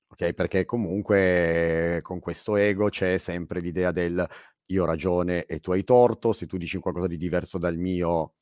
Ok, 0.07 0.33
perché 0.33 0.65
comunque 0.65 1.99
con 2.03 2.19
questo 2.19 2.55
ego 2.55 2.89
c'è 2.89 3.17
sempre 3.17 3.59
l'idea 3.59 3.91
del 3.91 4.27
io 4.67 4.83
ho 4.83 4.85
ragione 4.85 5.45
e 5.45 5.59
tu 5.59 5.71
hai 5.71 5.83
torto, 5.83 6.31
se 6.31 6.45
tu 6.45 6.57
dici 6.57 6.77
qualcosa 6.77 7.07
di 7.07 7.17
diverso 7.17 7.57
dal 7.57 7.77
mio 7.77 8.35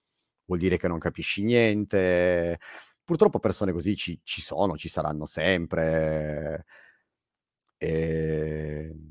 vuol 0.45 0.59
dire 0.59 0.77
che 0.77 0.87
non 0.87 0.99
capisci 0.99 1.43
niente. 1.43 2.59
Purtroppo 3.03 3.39
persone 3.39 3.71
così 3.71 3.95
ci, 3.95 4.19
ci 4.23 4.41
sono, 4.41 4.77
ci 4.77 4.89
saranno 4.89 5.25
sempre. 5.25 6.65
E 7.77 8.91
ehm, 8.91 9.10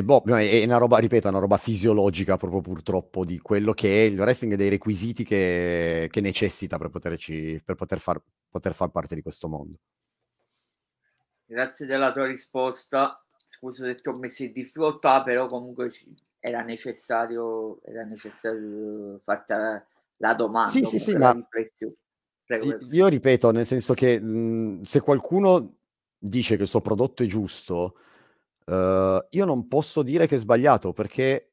e 0.00 0.04
boh, 0.04 0.22
è 0.24 0.64
una 0.64 0.78
roba, 0.78 0.98
ripeto, 0.98 1.26
è 1.26 1.30
una 1.30 1.38
roba 1.38 1.56
fisiologica 1.56 2.36
proprio 2.36 2.60
purtroppo 2.60 3.24
di 3.24 3.38
quello 3.38 3.72
che 3.72 3.88
è 3.88 4.06
il 4.06 4.18
wrestling 4.18 4.54
e 4.54 4.56
dei 4.56 4.68
requisiti 4.68 5.24
che, 5.24 6.08
che 6.10 6.20
necessita 6.20 6.78
per, 6.78 6.88
poterci, 6.88 7.60
per 7.64 7.76
poter, 7.76 8.00
far, 8.00 8.20
poter 8.48 8.74
far 8.74 8.90
parte 8.90 9.14
di 9.14 9.22
questo 9.22 9.48
mondo. 9.48 9.76
Grazie 11.44 11.86
della 11.86 12.12
tua 12.12 12.26
risposta. 12.26 13.22
Scusa 13.36 13.84
se 13.84 13.94
ti 13.96 14.08
ho 14.08 14.18
messo 14.18 14.44
in 14.44 14.52
difficoltà, 14.52 15.22
però 15.22 15.46
comunque 15.46 15.88
era 16.38 16.62
necessario, 16.62 17.82
era 17.84 18.04
necessario 18.04 19.18
farti 19.20 19.52
la, 20.16 20.34
domanda. 20.34 20.70
Sì, 20.70 20.84
sì, 20.84 20.98
sì, 20.98 21.14
ma 21.14 21.34
Prego, 22.44 22.78
io 22.90 23.06
ripeto, 23.06 23.52
nel 23.52 23.66
senso 23.66 23.94
che 23.94 24.20
mh, 24.20 24.82
se 24.82 25.00
qualcuno 25.00 25.76
dice 26.18 26.56
che 26.56 26.62
il 26.62 26.68
suo 26.68 26.80
prodotto 26.80 27.22
è 27.22 27.26
giusto, 27.26 27.94
Uhm, 28.70 29.26
io 29.30 29.44
non 29.44 29.66
posso 29.68 30.02
dire 30.02 30.26
che 30.26 30.36
è 30.36 30.38
sbagliato 30.38 30.92
perché 30.92 31.52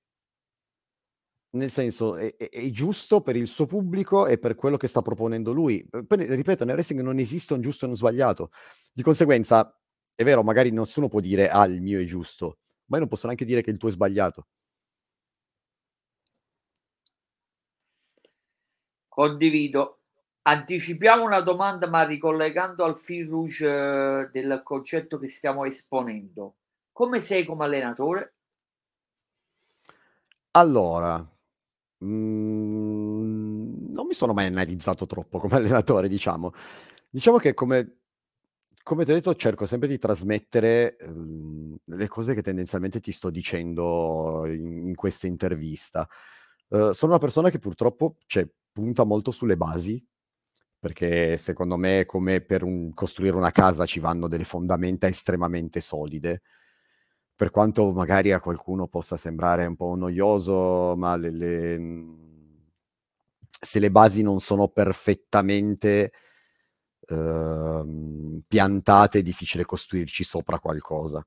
nel 1.52 1.72
senso 1.72 2.16
è 2.18 2.36
è 2.36 2.50
è 2.50 2.70
giusto 2.70 3.22
per 3.22 3.36
il 3.36 3.48
suo 3.48 3.66
pubblico 3.66 4.28
e 4.28 4.38
per 4.38 4.56
quello 4.56 4.78
che 4.78 4.88
sta 4.88 5.02
proponendo 5.02 5.52
lui. 5.54 5.86
Uhm, 5.92 6.06
poi 6.06 6.26
ripeto, 6.36 6.66
nel 6.66 6.76
wrestling 6.76 7.02
non 7.02 7.20
esiste 7.20 7.54
un 7.54 7.62
giusto 7.62 7.86
e 7.86 7.90
un 7.90 7.96
sbagliato. 7.96 8.52
Di 8.92 9.04
conseguenza, 9.04 9.76
è 10.16 10.24
vero, 10.24 10.44
magari 10.44 10.72
nessuno 10.72 11.08
può 11.08 11.20
dire: 11.20 11.50
"Ah, 11.50 11.66
il 11.66 11.82
mio 11.82 12.00
è 12.00 12.04
giusto", 12.06 12.60
ma 12.88 12.96
io 12.98 13.02
non 13.02 13.08
posso 13.10 13.26
neanche 13.28 13.46
dire 13.46 13.62
che 13.62 13.72
il 13.72 13.78
tuo 13.78 13.90
è 13.90 13.92
sbagliato. 13.92 14.48
Condivido. 19.10 20.00
Anticipiamo 20.44 21.24
una 21.26 21.42
domanda, 21.42 21.90
ma 21.90 22.04
ricollegando 22.04 22.86
al 22.86 22.96
fil 22.96 23.28
rouge 23.28 23.68
eh, 23.68 24.30
del 24.32 24.62
concetto 24.64 25.18
che 25.18 25.28
stiamo 25.28 25.66
esponendo. 25.66 26.56
Come 26.98 27.22
sei 27.22 27.46
come 27.46 27.64
allenatore? 27.64 28.34
Allora, 30.52 31.18
mhmm, 32.00 33.92
non 33.94 34.08
mi 34.08 34.14
sono 34.14 34.34
mai 34.34 34.48
analizzato 34.48 35.06
troppo 35.06 35.40
come 35.40 35.56
allenatore, 35.58 36.08
diciamo. 36.10 36.52
Diciamo 37.10 37.38
che 37.38 37.54
come 37.54 37.94
come 38.84 39.06
ti 39.06 39.12
ho 39.12 39.16
detto 39.16 39.36
cerco 39.36 39.66
sempre 39.66 39.88
di 39.90 39.98
trasmettere, 40.00 40.98
uhm, 41.02 41.76
le 41.86 42.08
cose 42.08 42.34
che 42.34 42.42
tendenzialmente 42.44 43.00
ti 43.02 43.12
sto 43.12 43.30
dicendo 43.30 44.46
in 44.48 44.88
in 44.88 44.96
questa 44.96 45.28
intervista. 45.28 46.08
Uhm, 46.70 46.92
sono 46.92 47.12
una 47.14 47.22
persona 47.22 47.50
che 47.50 47.60
purtroppo, 47.60 48.18
cioè, 48.28 48.48
punta 48.72 49.04
molto 49.06 49.32
sulle 49.32 49.58
basi, 49.58 50.04
perché 50.80 51.38
secondo 51.38 51.78
me 51.78 52.06
come 52.06 52.42
per 52.42 52.64
un 52.64 52.94
costruire 52.94 53.36
una 53.36 53.52
casa 53.52 53.86
ci 53.86 54.00
vanno 54.00 54.28
delle 54.28 54.44
fondamenta 54.44 55.08
estremamente 55.08 55.82
solide 55.82 56.42
per 57.38 57.52
quanto 57.52 57.94
magari 57.94 58.32
a 58.34 58.42
qualcuno 58.42 58.88
possa 58.88 59.16
sembrare 59.16 59.66
un 59.68 59.76
po' 59.76 59.96
noioso, 59.96 60.96
ma 60.98 61.16
le, 61.16 61.30
le, 61.32 61.78
mhmm, 61.80 62.66
se 63.62 63.80
le 63.80 63.92
basi 63.92 64.24
non 64.24 64.40
sono 64.40 64.68
perfettamente 64.70 66.12
uh, 67.10 68.42
piantate, 68.48 69.20
è 69.20 69.22
difficile 69.24 69.66
costruirci 69.66 70.24
sopra 70.24 70.60
qualcosa. 70.60 71.26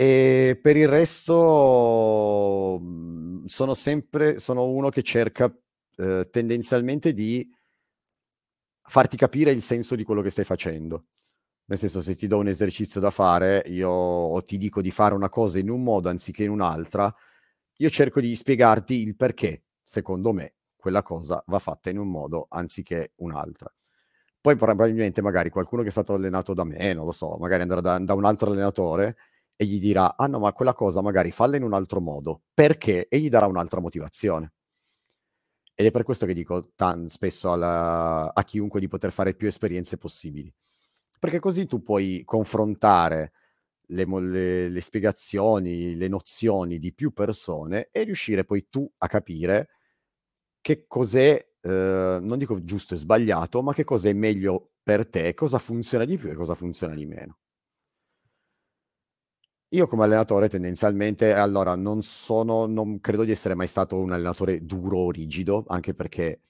E 0.00 0.58
per 0.62 0.76
il 0.76 0.86
resto 0.88 2.78
mhmm, 2.80 3.44
sono 3.46 3.74
sempre 3.74 4.38
sono 4.38 4.64
uno 4.66 4.90
che 4.90 5.02
cerca, 5.02 5.52
ehm, 5.96 6.28
tendenzialmente 6.30 7.12
di 7.12 7.48
farti 8.82 9.16
capire 9.16 9.50
il 9.52 9.62
senso 9.62 9.94
di 9.94 10.04
quello 10.04 10.22
che 10.22 10.30
stai 10.30 10.44
facendo. 10.44 11.04
Nel 11.68 11.76
senso, 11.78 12.00
se 12.00 12.14
ti 12.16 12.26
do 12.26 12.38
un 12.38 12.48
esercizio 12.48 12.98
da 12.98 13.10
fare, 13.10 13.62
io 13.66 13.90
o 13.90 14.42
ti 14.42 14.56
dico 14.56 14.80
di 14.80 14.90
fare 14.90 15.14
una 15.14 15.28
cosa 15.28 15.58
in 15.58 15.68
un 15.68 15.82
modo 15.82 16.08
anziché 16.08 16.44
in 16.44 16.50
un'altra, 16.50 17.14
io 17.76 17.90
cerco 17.90 18.20
di 18.20 18.34
spiegarti 18.34 18.94
il 19.02 19.14
perché, 19.16 19.64
secondo 19.82 20.32
me, 20.32 20.54
quella 20.76 21.02
cosa 21.02 21.42
va 21.46 21.58
fatta 21.58 21.90
in 21.90 21.98
un 21.98 22.08
modo 22.08 22.46
anziché 22.48 23.12
un'altra. 23.16 23.70
Poi 24.40 24.56
probabilmente 24.56 25.20
magari 25.20 25.50
qualcuno 25.50 25.82
che 25.82 25.88
è 25.88 25.90
stato 25.90 26.14
allenato 26.14 26.54
da 26.54 26.64
me, 26.64 26.94
non 26.94 27.04
lo 27.04 27.12
so, 27.12 27.36
magari 27.38 27.62
andrà 27.62 27.80
da, 27.82 27.98
da 27.98 28.14
un 28.14 28.24
altro 28.24 28.50
allenatore 28.50 29.16
e 29.54 29.66
gli 29.66 29.78
dirà, 29.78 30.16
ah 30.16 30.26
no, 30.26 30.38
ma 30.38 30.52
quella 30.52 30.72
cosa 30.72 31.02
magari 31.02 31.30
falla 31.32 31.56
in 31.56 31.64
un 31.64 31.74
altro 31.74 32.00
modo, 32.00 32.44
perché? 32.54 33.08
E 33.08 33.18
gli 33.18 33.28
darà 33.28 33.46
un'altra 33.46 33.80
motivazione. 33.80 34.52
Ed 35.74 35.86
è 35.86 35.90
per 35.90 36.02
questo 36.02 36.26
che 36.26 36.34
dico 36.34 36.72
tan, 36.74 37.08
spesso 37.08 37.52
alla, 37.52 38.32
a 38.34 38.44
chiunque 38.44 38.80
di 38.80 38.88
poter 38.88 39.12
fare 39.12 39.34
più 39.34 39.46
esperienze 39.46 39.96
possibili. 39.96 40.52
Perché 41.18 41.38
così 41.40 41.66
tu 41.66 41.82
puoi 41.82 42.22
confrontare 42.24 43.32
le, 43.88 44.04
le, 44.06 44.68
le 44.68 44.80
spiegazioni, 44.80 45.96
le 45.96 46.08
nozioni 46.08 46.78
di 46.78 46.92
più 46.92 47.12
persone 47.12 47.88
e 47.92 48.02
riuscire 48.04 48.44
poi 48.44 48.68
tu 48.68 48.90
a 48.98 49.06
capire 49.08 49.68
che 50.60 50.86
cos'è, 50.86 51.46
eh, 51.62 52.18
non 52.20 52.38
dico 52.38 52.62
giusto 52.64 52.94
e 52.94 52.98
sbagliato, 52.98 53.62
ma 53.62 53.72
che 53.74 53.84
cos'è 53.84 54.12
meglio 54.12 54.72
per 54.82 55.08
te, 55.08 55.34
cosa 55.34 55.58
funziona 55.58 56.04
di 56.04 56.18
più 56.18 56.30
e 56.30 56.34
cosa 56.34 56.54
funziona 56.54 56.94
di 56.94 57.06
meno. 57.06 57.38
Io 59.72 59.86
come 59.86 60.04
allenatore 60.04 60.48
tendenzialmente, 60.48 61.34
allora, 61.34 61.74
non 61.74 62.00
sono, 62.02 62.64
non 62.66 63.00
credo 63.00 63.24
di 63.24 63.30
essere 63.32 63.54
mai 63.54 63.66
stato 63.66 63.96
un 63.98 64.12
allenatore 64.12 64.64
duro 64.64 64.98
o 64.98 65.10
rigido, 65.10 65.64
anche 65.68 65.92
perché 65.94 66.40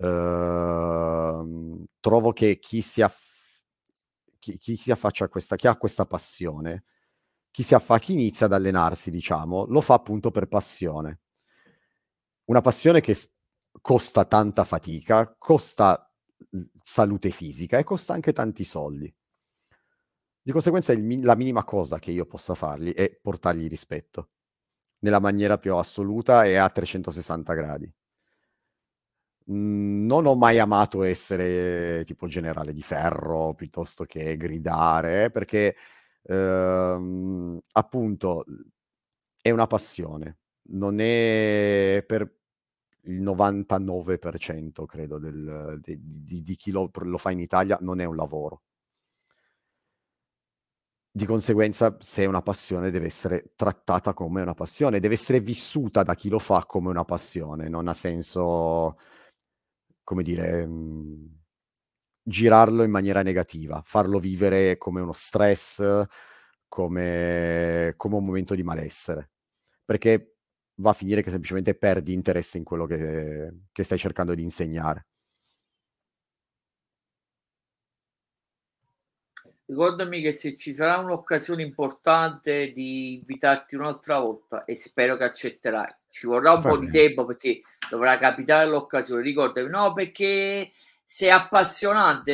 uh, 0.00 1.84
trovo 2.00 2.32
che 2.32 2.58
chi 2.58 2.80
si, 2.82 3.02
aff- 3.02 3.27
chi, 4.56 4.76
chi 4.76 4.76
si 4.76 4.90
affaccia 4.90 5.24
a 5.24 5.28
questa, 5.28 5.56
chi 5.56 5.66
ha 5.66 5.76
questa 5.76 6.06
passione, 6.06 6.84
chi 7.50 7.62
si 7.62 7.74
affa, 7.74 7.98
chi 7.98 8.12
inizia 8.12 8.46
ad 8.46 8.52
allenarsi, 8.52 9.10
diciamo, 9.10 9.66
lo 9.66 9.80
fa 9.80 9.94
appunto 9.94 10.30
per 10.30 10.46
passione. 10.46 11.20
Una 12.44 12.60
passione 12.60 13.00
che 13.00 13.16
costa 13.80 14.24
tanta 14.24 14.64
fatica, 14.64 15.34
costa 15.36 16.10
salute 16.82 17.30
fisica 17.30 17.78
e 17.78 17.84
costa 17.84 18.14
anche 18.14 18.32
tanti 18.32 18.64
soldi. 18.64 19.12
Di 20.40 20.52
conseguenza 20.52 20.92
il 20.92 21.24
la 21.24 21.34
minima 21.34 21.64
cosa 21.64 21.98
che 21.98 22.10
io 22.10 22.24
possa 22.24 22.54
fargli 22.54 22.94
è 22.94 23.18
portargli 23.20 23.68
rispetto, 23.68 24.30
nella 25.00 25.20
maniera 25.20 25.58
più 25.58 25.74
assoluta 25.74 26.44
e 26.44 26.56
a 26.56 26.70
360 26.70 27.52
gradi. 27.54 27.92
Mhmm, 29.50 30.04
non 30.06 30.26
ho 30.26 30.34
mai 30.36 30.58
amato 30.58 31.02
essere 31.04 32.02
tipo 32.04 32.26
generale 32.26 32.72
di 32.74 32.82
ferro, 32.82 33.54
piuttosto 33.54 34.04
che 34.04 34.36
gridare, 34.36 35.30
perché, 35.30 35.74
uhm, 36.24 37.58
appunto, 37.72 38.44
è 39.40 39.50
una 39.50 39.66
passione. 39.66 40.38
Non 40.70 41.00
è 41.00 42.04
per 42.06 42.30
il 43.04 43.20
99% 43.22 44.84
credo 44.86 45.18
del 45.18 45.78
de 45.82 45.98
di 46.00 46.42
di 46.42 46.56
chi 46.56 46.70
lo 46.72 46.90
lo 46.94 47.18
fa 47.18 47.30
in 47.30 47.40
Italia, 47.40 47.78
non 47.80 48.00
è 48.00 48.04
un 48.04 48.16
lavoro. 48.16 48.60
Di 51.14 51.24
conseguenza, 51.24 51.96
se 52.00 52.22
è 52.22 52.26
una 52.26 52.42
passione, 52.42 52.90
deve 52.90 53.06
essere 53.06 53.52
trattata 53.56 54.12
come 54.14 54.42
una 54.42 54.54
passione, 54.54 55.00
deve 55.00 55.14
essere 55.14 55.40
vissuta 55.40 56.02
da 56.02 56.14
chi 56.14 56.28
lo 56.28 56.38
fa 56.38 56.64
come 56.66 56.90
una 56.90 57.04
passione. 57.04 57.68
Non 57.68 57.88
ha 57.88 57.94
senso, 57.94 58.98
come 60.08 60.22
dire, 60.22 60.64
mhmm, 60.66 61.38
girarlo 62.22 62.82
in 62.82 62.90
maniera 62.90 63.22
negativa, 63.22 63.82
farlo 63.84 64.18
vivere 64.18 64.78
come 64.78 65.02
uno 65.02 65.12
stress, 65.12 65.82
come 66.68 67.92
come 67.96 68.14
un 68.16 68.24
momento 68.24 68.54
di 68.54 68.62
malessere, 68.62 69.30
perché 69.84 70.36
va 70.76 70.90
a 70.90 70.94
finire 70.94 71.22
che 71.22 71.30
semplicemente 71.30 71.74
perdi 71.76 72.14
interesse 72.14 72.56
in 72.58 72.64
quello 72.64 72.86
che 72.86 73.52
che 73.70 73.84
stai 73.84 73.98
cercando 73.98 74.34
di 74.34 74.42
insegnare. 74.42 75.06
Ricordami 79.66 80.22
che 80.22 80.32
se 80.32 80.56
ci 80.56 80.72
sarà 80.72 80.98
un'occasione 80.98 81.62
importante 81.62 82.72
di 82.72 83.18
invitarti 83.18 83.76
un'altra 83.76 84.18
volta 84.18 84.64
e 84.64 84.74
spero 84.74 85.16
che 85.16 85.24
accetterai. 85.24 85.97
Ci 86.08 86.26
vorrà 86.26 86.52
un 86.52 86.62
Va 86.62 86.70
po' 86.70 86.78
di 86.78 86.88
bene. 86.88 87.06
tempo 87.06 87.24
perché 87.26 87.60
dovrà 87.90 88.16
capitare 88.18 88.68
l'occasione. 88.68 89.22
Ricordami, 89.22 89.68
no, 89.68 89.92
perché 89.92 90.70
sei 91.04 91.30
appassionante. 91.30 92.32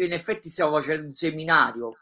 In 0.00 0.12
effetti 0.12 0.48
stiamo 0.48 0.72
facendo 0.74 1.06
un 1.06 1.12
seminario. 1.12 1.96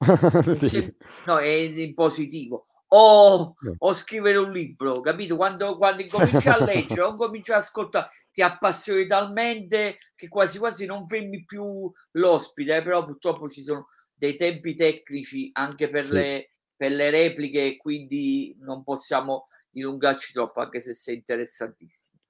Sì. 0.68 0.94
No, 1.26 1.38
è 1.38 1.46
in 1.48 1.94
positivo. 1.94 2.66
O, 2.88 3.54
Sì. 3.58 3.74
o 3.78 3.92
scrivere 3.92 4.38
un 4.38 4.52
libro, 4.52 5.00
capito? 5.00 5.34
Quando, 5.36 5.76
quando 5.76 6.02
incominci 6.02 6.48
a 6.48 6.62
leggere 6.62 7.00
o 7.02 7.14
cominci 7.16 7.50
ad 7.50 7.58
ascoltare, 7.58 8.08
ti 8.30 8.42
appassioni 8.42 9.06
talmente 9.06 9.98
che 10.14 10.28
quasi 10.28 10.58
quasi 10.58 10.86
non 10.86 11.06
fermi 11.06 11.44
più 11.44 11.90
l'ospite, 12.12 12.76
eh, 12.76 12.82
però 12.82 13.04
purtroppo 13.04 13.48
ci 13.48 13.62
sono 13.62 13.88
dei 14.12 14.36
tempi 14.36 14.74
tecnici 14.74 15.50
anche 15.54 15.88
per, 15.90 16.04
Sì. 16.04 16.12
le, 16.12 16.50
per 16.76 16.92
le 16.92 17.10
repliche 17.10 17.76
quindi 17.76 18.54
non 18.60 18.84
possiamo 18.84 19.44
dilungarci 19.74 20.32
troppo, 20.32 20.60
anche 20.60 20.80
se 20.80 20.94
sei 20.94 21.16
interessantissimo. 21.16 22.20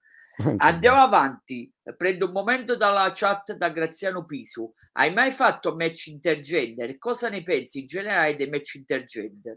Andiamo 0.58 1.00
avanti, 1.00 1.72
prendo 1.96 2.26
un 2.26 2.32
momento 2.32 2.76
dalla 2.76 3.10
chat 3.14 3.54
da 3.54 3.70
Graziano 3.70 4.24
Pisu. 4.24 4.72
Hai 4.92 5.12
mai 5.12 5.30
fatto 5.30 5.76
match 5.76 6.06
intergender? 6.08 6.98
Cosa 6.98 7.28
ne 7.28 7.42
pensi 7.42 7.80
in 7.80 7.86
generale 7.86 8.34
dei 8.34 8.48
match 8.48 8.74
intergender? 8.74 9.56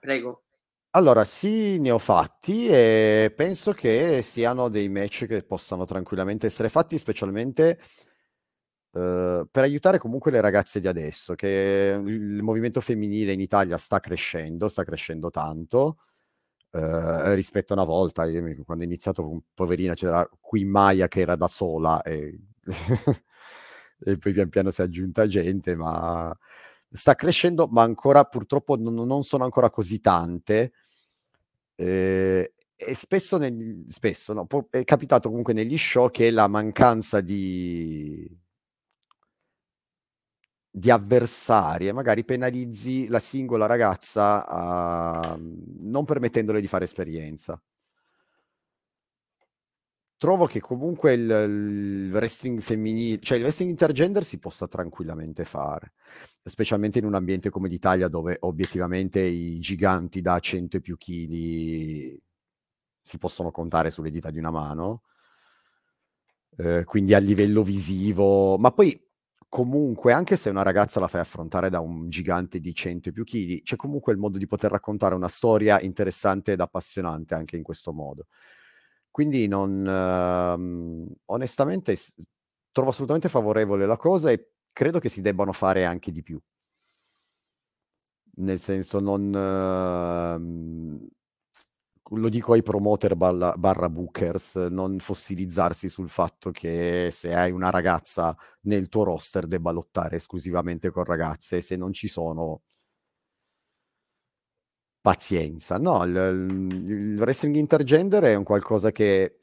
Prego. 0.00 0.44
Allora, 0.92 1.24
sì, 1.24 1.78
ne 1.78 1.92
ho 1.92 1.98
fatti 1.98 2.66
e 2.66 3.32
penso 3.36 3.72
che 3.72 4.22
siano 4.22 4.68
dei 4.68 4.88
match 4.88 5.26
che 5.26 5.44
possano 5.44 5.84
tranquillamente 5.84 6.46
essere 6.46 6.68
fatti, 6.68 6.98
specialmente 6.98 7.78
uhm, 8.92 9.46
per 9.50 9.62
aiutare 9.62 9.98
comunque 9.98 10.32
le 10.32 10.40
ragazze 10.40 10.80
di 10.80 10.88
adesso, 10.88 11.34
che 11.34 12.00
il 12.04 12.42
movimento 12.42 12.80
femminile 12.80 13.32
in 13.32 13.40
Italia 13.40 13.78
sta 13.78 14.00
crescendo, 14.00 14.68
sta 14.68 14.82
crescendo 14.82 15.30
tanto, 15.30 15.98
uhm, 16.72 17.34
rispetto 17.34 17.72
a 17.72 17.76
una 17.76 17.84
volta. 17.84 18.24
Quando 18.64 18.84
ho 18.84 18.86
iniziato, 18.86 19.42
poverina, 19.54 19.94
c'era 19.94 20.28
qui 20.40 20.64
Maya 20.64 21.08
che 21.08 21.20
era 21.20 21.36
da 21.36 21.48
sola 21.48 22.02
e 22.02 22.38
e 24.02 24.16
poi 24.18 24.32
pian 24.32 24.48
piano 24.48 24.70
si 24.70 24.80
è 24.80 24.84
aggiunta 24.84 25.26
gente, 25.26 25.74
ma 25.76 26.34
sta 26.90 27.14
crescendo, 27.14 27.66
ma 27.70 27.82
ancora 27.82 28.24
purtroppo 28.24 28.76
non 28.76 28.94
non 28.94 29.22
sono 29.22 29.44
ancora 29.44 29.70
così 29.70 30.00
tante. 30.00 30.72
Ehm, 31.78 32.44
e 32.82 32.94
spesso 32.94 33.36
neg 33.38 33.86
spesso 33.88 34.32
no, 34.32 34.46
è 34.70 34.84
capitato 34.84 35.28
comunque 35.28 35.52
negli 35.52 35.76
show 35.76 36.10
che 36.10 36.30
la 36.30 36.48
mancanza 36.48 37.20
di 37.20 38.26
di 40.72 40.90
avversarie 40.90 41.92
magari 41.92 42.24
penalizzi 42.24 43.08
la 43.08 43.18
singola 43.18 43.66
ragazza, 43.66 45.36
mhmm, 45.36 45.90
non 45.90 46.04
permettendole 46.04 46.60
di 46.60 46.68
fare 46.68 46.84
esperienza. 46.84 47.60
Trovo 50.18 50.44
che 50.44 50.60
comunque 50.60 51.14
il 51.14 51.22
il 51.30 52.10
wrestling 52.12 52.60
femminile 52.60 53.20
cioè 53.22 53.38
il 53.38 53.42
wrestling 53.44 53.70
intergender 53.70 54.22
si 54.22 54.38
possa 54.38 54.68
tranquillamente 54.68 55.44
fare, 55.46 55.92
specialmente 56.44 56.98
in 56.98 57.06
un 57.06 57.14
ambiente 57.14 57.48
come 57.48 57.68
l'Italia 57.68 58.06
dove 58.08 58.36
obiettivamente 58.40 59.18
i 59.20 59.58
giganti 59.60 60.20
da 60.20 60.38
100 60.38 60.76
e 60.76 60.80
più 60.82 60.98
chili 60.98 62.20
si 63.00 63.16
possono 63.18 63.50
contare 63.50 63.90
sulle 63.90 64.10
dita 64.10 64.30
di 64.30 64.38
una 64.38 64.50
mano. 64.50 65.00
Ehm, 66.58 66.84
quindi 66.84 67.14
a 67.14 67.18
livello 67.18 67.62
visivo 67.62 68.58
ma 68.58 68.72
poi 68.72 69.00
comunque 69.50 70.14
anche 70.14 70.36
se 70.36 70.50
una 70.50 70.62
ragazza 70.62 71.00
la 71.00 71.08
fai 71.08 71.20
affrontare 71.20 71.70
da 71.70 71.80
un 71.80 72.08
gigante 72.08 72.60
di 72.60 72.74
100 72.74 73.10
e 73.10 73.12
più 73.12 73.24
chili, 73.24 73.62
c'è 73.62 73.76
comunque 73.76 74.12
il 74.14 74.18
modo 74.20 74.38
di 74.38 74.46
poter 74.46 74.70
raccontare 74.70 75.14
una 75.16 75.28
storia 75.28 75.80
interessante 75.82 76.52
ed 76.52 76.60
appassionante 76.60 77.34
anche 77.34 77.56
in 77.58 77.62
questo 77.64 77.92
modo. 77.92 78.26
Quindi 79.10 79.48
non 79.48 79.82
mhmm, 79.82 81.06
onestamente 81.26 81.96
trovo 82.72 82.90
assolutamente 82.90 83.28
favorevole 83.28 83.86
la 83.86 83.96
cosa 83.98 84.30
e 84.30 84.52
credo 84.72 85.00
che 85.00 85.08
si 85.10 85.20
debbano 85.22 85.52
fare 85.52 85.84
anche 85.84 86.12
di 86.12 86.22
più. 86.22 86.40
Nel 88.36 88.58
senso 88.58 89.00
non 89.00 89.28
mhmm, 89.30 91.06
lo 92.12 92.28
dico 92.28 92.52
ai 92.52 92.62
promoter 92.62 93.14
balla 93.16 93.54
barra 93.56 93.88
bookers, 93.88 94.56
non 94.70 94.98
fossilizzarsi 94.98 95.88
sul 95.88 96.08
fatto 96.08 96.50
che 96.50 97.10
se 97.12 97.34
hai 97.34 97.50
una 97.52 97.70
ragazza 97.70 98.36
nel 98.62 98.88
tuo 98.88 99.04
roster 99.04 99.46
debba 99.46 99.70
lottare 99.70 100.16
esclusivamente 100.16 100.90
con 100.90 101.04
ragazze 101.04 101.60
se 101.60 101.76
non 101.76 101.92
ci 101.92 102.08
sono 102.08 102.62
pazienza. 105.00 105.78
No, 105.78 106.04
il 106.04 106.14
il 106.86 107.18
wrestling 107.20 107.56
intergender 107.56 108.22
è 108.24 108.34
un 108.34 108.44
qualcosa 108.44 108.92
che 108.92 109.36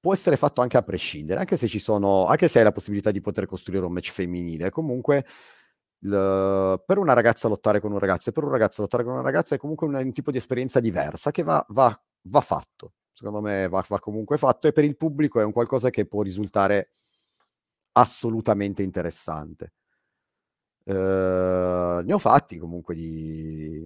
può 0.00 0.12
essere 0.12 0.36
fatto 0.36 0.60
anche 0.62 0.76
a 0.76 0.82
prescindere, 0.82 1.40
anche 1.40 1.56
se 1.56 1.68
ci 1.68 1.78
sono 1.78 2.26
anche 2.26 2.48
se 2.48 2.58
hai 2.58 2.64
la 2.64 2.72
possibilità 2.72 3.10
di 3.10 3.20
poter 3.20 3.46
costruire 3.46 3.84
un 3.86 3.92
match 3.92 4.10
femminile. 4.12 4.70
Comunque 4.70 5.24
l 6.08 6.82
per 6.86 6.98
una 6.98 7.12
ragazza 7.14 7.48
lottare 7.48 7.80
con 7.80 7.92
un 7.92 7.98
ragazzo 7.98 8.30
e 8.30 8.32
per 8.32 8.44
un 8.44 8.50
ragazzo 8.50 8.82
lottare 8.82 9.04
con 9.04 9.12
una 9.14 9.22
ragazza 9.22 9.54
è 9.54 9.58
comunque 9.58 9.86
un 9.86 9.94
un 9.94 10.12
tipo 10.12 10.30
di 10.30 10.38
esperienza 10.38 10.80
diversa 10.80 11.30
che 11.30 11.42
va 11.42 11.64
va 11.70 11.98
va 12.28 12.40
fatto. 12.40 12.92
Secondo 13.12 13.40
me 13.40 13.68
va 13.68 13.84
va 13.88 13.98
comunque 14.00 14.38
fatto 14.38 14.68
e 14.68 14.72
per 14.72 14.84
il 14.84 14.96
pubblico 14.96 15.40
è 15.40 15.44
un 15.44 15.52
qualcosa 15.52 15.90
che 15.90 16.06
può 16.06 16.22
risultare 16.22 16.88
assolutamente 17.98 18.82
interessante. 18.82 19.70
Uhm, 20.88 22.02
ne 22.04 22.12
ho 22.14 22.18
fatti 22.18 22.58
comunque 22.58 22.94
di 22.94 23.82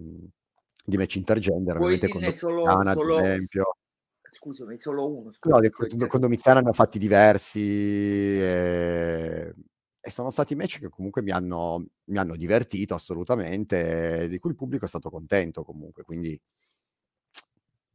di 0.85 0.97
match 0.97 1.17
intergender, 1.17 1.81
con 1.81 1.99
dirne 1.99 2.31
solo 2.33 2.83
ad 2.87 2.87
solo 2.87 3.37
s 3.37 3.57
esempio. 3.59 3.75
scusami, 4.23 4.77
solo 4.79 5.09
1, 5.15 5.33
No, 5.45 5.59
scusa 5.59 5.61
de 5.61 5.71
se 5.77 5.87
ti 5.87 6.05
ho 6.05 6.07
con 6.07 6.21
con. 6.21 6.21
Domiziana 6.21 6.61
ne 6.61 6.69
ho 6.69 6.73
fatti 6.75 6.99
diversi, 6.99 7.61
ehm, 8.39 9.53
e 10.01 10.11
sono 10.11 10.31
stati 10.31 10.55
match 10.55 10.79
che 10.81 10.89
comunque 10.89 11.23
mi 11.23 11.31
hanno 11.31 11.85
mi 12.07 12.19
hanno 12.19 12.37
divertito 12.37 12.95
assolutamente, 12.95 14.29
di 14.29 14.39
cui 14.39 14.51
il 14.51 14.57
pubblico 14.57 14.85
è 14.87 14.89
stato 14.89 15.11
contento 15.11 15.65
comunque, 15.65 16.03
quindi 16.05 16.41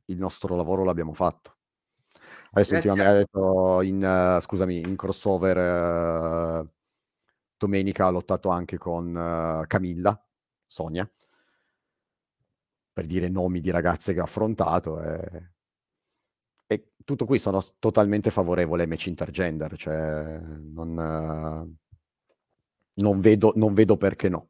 il 0.10 0.18
nostro 0.18 0.56
lavoro 0.56 0.84
l'abbiamo 0.84 1.14
fatto. 1.14 1.58
Adesso 2.52 2.72
Grazie 2.74 2.90
ultimame 2.92 3.04
a 3.04 3.12
adesso 3.22 3.82
in 3.82 4.38
scusami, 4.42 4.80
in 4.80 4.96
crossover 4.96 6.70
domenica 7.58 8.06
ha 8.08 8.10
lottato 8.10 8.50
anche 8.50 8.78
con 8.78 9.64
Camilla, 9.68 10.22
Sonia 10.68 11.10
per 12.98 13.08
dire 13.08 13.28
nomi 13.28 13.60
di 13.60 13.72
ragazze 13.72 14.14
che 14.14 14.22
ha 14.22 14.24
affrontato, 14.24 15.02
e 15.04 15.50
e 16.68 16.94
tutto 17.04 17.26
qui, 17.26 17.38
sono 17.38 17.64
totalmente 17.78 18.32
favorevole 18.32 18.84
ai 18.84 18.88
match 18.90 19.06
intergender, 19.08 19.76
cioè 19.78 20.40
non 20.40 21.78
non 22.96 23.20
vedo 23.20 23.54
non 23.56 23.74
vedo 23.74 23.98
perché 23.98 24.30
no. 24.30 24.50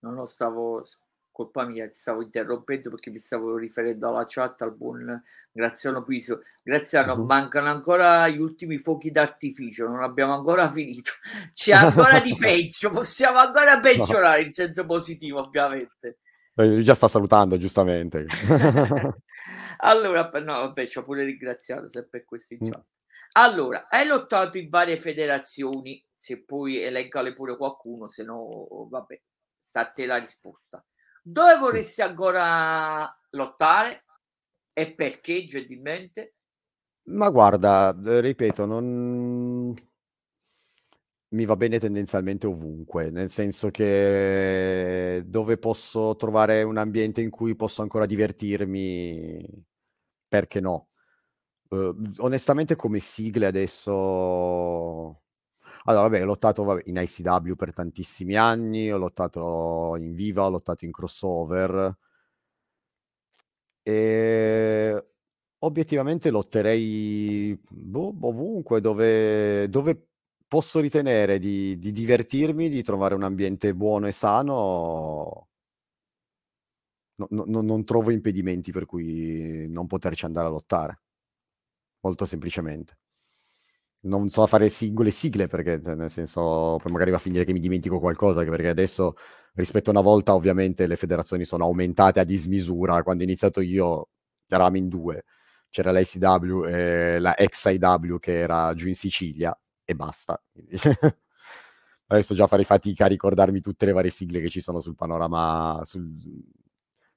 No, 0.00 0.10
no, 0.12 0.24
stavo 0.24 0.82
colpa 1.30 1.66
mia, 1.66 1.86
ti 1.86 1.92
stavo 1.98 2.22
interrompendo 2.22 2.88
perché 2.88 3.10
mi 3.10 3.18
stavo 3.18 3.58
riferendo 3.58 4.08
alla 4.08 4.24
chat 4.26 4.62
al 4.62 4.74
buon 4.74 5.22
Graziano 5.52 6.02
Piso. 6.02 6.40
Graziano, 6.62 7.16
Mh-mh. 7.16 7.26
mancano 7.26 7.68
ancora 7.68 8.26
gli 8.28 8.38
ultimi 8.38 8.78
fuochi 8.78 9.10
d'artificio, 9.10 9.86
non 9.86 10.02
abbiamo 10.02 10.32
ancora 10.34 10.68
finito. 10.72 11.10
C'è 11.52 11.72
ancora 11.72 12.20
di 12.20 12.36
peggio, 12.36 12.90
possiamo 12.90 13.38
ancora 13.38 13.78
No. 13.94 14.06
peggiorare 14.06 14.42
in 14.42 14.52
senso 14.52 14.86
positivo 14.86 15.40
ovviamente. 15.40 16.18
Eh, 16.58 16.66
lui 16.66 16.82
già 16.84 16.94
sta 16.94 17.08
salutando 17.08 17.58
giustamente. 17.58 18.26
Allora 19.78 20.28
no 20.40 20.52
vabbè, 20.52 20.86
c'ho 20.86 21.04
pure 21.04 21.24
ringraziato 21.24 21.88
sempre 21.88 22.24
questo 22.24 22.54
in 22.54 22.60
Mh. 22.60 22.70
chat. 22.70 22.84
Allora, 23.38 23.86
hai 23.90 24.06
lottato 24.06 24.56
in 24.56 24.70
varie 24.70 24.96
federazioni, 24.96 26.02
se 26.10 26.42
puoi 26.42 26.82
elencale 26.82 27.34
pure 27.34 27.58
qualcuno, 27.58 28.08
se 28.08 28.24
no 28.24 28.88
vabbè, 28.88 29.20
sta 29.58 29.80
a 29.80 29.90
te 29.90 30.06
la 30.06 30.16
risposta. 30.16 30.82
Dove 31.22 31.58
vorresti 31.58 32.00
ancora 32.00 33.06
lottare 33.30 34.04
e 34.72 34.94
perché 34.94 35.44
gentilmente? 35.44 36.36
Ma 37.08 37.28
guarda, 37.28 37.94
ripeto, 37.94 38.64
non 38.64 39.74
mi 41.28 41.44
va 41.44 41.56
bene 41.56 41.78
tendenzialmente 41.78 42.46
ovunque, 42.46 43.10
nel 43.10 43.28
senso 43.28 43.70
che 43.70 45.22
dove 45.26 45.58
posso 45.58 46.16
trovare 46.16 46.62
un 46.62 46.78
ambiente 46.78 47.20
in 47.20 47.28
cui 47.28 47.54
posso 47.54 47.82
ancora 47.82 48.06
divertirmi, 48.06 49.46
perché 50.26 50.60
no? 50.60 50.88
Uhm, 51.72 52.14
onestamente 52.18 52.76
come 52.76 53.00
sigle 53.00 53.46
adesso 53.46 55.20
allora 55.84 56.02
vabbè, 56.08 56.22
ho 56.22 56.24
lottato 56.26 56.64
vabbè 56.64 56.82
in 56.86 56.96
ICW 56.98 57.54
per 57.56 57.72
tantissimi 57.72 58.36
anni, 58.36 58.90
ho 58.92 58.98
lottato 58.98 59.96
in 59.98 60.14
Viva, 60.14 60.44
ho 60.46 60.50
lottato 60.50 60.84
in 60.84 60.92
crossover 60.92 61.96
ehm, 63.88 65.04
obiettivamente 65.60 66.30
lotterei, 66.30 67.56
boh, 67.70 68.14
ovunque 68.20 68.80
dove 68.80 69.68
dove 69.68 70.08
posso 70.48 70.80
ritenere 70.80 71.38
di 71.38 71.78
di 71.78 71.92
divertirmi, 71.92 72.68
di 72.68 72.82
trovare 72.82 73.14
un 73.14 73.22
ambiente 73.22 73.74
buono 73.74 74.06
e 74.08 74.12
sano 74.12 75.46
no 77.18 77.26
no 77.30 77.44
no 77.46 77.60
non 77.62 77.84
trovo 77.84 78.10
impedimenti 78.10 78.72
per 78.72 78.84
cui 78.86 79.66
non 79.68 79.86
poterci 79.86 80.24
andare 80.26 80.48
a 80.48 80.50
lottare. 80.50 80.98
Molto 82.06 82.24
semplicemente. 82.24 82.98
Non 84.02 84.28
so 84.28 84.46
fare 84.46 84.68
singole 84.68 85.10
sigle 85.10 85.48
perché 85.48 85.80
t 85.80 85.88
nel 85.88 86.08
senso, 86.10 86.78
poi 86.80 86.92
magari 86.92 87.10
va 87.10 87.16
a 87.16 87.20
finire 87.20 87.44
che 87.44 87.52
mi 87.52 87.58
dimentico 87.58 87.98
qualcosa, 87.98 88.44
perché 88.44 88.68
adesso 88.68 89.16
rispetto 89.54 89.90
a 89.90 89.92
una 89.92 90.02
volta 90.02 90.34
ovviamente 90.34 90.86
le 90.86 90.94
federazioni 90.94 91.44
sono 91.44 91.64
aumentate 91.64 92.20
a 92.20 92.24
dismisura. 92.24 93.02
Quando 93.02 93.24
ho 93.24 93.26
iniziato 93.26 93.60
io 93.60 94.10
eravamo 94.46 94.76
in 94.76 94.88
2, 94.88 95.24
c'era 95.70 95.90
l'ICW 95.90 96.64
e 96.66 97.18
la 97.18 97.36
ex-IW 97.36 98.18
che 98.20 98.38
era 98.38 98.72
giù 98.74 98.86
in 98.86 98.94
Sicilia 98.94 99.58
e 99.84 99.94
basta. 99.96 100.40
Adesso 102.08 102.34
già 102.34 102.46
farei 102.46 102.64
fatica 102.64 103.06
a 103.06 103.08
ricordarmi 103.08 103.60
tutte 103.60 103.84
le 103.84 103.92
varie 103.92 104.10
sigle 104.10 104.40
che 104.40 104.48
ci 104.48 104.60
sono 104.60 104.78
sul 104.78 104.94
panorama 104.94 105.80
sul 105.82 106.08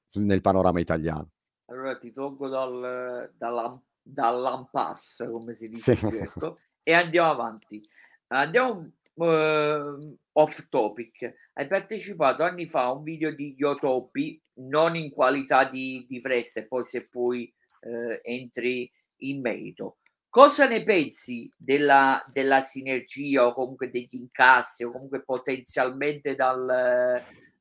sul 0.04 0.22
nel 0.24 0.40
panorama 0.40 0.80
italiano. 0.80 1.30
Allora 1.66 1.96
ti 1.96 2.10
tolgo 2.10 2.48
dal 2.48 3.32
dall'am 3.38 3.80
dall'impasse 4.02 5.28
come 5.30 5.54
si 5.54 5.68
Sì. 5.74 5.92
dice 5.92 6.02
qui, 6.02 6.18
ecco, 6.18 6.60
e 6.82 6.92
andiamo 6.94 7.30
avanti. 7.30 7.80
Andiamo, 8.28 8.90
uhm, 9.14 10.16
off 10.32 10.68
topic. 10.68 11.34
Hai 11.54 11.66
partecipato 11.66 12.42
anni 12.44 12.66
fa 12.66 12.84
a 12.84 12.92
un 12.92 13.02
video 13.02 13.32
di 13.34 13.54
Yotopi, 13.58 14.40
non 14.60 14.96
in 14.96 15.10
qualità 15.10 15.64
di 15.64 16.04
di 16.08 16.20
wrestler, 16.22 16.66
poi 16.68 16.84
se 16.84 17.06
poi, 17.08 17.52
uhm, 17.82 18.18
entri 18.22 18.90
in 19.22 19.40
merito. 19.40 19.98
Cosa 20.28 20.68
ne 20.68 20.82
pensi 20.84 21.50
della 21.56 22.24
della 22.32 22.62
sinergia 22.62 23.46
o 23.46 23.52
comunque 23.52 23.90
degli 23.90 24.14
incassi 24.14 24.84
o 24.84 24.90
comunque 24.90 25.22
potenzialmente 25.24 26.34
dal 26.36 26.60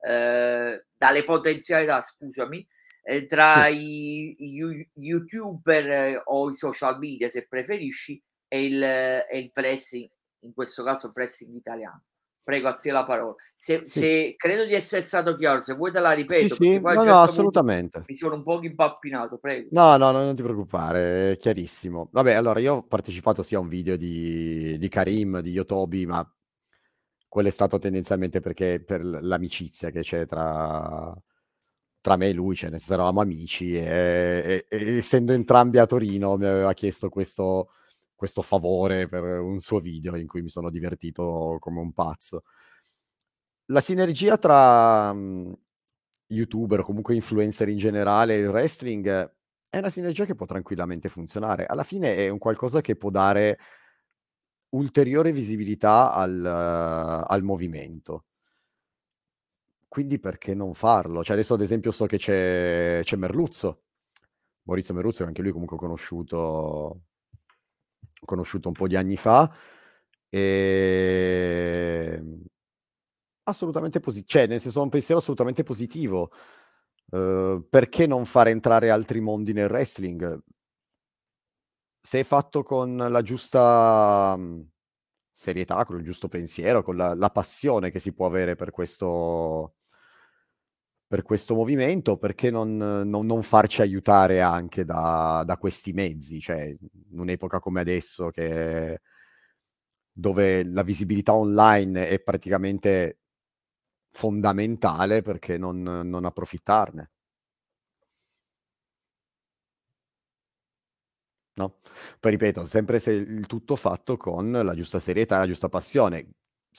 uhm, 0.01 0.83
dalle 0.97 1.23
potenzialità 1.25 1.99
scusami, 2.01 2.65
ehm, 3.09 3.25
tra 3.27 3.65
Sì. 3.67 3.75
i 3.75 4.35
i 4.39 4.53
you 4.53 4.71
youtuber 4.95 6.21
o 6.25 6.49
i 6.49 6.53
social 6.53 6.97
media 6.99 7.27
se 7.29 7.47
preferisci 7.47 8.21
e 8.47 8.65
il 8.65 8.83
e 8.83 9.37
il 9.39 9.51
wrestling, 9.55 10.09
in 10.45 10.53
questo 10.53 10.83
caso 10.83 11.07
il 11.07 11.13
wrestling 11.15 11.55
italiano. 11.55 12.03
Prego 12.43 12.67
a 12.69 12.73
te 12.77 12.91
la 12.91 13.05
parola. 13.05 13.35
Se 13.53 13.81
Sì. 13.83 13.99
se 13.99 14.33
credo 14.37 14.65
di 14.65 14.73
essere 14.73 15.01
stato 15.03 15.35
chiaro, 15.35 15.61
se 15.61 15.73
vuoi 15.75 15.91
te 15.91 15.99
la 15.99 16.11
ripeto 16.13 16.55
sì. 16.55 16.79
No, 16.79 16.93
no, 16.93 17.01
certo 17.03 17.19
punto 17.21 17.21
assolutamente. 17.21 17.99
mi 18.07 18.15
sono 18.15 18.35
un 18.35 18.43
poco 18.43 18.65
impappinato, 18.65 19.37
prego. 19.37 19.67
No, 19.71 19.97
no, 19.97 20.11
no, 20.11 20.23
non 20.23 20.35
ti 20.35 20.41
preoccupare, 20.41 21.33
è 21.33 21.37
chiarissimo. 21.37 22.09
Vabbè, 22.11 22.33
allora 22.33 22.59
io 22.59 22.73
ho 22.75 22.83
partecipato 22.87 23.43
sì 23.43 23.53
a 23.55 23.59
un 23.59 23.67
video 23.67 23.97
di 23.97 24.77
di 24.79 24.87
Karim, 24.89 25.41
di 25.41 25.51
Yotobi, 25.51 26.05
ma 26.07 26.27
quello 27.27 27.47
è 27.49 27.51
stato 27.51 27.77
tendenzialmente 27.77 28.39
perché 28.39 28.83
per 28.83 29.03
l'amicizia 29.05 29.91
che 29.91 30.01
c'è 30.01 30.25
tra 30.25 31.15
tra 32.01 32.15
me 32.17 32.29
e 32.29 32.33
lui, 32.33 32.55
cioè 32.55 32.69
nel 32.69 32.79
senso 32.79 32.93
eravamo 32.95 33.21
amici 33.21 33.75
e 33.75 34.65
e 34.69 34.77
e 34.77 34.97
essendo 34.97 35.33
entrambi 35.33 35.77
a 35.79 35.85
Torino 35.85 36.37
mi 36.37 36.45
aveva 36.45 36.73
chiesto 36.73 37.09
questo 37.09 37.71
questo 38.15 38.41
favore 38.41 39.07
per 39.07 39.23
un 39.23 39.59
suo 39.59 39.79
video 39.79 40.15
in 40.17 40.27
cui 40.27 40.41
mi 40.41 40.49
sono 40.49 40.69
divertito 40.69 41.57
come 41.59 41.79
un 41.79 41.93
pazzo. 41.93 42.43
La 43.71 43.81
sinergia 43.81 44.37
tra, 44.37 45.13
mhmm, 45.13 45.53
youtuber 46.27 46.79
o 46.81 46.83
comunque 46.83 47.15
influencer 47.15 47.69
in 47.69 47.77
generale 47.77 48.35
e 48.35 48.39
il 48.39 48.47
wrestling 48.49 49.33
è 49.69 49.77
una 49.77 49.89
sinergia 49.91 50.25
che 50.25 50.35
può 50.35 50.45
tranquillamente 50.47 51.09
funzionare. 51.09 51.65
Alla 51.67 51.83
fine 51.83 52.15
è 52.15 52.29
un 52.29 52.39
qualcosa 52.39 52.81
che 52.81 52.95
può 52.95 53.09
dare 53.11 53.57
ulteriore 54.71 55.31
visibilità 55.31 56.11
al 56.13 56.45
al 56.45 57.43
movimento. 57.43 58.23
Quindi 59.91 60.19
perché 60.19 60.53
non 60.53 60.75
farlo? 60.75 61.23
Cioè 61.23 61.33
adesso 61.33 61.55
ad 61.55 61.61
esempio 61.61 61.91
so 61.91 62.05
che 62.05 62.17
c'è 62.17 62.99
c'è 63.03 63.15
Merluzzo, 63.15 63.85
Maurizio 64.63 64.93
Merluzzo 64.93 65.23
che 65.23 65.29
anche 65.29 65.41
lui 65.41 65.51
comunque 65.51 65.77
ho 65.77 65.79
conosciuto 65.79 67.01
conosciuto 68.25 68.67
un 68.67 68.73
po' 68.75 68.87
di 68.87 68.95
anni 68.95 69.17
fa, 69.17 69.51
ehm 70.29 72.43
assolutamente 73.47 73.99
posi 73.99 74.25
cioè 74.25 74.45
nel 74.47 74.59
senso 74.61 74.81
un 74.83 74.89
pensiero 74.89 75.19
assolutamente 75.19 75.63
positivo. 75.63 76.31
Uhm, 77.11 77.65
perché 77.69 78.05
non 78.07 78.25
fare 78.25 78.51
entrare 78.51 78.89
altri 78.91 79.19
mondi 79.21 79.53
nel 79.53 79.69
wrestling? 79.69 80.41
Se 82.05 82.19
è 82.19 82.23
fatto 82.23 82.63
con 82.63 82.95
la 82.95 83.21
giusta, 83.21 84.33
mhmm, 84.37 84.65
serietà, 85.31 85.83
con 85.85 85.97
il 85.97 86.03
giusto 86.03 86.27
pensiero, 86.29 86.81
con 86.83 86.95
la 86.95 87.13
la 87.15 87.29
passione 87.29 87.91
che 87.91 87.99
si 87.99 88.13
può 88.13 88.25
avere 88.25 88.55
per 88.55 88.71
questo 88.71 89.73
per 91.09 91.23
questo 91.23 91.55
movimento, 91.55 92.17
perché 92.17 92.51
non 92.51 92.77
non 92.77 93.25
non 93.25 93.41
farci 93.41 93.81
aiutare 93.81 94.41
anche 94.41 94.85
da 94.85 95.41
da 95.43 95.57
questi 95.57 95.91
mezzi? 95.91 96.39
Cioè, 96.39 96.75
in 97.11 97.19
un'epoca 97.19 97.57
come 97.59 97.79
adesso 97.81 98.29
che 98.29 98.99
dove 100.11 100.63
la 100.65 100.83
visibilità 100.83 101.33
online 101.33 102.07
è 102.09 102.19
praticamente 102.19 103.19
fondamentale, 104.11 105.21
perché 105.21 105.57
non 105.57 105.81
non 105.81 106.25
approfittarne? 106.25 107.09
No? 111.57 111.77
Poi 112.19 112.31
ripeto, 112.31 112.65
sempre 112.65 112.99
se 112.99 113.11
il 113.11 113.45
tutto 113.45 113.75
fatto 113.75 114.15
con 114.17 114.51
la 114.51 114.73
giusta 114.75 114.99
serietà 114.99 115.35
e 115.35 115.39
la 115.39 115.47
giusta 115.47 115.67
passione. 115.69 116.29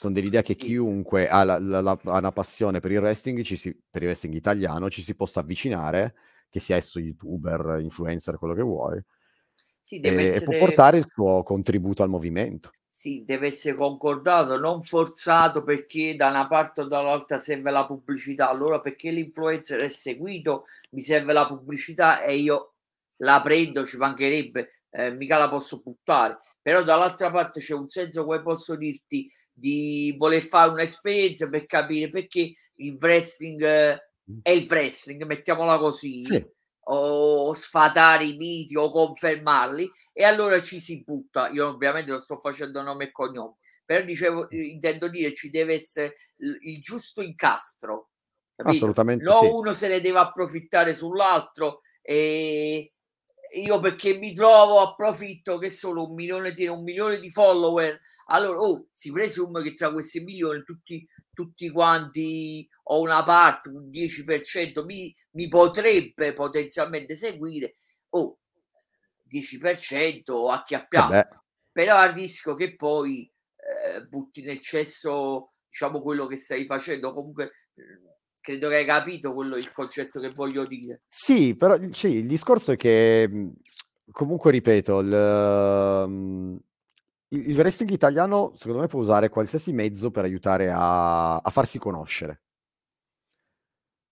Son 0.01 0.15
dell'idea 0.15 0.41
che 0.41 0.57
Sì. 0.59 0.71
chiunque 0.71 1.29
ha 1.29 1.45
la 1.45 1.59
la 1.59 1.83
la 1.83 1.91
ha 2.05 2.17
una 2.17 2.33
passione 2.33 2.81
per 2.81 2.91
il 2.91 3.01
wrestling 3.01 3.43
ci 3.43 3.55
si 3.55 3.71
per 3.91 4.01
il 4.01 4.09
wrestling 4.09 4.33
italiano, 4.35 4.89
ci 4.89 5.03
si 5.03 5.15
possa 5.15 5.41
avvicinare, 5.41 6.15
che 6.49 6.59
sia 6.59 6.77
esso 6.77 6.99
youtuber, 7.01 7.81
influencer, 7.83 8.39
quello 8.39 8.55
che 8.55 8.63
vuoi 8.63 8.99
Sì, 9.85 9.99
deve 9.99 10.21
e 10.21 10.37
e 10.37 10.43
può 10.43 10.55
essere 10.55 10.55
portare 10.55 10.97
il 10.99 11.07
suo 11.13 11.43
contributo 11.43 12.03
al 12.03 12.09
movimento. 12.09 12.71
Sì, 12.93 13.23
deve 13.25 13.47
essere 13.47 13.77
concordato, 13.77 14.59
non 14.59 14.83
forzato 14.83 15.63
perché 15.63 16.17
da 16.17 16.27
una 16.29 16.49
parte 16.49 16.81
o 16.81 16.85
dall'altra 16.87 17.39
serve 17.39 17.71
la 17.71 17.87
pubblicità. 17.87 18.49
Allora 18.49 18.81
perché 18.81 19.11
l'influencer 19.11 19.79
è 19.81 19.89
seguito, 19.89 20.67
mi 20.91 21.01
serve 21.01 21.33
la 21.33 21.47
pubblicità 21.47 22.21
e 22.23 22.35
io 22.37 22.75
la 23.19 23.41
prendo, 23.43 23.85
ci 23.85 23.97
mancherebbe, 23.97 24.83
ehm, 24.91 25.17
mica 25.17 25.39
la 25.39 25.49
posso 25.49 25.81
buttare. 25.81 26.39
Però 26.63 26.83
dall'altra 26.83 27.31
parte 27.31 27.61
c'è 27.61 27.75
un 27.75 27.89
senso, 27.89 28.25
come 28.25 28.43
posso 28.43 28.77
dirti, 28.77 29.31
di 29.53 30.15
voler 30.19 30.43
fare 30.43 30.71
un'esperienza 30.71 31.49
per 31.49 31.65
capire 31.65 32.11
perché 32.11 32.53
il 32.77 32.97
wrestling 33.01 33.63
Mh. 34.29 34.41
è 34.43 34.51
il 34.51 34.67
wrestling, 34.69 35.25
mettiamola 35.25 35.79
così, 35.79 36.29
Sì. 36.29 36.51
o 36.93 37.53
sfatare 37.55 38.25
i 38.25 38.37
miti 38.37 38.77
o 38.77 38.91
confermarli 38.91 39.91
e 40.13 40.25
allora 40.25 40.61
ci 40.63 40.81
si 40.81 41.03
butta. 41.05 41.49
Io 41.51 41.67
ovviamente 41.69 42.11
non 42.11 42.21
sto 42.21 42.37
facendo 42.37 42.83
nome 42.83 43.05
e 43.07 43.11
cognome, 43.13 43.57
però 43.85 44.05
dicevo 44.05 44.47
intendo 44.51 45.09
dire 45.09 45.33
ci 45.35 45.51
deve 45.51 45.75
essere 45.75 46.15
il 46.39 46.79
giusto 46.81 47.23
incastro, 47.23 48.11
capito? 48.55 48.97
Assolutamente 48.97 49.23
No 49.23 49.33
sì. 49.33 49.55
uno 49.57 49.73
se 49.73 49.89
ne 49.89 50.01
deve 50.01 50.19
approfittare 50.19 50.95
sull'altro, 50.95 51.81
ehm, 52.03 52.87
io 53.53 53.81
perché 53.81 54.15
mi 54.17 54.33
trovo 54.33 54.81
approfitto 54.81 55.59
che 55.59 55.71
sono 55.71 56.03
1.000.000 56.15 56.53
tieni 56.53 56.73
1.000.000 56.75 57.19
di 57.21 57.31
follower, 57.31 57.99
allora 58.27 58.59
oh, 58.61 58.87
si 58.91 59.11
presume 59.11 59.63
che 59.63 59.73
tra 59.75 59.91
questi 59.93 60.25
1.000.000 60.25 60.63
tutti 60.65 61.07
tutti 61.33 61.71
quanti 61.71 62.69
o 62.85 63.01
una 63.01 63.23
parte, 63.25 63.69
un 63.71 63.89
10% 63.91 64.85
mi 64.85 65.15
mi 65.33 65.49
potrebbe 65.49 66.33
potenzialmente 66.33 67.15
seguire. 67.17 67.75
Oh, 68.11 68.39
10% 69.29 70.49
Eh 70.49 70.51
acchiappiamo, 70.51 71.09
beh. 71.09 71.29
però 71.73 71.97
a 71.97 72.11
rischio 72.13 72.55
che 72.55 72.75
poi, 72.77 73.31
ehm, 73.57 74.09
butti 74.09 74.43
nel 74.43 74.61
cesso, 74.61 75.53
diciamo, 75.69 76.03
quello 76.03 76.27
che 76.27 76.37
stai 76.37 76.67
facendo. 76.67 77.13
Comunque, 77.13 77.53
credo 78.51 78.69
che 78.69 78.77
hai 78.77 78.85
capito 78.85 79.33
quello 79.33 79.57
il 79.57 79.73
concetto 79.73 80.21
che 80.21 80.31
voglio 80.31 80.67
dire. 80.67 81.03
Sì, 81.09 81.57
però 81.57 81.77
sì, 81.93 82.09
il 82.17 82.27
discorso 82.27 82.73
è 82.73 82.77
che, 82.77 83.53
comunque 84.11 84.51
ripeto, 84.51 84.99
il 85.01 86.05
mhmm, 86.09 86.59
il 87.33 87.49
il 87.51 87.57
wrestling 87.57 87.91
italiano 87.93 88.53
secondo 88.57 88.81
me 88.81 88.89
può 88.89 89.01
usare 89.01 89.29
qualsiasi 89.29 89.73
mezzo 89.73 90.11
per 90.11 90.25
aiutare 90.25 90.69
a 90.71 91.37
a 91.37 91.51
farsi 91.51 91.79
conoscere. 91.79 92.41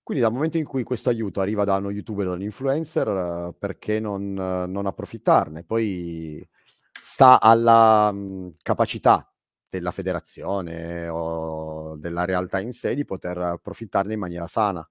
Quindi 0.03 0.23
dal 0.25 0.33
momento 0.33 0.57
in 0.57 0.65
cui 0.65 0.85
questo 0.85 1.11
aiuto 1.11 1.41
arriva 1.41 1.65
da 1.65 1.77
uno 1.77 1.91
youtuber 1.91 2.27
o 2.27 2.31
da 2.31 2.37
un 2.37 2.43
influencer, 2.43 3.55
perché 3.59 4.01
non 4.01 4.33
non 4.33 4.87
approfittarne? 4.87 5.65
Poi 5.65 6.47
sta 7.03 7.41
alla, 7.41 8.11
mhmm, 8.13 8.53
capacità 8.63 9.31
della 9.69 9.91
federazione 9.91 11.09
o 11.09 11.97
della 11.97 12.25
realtà 12.25 12.61
in 12.61 12.73
sé 12.73 12.95
di 12.95 13.05
poter 13.05 13.39
approfittarne 13.39 14.15
in 14.15 14.19
maniera 14.21 14.47
sana 14.47 14.87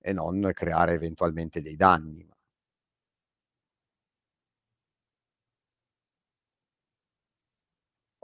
e 0.00 0.12
non 0.12 0.50
creare 0.54 0.92
eventualmente 0.92 1.60
dei 1.60 1.74
danni. 1.76 2.28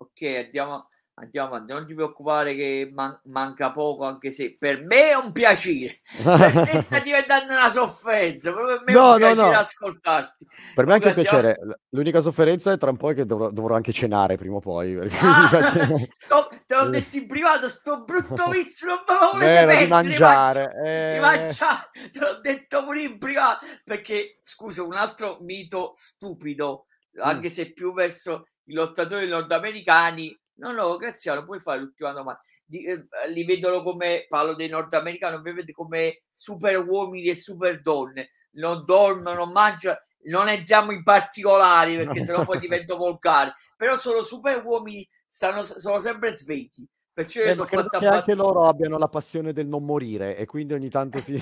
Okay, 0.01 0.37
andiamo 0.45 0.89
andiamo 1.21 1.49
avanti. 1.49 1.73
Non 1.73 1.87
ti 1.87 1.95
preoccupare 1.95 2.55
che 2.55 2.91
man 2.93 3.19
manca 3.25 3.71
poco, 3.71 4.05
anche 4.05 4.31
se 4.31 4.57
per 4.57 4.83
me 4.85 5.11
è 5.11 5.15
un 5.15 5.33
piacere. 5.33 6.01
Per 6.39 6.59
te 6.61 6.77
sta 6.83 6.99
diventando 7.01 7.53
una 7.55 7.71
sofferenza, 7.71 8.53
però 8.53 8.67
per 8.67 8.83
me 8.85 8.95
è 8.95 8.97
un 8.99 9.09
No, 9.09 9.17
no, 9.19 9.35
piacere 9.35 9.35
no. 9.35 9.59
ascoltarti. 9.59 10.47
Per 10.73 10.85
me 10.87 10.93
è 10.93 10.95
anche 10.95 11.09
un 11.09 11.15
piacere. 11.15 11.59
L'unica 11.91 12.21
sofferenza 12.21 12.73
è 12.73 12.79
tra 12.79 12.91
un 12.91 12.97
po' 12.97 13.13
che 13.13 13.27
dovrò 13.27 13.51
dovrò 13.51 13.75
anche 13.75 13.93
cenare 13.93 14.37
prima 14.37 14.57
o 14.57 14.61
poi, 14.61 14.95
perché 14.95 15.17
Ah, 15.21 15.51
sto 16.11 16.49
te 16.67 16.75
l'ho 16.75 16.87
detto 16.87 17.17
in 17.19 17.27
privato, 17.27 17.69
'sto 17.69 18.05
brutto 18.05 18.49
vizio 18.49 18.87
non 18.87 19.03
ve 19.07 19.15
lo 19.19 19.31
volete 19.33 19.65
Vero, 19.65 19.75
di 19.75 19.87
mangiare, 19.87 20.71
eh. 20.85 21.19
mangia 21.21 21.89
te 21.93 22.19
l'ho 22.19 22.39
detto 22.41 22.85
pure 22.85 23.03
in 23.03 23.19
privato, 23.19 23.65
perché 23.85 24.39
scusa, 24.43 24.83
un 24.83 24.95
altro 24.95 25.39
mito 25.41 25.91
stupido, 25.95 26.87
Mh. 27.23 27.23
anche 27.23 27.51
se 27.51 27.73
più 27.73 27.93
verso 27.95 28.47
i 28.65 28.75
lottatori 28.75 29.27
nordamericani 29.29 30.37
no, 30.59 30.73
no, 30.73 30.97
Graziano 30.97 31.45
puoi 31.45 31.61
fare 31.61 31.81
l'ultima 31.81 32.13
domanda. 32.13 32.39
Di 32.65 32.85
ehm, 32.85 33.09
li 33.33 33.45
vedono 33.45 33.83
come 33.83 34.27
parlo 34.29 34.55
dei 34.55 34.69
nordamericani, 34.69 35.37
ovviamente 35.37 35.73
come 35.73 36.23
super 36.31 36.79
uomini 36.87 37.29
e 37.29 37.35
super 37.35 37.81
donne. 37.81 38.31
Non 38.53 38.85
dormono, 38.85 39.35
non 39.35 39.51
mangia 39.51 39.99
non 40.29 40.49
entriamo 40.49 40.91
in 40.91 41.03
particolari 41.03 41.97
perché 41.97 42.23
se 42.23 42.33
no 42.33 42.45
poi 42.45 42.59
divento 42.59 42.97
volgare, 42.97 43.55
però 43.77 43.97
sono 43.99 44.23
super 44.23 44.63
uomini, 44.65 45.09
stanno 45.27 45.63
sono 45.63 45.99
sempre 45.99 46.35
svegli. 46.35 46.87
Perciò 47.19 47.41
Eh, 47.43 47.55
credo 47.55 47.67
fatto 47.67 47.97
che 47.97 48.07
bat 48.07 48.07
anche 48.07 48.35
loro 48.35 48.63
abbiano 48.67 48.97
la 48.97 49.09
passione 49.09 49.53
del 49.53 49.67
non 49.67 49.85
morire 49.85 50.37
e 50.37 50.47
quindi 50.47 50.75
ogni 50.75 50.89
tanto 50.89 51.21
si 51.21 51.37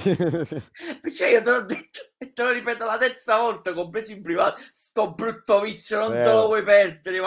Perciò 1.01 1.27
io 1.27 1.43
te 1.43 1.51
l'ho 1.51 1.63
detto 1.65 2.01
e 2.19 2.33
te 2.33 2.43
lo 2.43 2.51
ripeto 2.53 2.85
la 2.85 2.99
terza 2.99 3.37
volta, 3.39 3.73
compreso 3.73 4.13
in 4.13 4.23
privato, 4.23 4.59
'sto 4.73 5.13
brutto 5.15 5.61
vizio 5.61 5.99
non 5.99 6.21
te 6.21 6.31
lo 6.33 6.47
Vero. 6.47 6.47
puoi 6.47 6.63
perdere, 6.63 7.21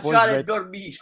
poi 0.00 0.18
mangiare 0.18 0.34
e 0.38 0.42
smet 0.42 0.42
dormire. 0.42 0.96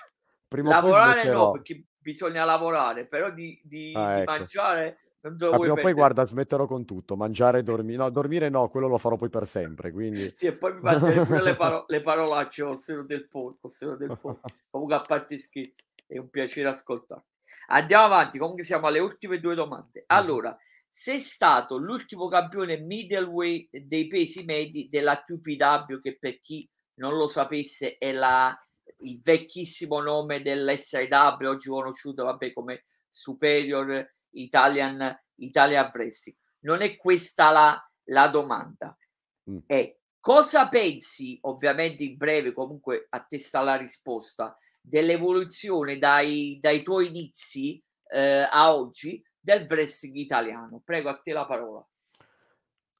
prima 0.48 0.74
Lavorare 0.74 1.28
no, 1.28 1.50
perché 1.50 1.84
bisogna 1.98 2.44
lavorare, 2.44 3.06
però 3.06 3.30
di 3.30 3.60
di 3.64 3.94
Ah, 3.94 4.12
di 4.12 4.22
ecco. 4.22 4.24
mangiare 4.24 5.00
non 5.20 5.36
te 5.36 5.44
lo 5.46 5.52
Ma 5.52 5.58
puoi 5.58 5.70
prima 5.70 5.74
o 5.74 5.78
poi 5.78 5.92
perdere 5.94 5.94
guarda 5.94 6.24
smetterò 6.26 6.66
con 6.66 6.84
tutto, 6.84 7.16
mangiare 7.16 7.58
e 7.58 7.62
dormi 7.64 7.96
no, 7.96 8.08
dormire 8.10 8.48
no, 8.48 8.68
quello 8.68 8.86
lo 8.88 8.98
farò 8.98 9.16
poi 9.16 9.28
per 9.30 9.46
sempre, 9.46 9.90
quindi 9.90 10.32
Sì, 10.32 10.46
e 10.46 10.56
poi 10.56 10.74
mi 10.74 10.80
manderei 10.82 11.22
pure 11.22 11.42
le 11.42 11.54
paro 11.56 11.84
le 11.88 12.00
parolacce 12.02 12.62
col 12.64 12.78
seno 12.78 13.04
del 13.04 13.26
seno 13.68 13.96
del 13.96 14.16
poi. 14.18 14.34
Comunque 14.68 14.96
a 14.96 15.02
parte 15.02 15.38
scherzi, 15.38 15.84
è 16.10 16.18
un 16.18 16.28
piacere 16.30 16.68
ascoltarti. 16.68 17.28
Andiamo 17.68 18.04
avanti, 18.04 18.38
comunque 18.38 18.64
siamo 18.64 18.86
alle 18.86 18.98
ultime 19.00 19.38
2 19.40 19.54
domande. 19.54 20.04
Mh-mh. 20.12 20.16
Allora, 20.16 20.56
sei 20.88 21.20
stato 21.20 21.76
l'ultimo 21.78 22.28
campione 22.28 22.78
middleweight 22.78 23.76
dei 23.78 24.06
pesi 24.08 24.44
medi 24.44 24.88
della 24.88 25.22
QPW, 25.22 26.00
che 26.02 26.18
per 26.18 26.40
chi 26.40 26.68
non 26.94 27.16
lo 27.16 27.28
sapesse 27.28 27.96
è 27.98 28.12
la 28.12 28.54
il 29.02 29.20
vecchissimo 29.22 30.00
nome 30.00 30.42
dell'SIW, 30.42 31.48
oggi 31.48 31.68
conosciuto, 31.70 32.24
vabbè, 32.24 32.52
come 32.52 32.82
Superior 33.08 34.04
Italian 34.32 35.16
Italian 35.36 35.90
Wrestling. 35.94 36.36
Non 36.64 36.82
è 36.82 36.96
questa 36.96 37.50
la 37.50 37.90
la 38.10 38.26
domanda. 38.28 38.96
Mh. 39.44 39.58
È: 39.66 39.96
cosa 40.20 40.68
pensi, 40.68 41.38
ovviamente 41.42 42.02
in 42.04 42.16
breve, 42.16 42.52
comunque 42.52 43.06
a 43.10 43.20
te 43.20 43.38
sta 43.38 43.62
la 43.62 43.76
risposta, 43.76 44.54
dell'evoluzione 44.80 45.98
dai 45.98 46.58
dai 46.60 46.82
tuoi 46.82 47.08
inizi, 47.08 47.82
ehm, 48.06 48.48
a 48.50 48.74
oggi 48.74 49.22
del 49.38 49.66
wrestling 49.68 50.16
italiano? 50.16 50.80
Prego, 50.84 51.08
a 51.08 51.18
te 51.18 51.32
la 51.32 51.46
parola. 51.46 51.86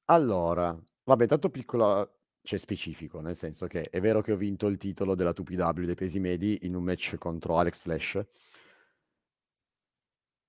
Allora, 0.05 0.77
vabbè 1.03 1.27
tanto 1.27 1.49
piccola 1.49 2.07
cioè 2.43 2.57
specifico, 2.57 3.21
nel 3.21 3.35
senso 3.35 3.67
che 3.67 3.83
è 3.89 3.99
vero 3.99 4.21
che 4.21 4.31
ho 4.31 4.35
vinto 4.35 4.67
il 4.67 4.77
titolo 4.77 5.15
della 5.15 5.33
TPW 5.33 5.85
dei 5.85 5.95
pesi 5.95 6.19
medi 6.19 6.59
in 6.63 6.75
un 6.75 6.83
match 6.83 7.17
contro 7.17 7.57
Alex 7.59 7.81
Flash 7.81 8.25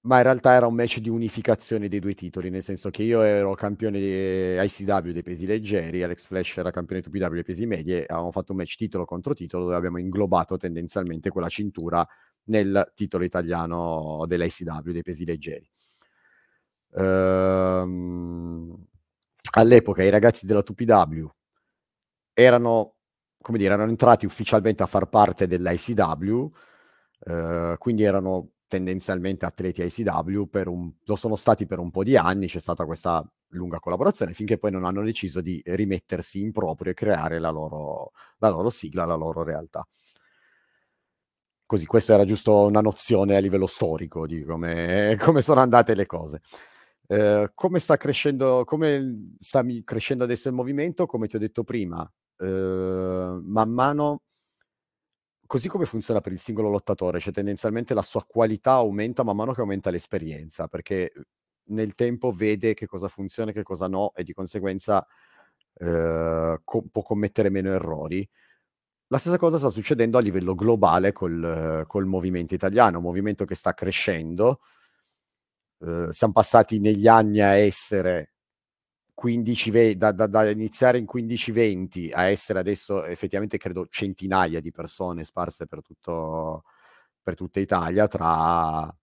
ma 0.05 0.16
in 0.16 0.22
realtà 0.24 0.53
era 0.55 0.66
un 0.66 0.74
match 0.74 0.98
di 0.98 1.09
unificazione 1.09 1.88
dei 1.88 2.00
2 2.00 2.14
titoli, 2.14 2.50
nel 2.50 2.62
senso 2.62 2.90
che 2.90 3.05
io 3.05 3.22
ero 3.22 3.55
campione 3.55 4.00
di 4.00 4.57
ICW 4.64 5.12
dei 5.12 5.22
pesi 5.22 5.46
leggeri, 5.46 6.03
Alex 6.03 6.26
Flash 6.26 6.57
era 6.57 6.72
campione 6.72 7.03
TPW 7.03 7.32
dei 7.34 7.44
pesi 7.44 7.66
medi 7.66 7.92
e 7.92 7.98
avevamo 8.09 8.32
fatto 8.32 8.50
un 8.53 8.59
match 8.59 8.76
titolo 8.76 9.05
contro 9.05 9.32
titolo, 9.34 9.64
dove 9.64 9.76
abbiamo 9.76 9.98
inglobato 9.98 10.57
tendenzialmente 10.57 11.30
quella 11.30 11.48
cintura 11.48 12.07
nel 12.44 12.90
titolo 12.96 13.22
italiano 13.24 14.24
dell'ICW 14.26 14.90
dei 14.90 15.03
pesi 15.03 15.24
leggeri. 15.24 15.68
Ehm, 16.94 18.86
all'epoca 19.53 20.03
i 20.03 20.11
ragazzi 20.11 20.46
della 20.46 20.62
2PW 20.62 21.26
erano, 22.34 22.96
come 23.40 23.59
dire, 23.59 23.72
erano 23.74 23.90
entrati 23.90 24.26
ufficialmente 24.26 24.82
a 24.82 24.86
far 24.86 25.09
parte 25.09 25.46
dell'ICW, 25.46 26.50
eh, 27.26 27.74
quindi 27.78 28.03
erano 28.05 28.50
tendenzialmente 28.72 29.44
atleti 29.44 29.82
ICW, 29.82 30.44
un, 30.68 30.90
lo 31.04 31.16
sono 31.16 31.36
stati 31.36 31.66
per 31.66 31.78
un 31.78 31.90
po' 31.90 32.02
di 32.02 32.16
anni, 32.16 32.46
c'è 32.46 32.58
stata 32.58 32.86
questa 32.86 33.22
lunga 33.48 33.78
collaborazione, 33.80 34.32
finché 34.32 34.56
poi 34.56 34.70
non 34.70 34.86
hanno 34.86 35.02
deciso 35.02 35.42
di 35.42 35.60
rimettersi 35.62 36.40
in 36.40 36.52
proprio 36.52 36.92
e 36.92 36.94
creare 36.94 37.38
la 37.38 37.50
loro, 37.50 38.12
la 38.38 38.48
loro 38.48 38.70
sigla, 38.70 39.04
la 39.04 39.14
loro 39.14 39.42
realtà. 39.42 39.86
Così, 41.66 41.84
questa 41.84 42.14
era 42.14 42.24
giusto 42.24 42.64
una 42.64 42.80
nozione 42.80 43.36
a 43.36 43.40
livello 43.40 43.66
storico 43.66 44.26
di 44.26 44.42
come, 44.42 45.16
come 45.20 45.42
sono 45.42 45.60
andate 45.60 45.94
le 45.94 46.06
cose. 46.06 46.40
Eh, 47.06 47.50
come 47.54 47.78
sta 47.78 47.98
crescendo, 47.98 48.64
come 48.64 49.34
sta 49.36 49.62
crescendo 49.84 50.24
adesso 50.24 50.48
il 50.48 50.54
movimento? 50.54 51.04
Come 51.04 51.26
ti 51.28 51.36
ho 51.36 51.38
detto 51.38 51.62
prima, 51.62 52.10
eh, 52.38 53.38
man 53.44 53.70
mano 53.70 54.22
così 55.53 55.68
come 55.68 55.84
funziona 55.84 56.22
per 56.22 56.32
il 56.32 56.38
singolo 56.38 56.70
lottatore, 56.70 57.20
cioè 57.20 57.30
tendenzialmente 57.30 57.92
la 57.92 58.00
sua 58.00 58.24
qualità 58.24 58.72
aumenta 58.72 59.22
man 59.22 59.36
mano 59.36 59.53
che 59.53 59.61
aumenta 59.61 59.90
l'esperienza, 59.90 60.66
perché 60.66 61.12
nel 61.64 61.94
tempo 61.94 62.32
vede 62.32 62.72
che 62.72 62.86
cosa 62.86 63.07
funziona 63.07 63.50
e 63.50 63.53
che 63.53 63.62
cosa 63.62 63.86
no 63.86 64.14
e 64.14 64.24
di 64.24 64.32
conseguenza 64.32 65.07
eh, 65.74 66.59
co- 66.64 66.84
può 66.90 67.03
commettere 67.03 67.50
meno 67.50 67.68
errori. 67.68 68.26
La 69.09 69.18
stessa 69.18 69.36
cosa 69.36 69.59
sta 69.59 69.68
succedendo 69.68 70.16
a 70.16 70.22
livello 70.22 70.55
globale 70.55 71.12
col, 71.12 71.84
col 71.86 72.07
movimento 72.07 72.55
italiano, 72.55 72.96
un 72.96 73.05
movimento 73.05 73.44
che 73.44 73.55
sta 73.55 73.74
crescendo. 73.74 74.61
Eh, 75.80 76.09
siamo 76.12 76.32
passati 76.32 76.78
negli 76.80 77.07
anni 77.07 77.40
a 77.40 77.57
essere 77.57 78.32
15, 79.14 79.96
da, 79.96 80.12
da, 80.12 80.26
da, 80.26 80.48
iniziare 80.50 80.98
in 80.98 81.06
15-20 81.06 82.10
a 82.12 82.24
essere 82.24 82.58
adesso 82.58 83.04
effettivamente 83.04 83.58
credo 83.58 83.86
centinaia 83.88 84.60
di 84.60 84.70
persone 84.72 85.24
sparse 85.24 85.66
per, 85.66 85.82
tutto, 85.82 86.64
per 87.22 87.34
tutta 87.34 87.60
Italia 87.60 88.08
tra 88.08 88.94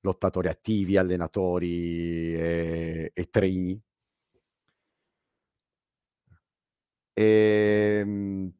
lottatori 0.00 0.48
attivi, 0.48 0.96
allenatori 0.96 2.34
e, 2.34 3.10
e 3.14 3.24
trainee. 3.30 3.80
E, 7.14 7.98
ehm, 8.00 8.52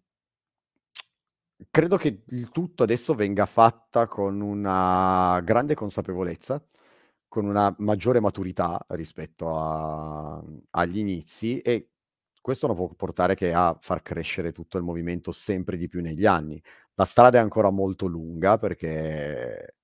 credo 1.71 1.97
che 1.97 2.23
il 2.29 2.51
tutto 2.51 2.83
adesso 2.83 3.15
venga 3.15 3.47
fatta 3.47 4.07
con 4.07 4.41
una 4.41 5.41
grande 5.43 5.75
consapevolezza 5.75 6.63
con 7.33 7.47
una 7.47 7.75
maggiore 7.79 8.21
maturità 8.21 8.85
rispetto 8.89 9.57
a, 9.57 10.43
agli 10.73 10.99
inizi 10.99 11.61
e 11.61 11.89
questo 12.43 12.67
non 12.67 12.77
può 12.77 12.89
portare 12.95 13.35
che 13.35 13.55
a 13.55 13.75
far 13.81 14.03
crescere 14.03 14.53
tutto 14.53 14.77
il 14.77 14.85
movimento 14.85 15.33
sempre 15.33 15.79
di 15.79 15.89
più 15.89 16.03
negli 16.03 16.27
anni. 16.27 16.63
La 16.95 17.07
strada 17.07 17.39
è 17.39 17.41
ancora 17.41 17.71
molto 17.71 18.05
lunga 18.07 18.59
perché, 18.59 19.77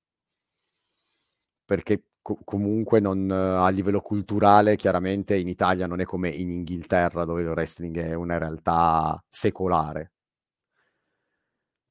perché 1.65 2.05
co- 2.23 2.39
comunque 2.45 3.01
non, 3.01 3.31
a 3.31 3.69
livello 3.69 4.01
culturale 4.01 4.77
chiaramente 4.77 5.37
in 5.37 5.49
Italia 5.49 5.87
non 5.87 6.01
è 6.01 6.05
come 6.05 6.29
in 6.31 6.51
Inghilterra 6.51 7.25
dove 7.25 7.43
il 7.43 7.49
wrestling 7.49 7.99
è 7.99 8.15
una 8.15 8.39
realtà 8.39 9.23
secolare. 9.29 10.13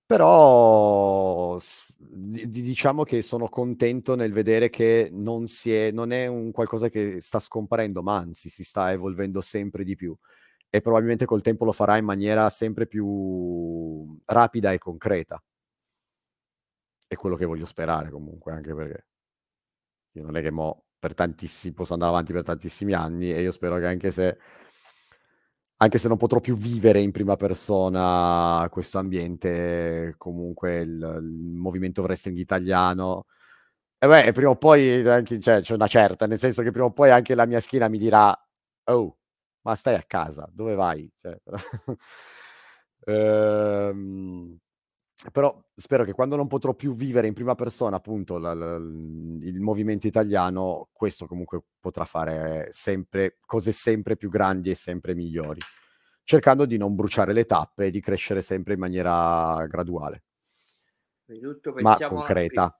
Però 0.08 1.58
diciamo 1.99 3.03
che 3.03 3.22
sono 3.22 3.49
contento 3.49 4.16
nel 4.16 4.32
vedere 4.32 4.70
che 4.70 5.10
non, 5.12 5.45
è, 5.66 5.91
non 5.91 6.12
è 6.12 6.28
un 6.28 6.51
qualcosa 6.51 6.88
che 6.88 7.20
sta 7.20 7.39
scomparendo, 7.39 8.01
ma 8.01 8.16
anzi 8.16 8.47
si 8.47 8.64
sta 8.64 8.91
evolvendo 8.91 9.41
sempre 9.41 9.84
di 9.84 9.95
più 9.95 10.18
e 10.70 10.82
probabilmente 10.82 11.26
col 11.26 11.41
tempo 11.41 11.66
lo 11.66 11.72
farà 11.74 11.97
in 11.97 12.05
maniera 12.05 12.49
sempre 12.49 12.88
più 12.88 14.18
rapida 14.26 14.72
e 14.72 14.78
concreta. 14.78 15.41
È 17.05 17.16
quello 17.16 17.36
che 17.36 17.45
voglio 17.45 17.66
sperare 17.66 18.10
comunque, 18.10 18.53
anche 18.53 18.74
perché 18.74 19.05
io 20.14 20.24
non 20.24 20.36
è 20.38 20.41
che 20.41 20.51
mo 20.51 20.86
per 20.99 21.14
tantissimi 21.14 21.74
posso 21.74 21.93
andare 21.93 22.12
avanti 22.12 22.34
per 22.34 22.43
tantissimi 22.43 22.93
anni 22.93 23.32
e 23.32 23.41
io 23.41 23.51
spero 23.51 23.78
che 23.78 23.86
anche 23.86 24.12
se 24.12 24.38
anche 25.78 25.97
se 25.99 26.07
non 26.07 26.17
potrò 26.17 26.39
più 26.39 26.55
vivere 26.57 27.01
in 27.01 27.11
prima 27.11 27.36
persona 27.36 28.67
questo 28.71 28.97
ambiente, 28.99 30.15
comunque 30.17 30.80
il, 30.80 31.19
il 31.21 31.53
movimento 31.55 32.01
wrestling 32.01 32.38
italiano. 32.38 33.25
E 33.99 34.07
beh, 34.07 34.32
prima 34.34 34.51
o 34.51 34.55
poi 34.57 35.07
anche, 35.09 35.39
cioè, 35.39 35.61
c'è 35.61 35.73
una 35.73 35.88
certa, 35.88 36.28
nel 36.28 36.39
senso 36.39 36.61
che 36.63 36.71
prima 36.71 36.88
o 36.88 36.91
poi 36.93 37.11
anche 37.11 37.36
la 37.36 37.45
mia 37.47 37.59
schiena 37.59 37.88
mi 37.89 37.97
dirà, 37.97 38.36
oh, 38.86 39.17
ma 39.63 39.75
stai 39.75 39.95
a 39.95 40.03
casa, 40.07 40.49
dove 40.53 40.75
vai? 40.75 41.09
Cioè, 41.21 41.39
ehm, 43.05 44.57
però 45.32 45.63
spero 45.76 46.03
che 46.03 46.13
quando 46.13 46.36
non 46.36 46.47
potrò 46.47 46.74
più 46.74 46.93
vivere 46.93 47.28
in 47.28 47.34
prima 47.34 47.55
persona 47.55 47.95
appunto 47.95 48.38
la, 48.38 48.53
la, 48.53 48.76
il 48.76 49.59
movimento 49.59 50.05
italiano, 50.05 50.89
questo 50.91 51.26
comunque 51.26 51.61
potrà 51.80 52.05
fare 52.05 52.70
sempre 52.72 53.38
cose 53.45 53.72
sempre 53.72 54.15
più 54.15 54.30
grandi 54.30 54.70
e 54.70 54.76
sempre 54.76 55.15
migliori, 55.15 55.59
cercando 56.24 56.65
di 56.65 56.78
non 56.78 56.95
bruciare 56.95 57.34
le 57.34 57.45
tappe 57.45 57.86
e 57.86 57.91
di 57.91 57.99
crescere 57.99 58.43
sempre 58.43 58.74
in 58.74 58.80
maniera 58.80 59.65
graduale, 59.68 60.24
ma 61.82 61.97
concreta. 61.97 62.80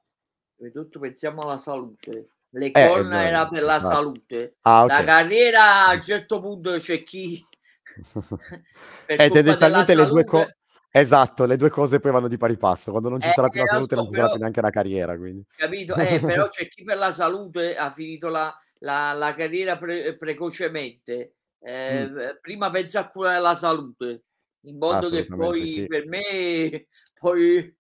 Tutto 0.72 1.00
pensiamo 1.00 1.42
alla 1.42 1.58
salute. 1.58 2.30
Le 2.50 2.72
eh, 2.72 2.88
corna 2.88 3.28
era 3.28 3.48
per 3.48 3.62
la 3.64 3.78
esatto. 3.78 3.94
salute. 3.94 4.56
Ah, 4.62 4.84
okay. 4.84 4.98
La 5.00 5.04
carriera 5.04 5.88
a 5.88 5.94
un 5.96 6.02
certo 6.02 6.40
punto 6.40 6.78
c'è 6.78 7.04
chi 7.04 7.44
per 9.06 9.22
eh, 9.22 9.30
tendenzialmente 9.30 9.96
le 9.96 10.06
due 10.06 10.24
cose 10.24 10.58
Esatto, 11.00 11.46
le 11.46 11.58
due 11.58 11.70
cose 11.70 12.00
poi 12.00 12.12
vanno 12.12 12.28
di 12.28 12.38
pari 12.38 12.58
passo. 12.58 12.92
Quando 12.92 13.10
non 13.10 13.22
ci 13.22 13.28
eh, 13.28 13.32
sarà 13.32 13.50
più 13.50 13.62
la 13.62 13.68
salute, 13.68 13.96
non 13.96 14.06
ci 14.06 14.16
sarà 14.16 14.30
più 14.30 14.40
neanche 14.40 14.62
la 14.62 14.70
carriera. 14.70 15.18
Quindi. 15.18 15.46
Capito? 15.56 15.96
Eh, 16.08 16.20
però 16.20 16.48
c'è 16.48 16.68
chi 16.68 16.84
per 16.84 16.98
la 16.98 17.12
salute 17.12 17.76
ha 17.76 17.90
finito 17.92 18.30
la, 18.30 18.56
la, 18.80 19.12
la 19.14 19.36
carriera 19.36 19.78
pre- 19.78 20.18
precocemente. 20.18 21.36
Eh, 21.60 22.08
mm. 22.08 22.18
Prima 22.42 22.72
pensa 22.72 23.02
a 23.02 23.10
curare 23.10 23.40
la 23.40 23.56
salute, 23.56 24.24
in 24.62 24.78
modo 24.78 25.10
che 25.10 25.26
poi 25.26 25.74
sì. 25.74 25.86
per 25.86 26.08
me, 26.08 26.88
poi 27.20 27.76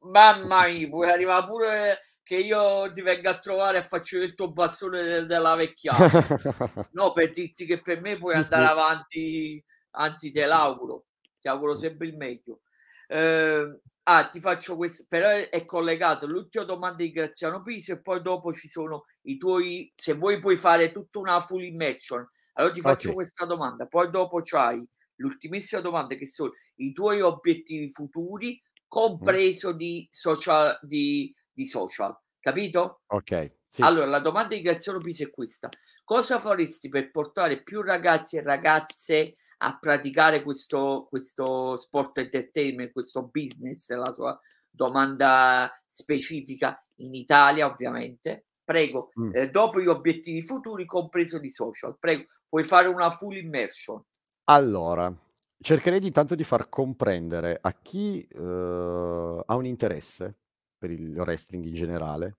mamma 0.00 0.66
mia, 0.68 0.88
puoi 0.88 1.08
arrivare 1.08 1.46
pure 1.46 1.98
che 2.22 2.36
io 2.36 2.90
ti 2.92 3.02
venga 3.02 3.30
a 3.30 3.38
trovare 3.38 3.78
e 3.78 3.82
faccio 3.82 4.18
il 4.18 4.34
tuo 4.34 4.52
bazzone 4.52 5.02
de- 5.02 5.26
della 5.26 5.54
vecchiata. 5.54 6.86
no, 6.92 7.12
per 7.12 7.32
dirti 7.32 7.64
che 7.64 7.80
per 7.80 8.00
me 8.00 8.18
puoi 8.18 8.34
sì, 8.34 8.40
andare 8.40 8.64
sì. 8.64 8.70
avanti, 8.70 9.64
anzi 9.92 10.30
te 10.30 10.46
l'auguro 10.46 11.06
ti 11.42 11.48
auguro 11.48 11.74
sempre 11.74 12.06
il 12.06 12.16
meglio. 12.16 12.60
Eh, 13.08 13.80
ah, 14.04 14.28
ti 14.28 14.40
faccio 14.40 14.76
questo, 14.76 15.04
però 15.08 15.28
è 15.28 15.64
collegato 15.64 16.26
l'ultima 16.26 16.64
domanda 16.64 17.02
di 17.02 17.10
Graziano 17.10 17.62
Piso 17.62 17.92
e 17.92 18.00
poi 18.00 18.22
dopo 18.22 18.52
ci 18.52 18.68
sono 18.68 19.06
i 19.22 19.36
tuoi, 19.36 19.92
se 19.94 20.14
vuoi 20.14 20.38
puoi 20.38 20.56
fare 20.56 20.92
tutta 20.92 21.18
una 21.18 21.40
full 21.40 21.62
immersion, 21.62 22.26
allora 22.54 22.72
ti 22.72 22.80
faccio 22.80 23.08
okay. 23.08 23.14
questa 23.14 23.44
domanda, 23.44 23.86
poi 23.86 24.08
dopo 24.08 24.40
c'hai 24.40 24.82
l'ultimissima 25.16 25.80
domanda 25.80 26.14
che 26.14 26.26
sono 26.26 26.52
i 26.76 26.92
tuoi 26.92 27.20
obiettivi 27.20 27.90
futuri, 27.90 28.62
compreso 28.86 29.74
mm. 29.74 29.76
di 29.76 30.06
social, 30.08 30.78
di, 30.80 31.34
di 31.52 31.66
social, 31.66 32.16
capito? 32.38 33.00
Ok. 33.08 33.60
Sì. 33.72 33.80
Allora, 33.80 34.04
la 34.04 34.18
domanda 34.18 34.54
di 34.54 34.60
Graziano 34.60 34.98
Piso 34.98 35.22
è 35.22 35.30
questa. 35.30 35.70
Cosa 36.04 36.38
faresti 36.38 36.90
per 36.90 37.10
portare 37.10 37.62
più 37.62 37.80
ragazzi 37.80 38.36
e 38.36 38.42
ragazze 38.42 39.32
a 39.58 39.78
praticare 39.78 40.42
questo, 40.42 41.06
questo 41.08 41.78
sport 41.78 42.18
entertainment, 42.18 42.92
questo 42.92 43.30
business? 43.32 43.90
La 43.94 44.10
sua 44.10 44.38
domanda 44.68 45.72
specifica 45.86 46.78
in 46.96 47.14
Italia, 47.14 47.64
ovviamente. 47.64 48.44
Prego, 48.62 49.10
mm. 49.18 49.30
eh, 49.32 49.48
dopo 49.48 49.80
gli 49.80 49.88
obiettivi 49.88 50.42
futuri, 50.42 50.84
compreso 50.84 51.38
di 51.38 51.48
social. 51.48 51.96
Prego, 51.98 52.24
puoi 52.46 52.64
fare 52.64 52.88
una 52.88 53.10
full 53.10 53.36
immersion. 53.36 54.04
Allora, 54.50 55.10
cercherei 55.58 55.98
di 55.98 56.10
tanto 56.10 56.34
di 56.34 56.44
far 56.44 56.68
comprendere 56.68 57.58
a 57.58 57.72
chi 57.80 58.28
uh, 58.34 59.42
ha 59.46 59.54
un 59.54 59.64
interesse 59.64 60.36
per 60.76 60.90
il 60.90 61.18
wrestling 61.18 61.64
in 61.64 61.74
generale 61.74 62.36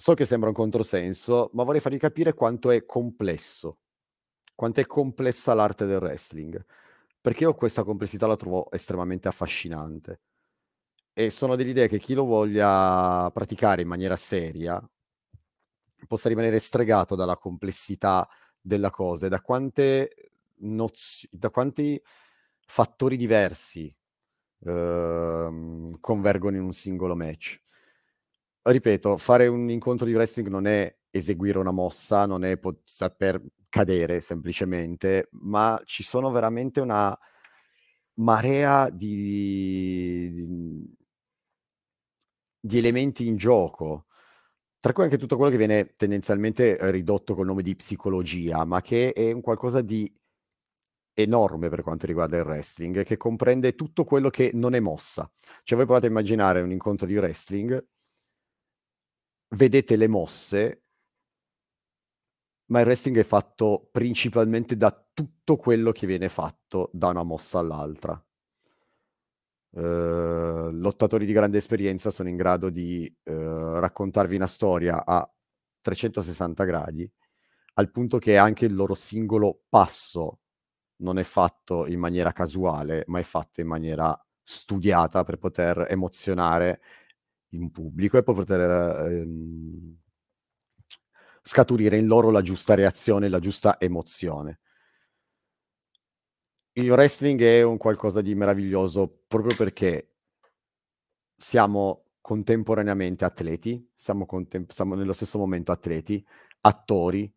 So 0.00 0.14
che 0.14 0.24
sembra 0.24 0.48
un 0.48 0.54
controsenso, 0.54 1.50
ma 1.52 1.62
vorrei 1.62 1.82
fargli 1.82 1.98
capire 1.98 2.32
quanto 2.32 2.70
è 2.70 2.86
complesso, 2.86 3.80
quanto 4.54 4.80
è 4.80 4.86
complessa 4.86 5.52
l'arte 5.52 5.84
del 5.84 5.98
wrestling, 5.98 6.64
perché 7.20 7.42
io 7.42 7.52
questa 7.52 7.84
complessità 7.84 8.26
la 8.26 8.36
trovo 8.36 8.70
estremamente 8.70 9.28
affascinante. 9.28 10.22
E 11.12 11.28
sono 11.28 11.54
dell'idea 11.54 11.86
che 11.86 11.98
chi 11.98 12.14
lo 12.14 12.24
voglia 12.24 13.30
praticare 13.30 13.82
in 13.82 13.88
maniera 13.88 14.16
seria 14.16 14.82
possa 16.06 16.30
rimanere 16.30 16.58
stregato 16.60 17.14
dalla 17.14 17.36
complessità 17.36 18.26
della 18.58 18.88
cosa 18.88 19.26
e 19.26 19.28
da 19.28 19.42
nozi- 20.60 21.28
da 21.30 21.50
quanti 21.50 22.02
fattori 22.64 23.18
diversi 23.18 23.94
uh, 24.60 25.90
convergono 26.00 26.56
in 26.56 26.62
un 26.62 26.72
singolo 26.72 27.14
match. 27.14 27.60
Ripeto, 28.62 29.16
fare 29.16 29.46
un 29.46 29.70
incontro 29.70 30.06
di 30.06 30.14
wrestling 30.14 30.48
non 30.48 30.66
è 30.66 30.94
eseguire 31.10 31.58
una 31.58 31.70
mossa, 31.72 32.26
non 32.26 32.44
è 32.44 32.58
pot- 32.58 32.82
saper 32.84 33.42
cadere 33.68 34.20
semplicemente, 34.20 35.28
ma 35.32 35.80
ci 35.84 36.02
sono 36.02 36.30
veramente 36.30 36.80
una 36.80 37.16
marea 38.14 38.90
di, 38.90 40.30
di, 40.32 40.94
di 42.60 42.78
elementi 42.78 43.26
in 43.26 43.36
gioco, 43.36 44.06
tra 44.80 44.92
cui 44.92 45.04
anche 45.04 45.18
tutto 45.18 45.36
quello 45.36 45.50
che 45.50 45.56
viene 45.56 45.94
tendenzialmente 45.96 46.78
ridotto 46.90 47.34
col 47.34 47.46
nome 47.46 47.62
di 47.62 47.76
psicologia, 47.76 48.64
ma 48.64 48.80
che 48.80 49.12
è 49.12 49.32
un 49.32 49.40
qualcosa 49.40 49.80
di 49.80 50.12
enorme 51.14 51.68
per 51.68 51.82
quanto 51.82 52.06
riguarda 52.06 52.38
il 52.38 52.44
wrestling, 52.44 53.02
che 53.04 53.16
comprende 53.16 53.74
tutto 53.74 54.04
quello 54.04 54.30
che 54.30 54.50
non 54.54 54.74
è 54.74 54.80
mossa. 54.80 55.30
Cioè 55.62 55.76
voi 55.76 55.86
provate 55.86 56.06
a 56.06 56.10
immaginare 56.10 56.62
un 56.62 56.72
incontro 56.72 57.06
di 57.06 57.16
wrestling, 57.16 57.86
vedete 59.50 59.96
le 59.96 60.08
mosse, 60.08 60.82
ma 62.66 62.80
il 62.80 62.86
wrestling 62.86 63.18
è 63.18 63.24
fatto 63.24 63.88
principalmente 63.90 64.76
da 64.76 64.92
tutto 65.12 65.56
quello 65.56 65.92
che 65.92 66.06
viene 66.06 66.28
fatto 66.28 66.90
da 66.92 67.08
una 67.08 67.22
mossa 67.22 67.58
all'altra. 67.58 68.22
Uh, 69.72 70.70
lottatori 70.72 71.24
di 71.26 71.32
grande 71.32 71.58
esperienza 71.58 72.10
sono 72.10 72.28
in 72.28 72.36
grado 72.36 72.70
di 72.70 73.12
uh, 73.24 73.78
raccontarvi 73.78 74.34
una 74.34 74.48
storia 74.48 75.04
a 75.04 75.28
360 75.80 76.64
gradi, 76.64 77.10
al 77.74 77.90
punto 77.90 78.18
che 78.18 78.36
anche 78.36 78.66
il 78.66 78.74
loro 78.74 78.94
singolo 78.94 79.62
passo 79.68 80.40
non 80.96 81.18
è 81.18 81.22
fatto 81.22 81.86
in 81.86 81.98
maniera 81.98 82.32
casuale, 82.32 83.04
ma 83.06 83.18
è 83.20 83.22
fatto 83.22 83.60
in 83.60 83.66
maniera 83.68 84.16
studiata 84.42 85.22
per 85.22 85.38
poter 85.38 85.86
emozionare 85.88 86.80
in 87.50 87.70
pubblico 87.70 88.18
e 88.18 88.22
per 88.22 88.34
poter 88.34 88.60
ehm, 89.08 89.96
scaturire 91.42 91.96
in 91.98 92.06
loro 92.06 92.30
la 92.30 92.42
giusta 92.42 92.74
reazione, 92.74 93.28
la 93.28 93.38
giusta 93.40 93.78
emozione. 93.80 94.60
Il 96.72 96.90
wrestling 96.90 97.40
è 97.42 97.62
un 97.62 97.76
qualcosa 97.76 98.20
di 98.20 98.34
meraviglioso 98.34 99.22
proprio 99.28 99.54
perché 99.54 100.14
siamo 101.36 102.04
contemporaneamente 102.20 103.24
atleti, 103.24 103.90
siamo, 103.94 104.26
contem- 104.26 104.70
siamo 104.70 104.94
nello 104.94 105.12
stesso 105.12 105.38
momento 105.38 105.72
atleti, 105.72 106.24
attori, 106.60 107.32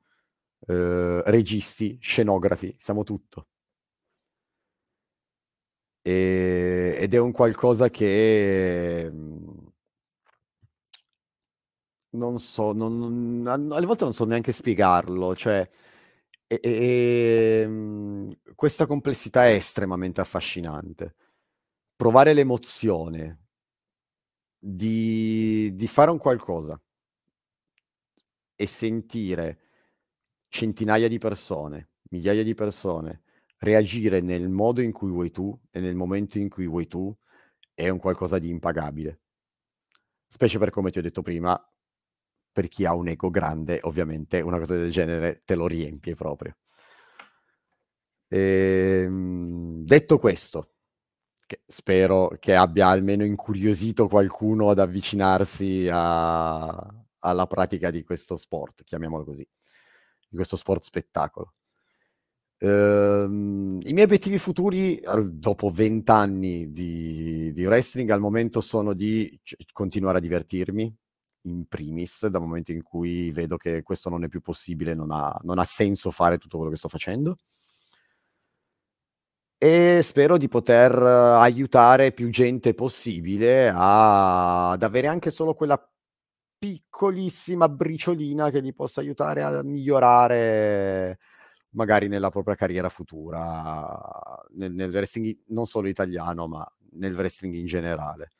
eh, 0.68 1.22
registi, 1.26 1.98
scenografi, 2.02 2.76
siamo 2.78 3.04
tutto. 3.04 3.48
E, 6.06 6.96
ed 7.00 7.14
è 7.14 7.18
un 7.18 7.32
qualcosa 7.32 7.90
che 7.90 9.10
mhmm, 9.12 9.63
non 12.14 12.40
so, 12.40 12.74
non, 12.74 13.42
non, 13.42 13.72
alle 13.72 13.86
volte 13.86 14.04
non 14.04 14.14
so 14.14 14.26
neanche 14.26 14.52
spiegarlo, 14.52 15.36
cioè 15.36 15.68
e, 16.48 16.60
e, 16.62 17.62
ehm, 17.64 18.38
questa 18.56 18.86
complessità 18.86 19.46
è 19.46 19.54
estremamente 19.54 20.22
affascinante. 20.22 21.16
Provare 21.96 22.34
l'emozione 22.34 23.40
di, 24.60 25.76
di 25.76 25.88
fare 25.88 26.12
un 26.12 26.18
qualcosa 26.18 26.80
e 28.56 28.68
sentire 28.68 29.60
centinaia 30.48 31.08
di 31.08 31.18
persone, 31.18 31.90
migliaia 32.10 32.44
di 32.44 32.54
persone 32.54 33.24
reagire 33.64 34.20
nel 34.20 34.50
modo 34.50 34.82
in 34.82 34.92
cui 34.92 35.10
vuoi 35.10 35.32
tu 35.32 35.58
e 35.72 35.80
nel 35.80 35.96
momento 35.96 36.38
in 36.38 36.50
cui 36.50 36.68
vuoi 36.68 36.88
tu 36.88 37.16
è 37.74 37.90
un 37.90 37.98
qualcosa 37.98 38.38
di 38.38 38.50
impagabile. 38.50 39.22
Specie 40.28 40.60
per 40.60 40.70
come 40.70 40.92
ti 40.92 41.00
ho 41.00 41.02
detto 41.02 41.22
prima, 41.22 41.58
per 42.54 42.70
chi 42.70 42.86
ha 42.86 42.94
un 42.96 43.10
ego 43.10 43.30
grande, 43.32 43.80
ovviamente 43.84 44.42
una 44.42 44.60
cosa 44.60 44.76
del 44.78 44.92
genere 44.92 45.42
te 45.46 45.56
lo 45.56 45.68
riempie 45.68 46.16
proprio. 46.16 46.56
E, 48.28 49.02
ehm, 49.06 49.84
detto 49.86 50.18
questo, 50.20 50.72
che 51.46 51.62
spero 51.68 52.36
che 52.40 52.56
abbia 52.56 52.88
almeno 52.88 53.26
incuriosito 53.26 54.08
qualcuno 54.08 54.70
ad 54.70 54.80
avvicinarsi 54.80 55.88
a, 55.92 56.68
alla 57.20 57.48
pratica 57.48 57.92
di 57.92 58.04
questo 58.04 58.38
sport, 58.38 58.84
chiamiamolo 58.84 59.24
così, 59.26 59.48
di 60.30 60.36
questo 60.36 60.56
sport 60.58 60.84
spettacolo. 60.84 61.54
Ehm, 62.60 63.80
I 63.84 63.92
miei 63.94 64.06
obiettivi 64.06 64.38
futuri, 64.40 65.02
dopo 65.30 65.70
vent'anni 65.70 66.72
di, 66.72 67.52
di 67.52 67.66
wrestling, 67.66 68.10
al 68.10 68.20
momento 68.22 68.62
sono 68.62 68.94
di 68.94 69.40
c- 69.44 69.56
continuare 69.74 70.20
a 70.20 70.22
divertirmi, 70.22 70.96
in 71.44 71.66
primis, 71.68 72.28
dal 72.28 72.42
momento 72.42 72.72
in 72.72 72.84
cui 72.84 73.32
vedo 73.32 73.58
che 73.58 73.82
questo 73.84 74.10
non 74.10 74.24
è 74.24 74.28
più 74.28 74.42
possibile, 74.42 74.94
non 74.94 75.12
ha, 75.12 75.38
non 75.44 75.60
ha 75.60 75.64
senso 75.64 76.12
fare 76.12 76.38
tutto 76.38 76.58
quello 76.58 76.72
che 76.72 76.78
sto 76.78 76.90
facendo. 76.90 77.38
E 79.58 80.02
spero 80.04 80.38
di 80.38 80.50
poter 80.50 80.92
aiutare 80.94 82.12
più 82.12 82.30
gente 82.30 82.74
possibile 82.74 83.70
a, 83.70 84.72
ad 84.72 84.84
avere 84.84 85.08
anche 85.08 85.32
solo 85.32 85.54
quella 85.54 85.82
piccolissima 86.58 87.70
briciolina 87.70 88.50
che 88.50 88.62
gli 88.62 88.74
possa 88.74 89.00
aiutare 89.02 89.42
a 89.42 89.64
migliorare 89.64 91.18
magari 91.72 92.08
nella 92.08 92.30
propria 92.30 92.56
carriera 92.56 92.90
futura, 92.90 94.00
nel, 94.56 94.74
nel 94.74 94.92
wrestling 94.92 95.44
non 95.48 95.66
solo 95.66 95.88
italiano, 95.88 96.48
ma 96.48 96.66
nel 96.92 97.16
wrestling 97.16 97.54
in 97.56 97.66
generale. 97.66 98.32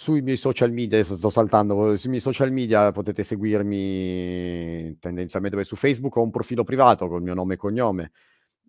Sui 0.00 0.22
miei 0.22 0.36
social 0.36 0.70
media, 0.70 1.02
sto 1.02 1.28
saltando, 1.28 1.96
sui 1.96 2.10
miei 2.10 2.20
social 2.20 2.52
media 2.52 2.92
potete 2.92 3.24
seguirmi 3.24 4.96
tendenzialmente 5.00 5.64
su 5.64 5.74
Facebook, 5.74 6.14
ho 6.14 6.22
un 6.22 6.30
profilo 6.30 6.62
privato 6.62 7.08
col 7.08 7.20
mio 7.20 7.34
nome 7.34 7.54
e 7.54 7.56
cognome, 7.56 8.12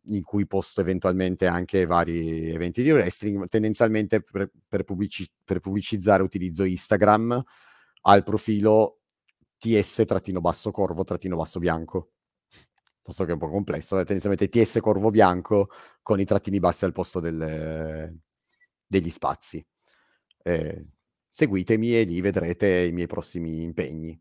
in 0.06 0.24
cui 0.24 0.48
posto 0.48 0.82
eventualmente 0.82 1.46
anche 1.46 1.86
vari 1.86 2.50
eventi 2.50 2.82
di 2.82 2.92
wrestling, 2.92 3.48
tendenzialmente 3.48 4.24
per, 4.24 4.50
per, 4.68 4.84
pubblici- 4.84 5.30
per 5.44 5.60
pubblicizzare 5.60 6.24
utilizzo 6.24 6.64
Instagram 6.64 7.44
al 8.02 8.24
profilo 8.24 9.02
ts-corvo-bianco. 9.60 12.10
Posto 13.04 13.24
che 13.24 13.30
è 13.30 13.34
un 13.34 13.40
po' 13.40 13.52
complesso, 13.52 14.00
è 14.00 14.04
tendenzialmente 14.04 14.50
ts 14.50 14.80
corvo 14.82 15.12
bianco 15.12 15.70
con 16.02 16.20
i 16.20 16.26
trattini 16.26 16.58
bassi 16.58 16.86
al 16.86 16.92
posto 16.92 17.20
delle, 17.20 18.18
degli 18.88 19.12
spazi. 19.12 19.64
Eh, 20.42 20.88
seguitemi 21.30 21.96
e 21.96 22.04
lì 22.04 22.22
vedrete 22.22 22.86
i 22.86 22.92
miei 22.92 23.08
prossimi 23.08 23.62
impegni. 23.62 24.20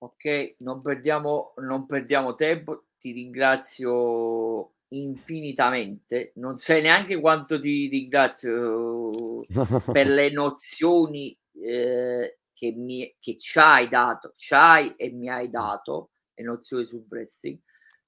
Ok, 0.00 0.54
non 0.58 0.80
perdiamo, 0.80 1.54
non 1.56 1.84
perdiamo 1.84 2.34
tempo, 2.34 2.86
ti 2.96 3.10
ringrazio 3.12 4.74
infinitamente, 4.90 6.32
non 6.36 6.56
sai 6.56 6.82
neanche 6.82 7.18
quanto 7.20 7.58
ti 7.58 7.88
ringrazio 7.88 9.40
per 9.92 10.06
le 10.06 10.30
nozioni 10.30 11.36
eh, 11.62 12.38
che, 12.52 12.72
mi, 12.72 13.14
che 13.18 13.36
ci 13.38 13.58
hai 13.58 13.88
dato, 13.88 14.32
ci 14.36 14.54
hai 14.54 14.94
e 14.96 15.10
mi 15.10 15.28
hai 15.28 15.48
dato 15.48 16.10
le 16.34 16.44
nozioni 16.44 16.84
sul 16.84 17.04
wrestling. 17.08 17.58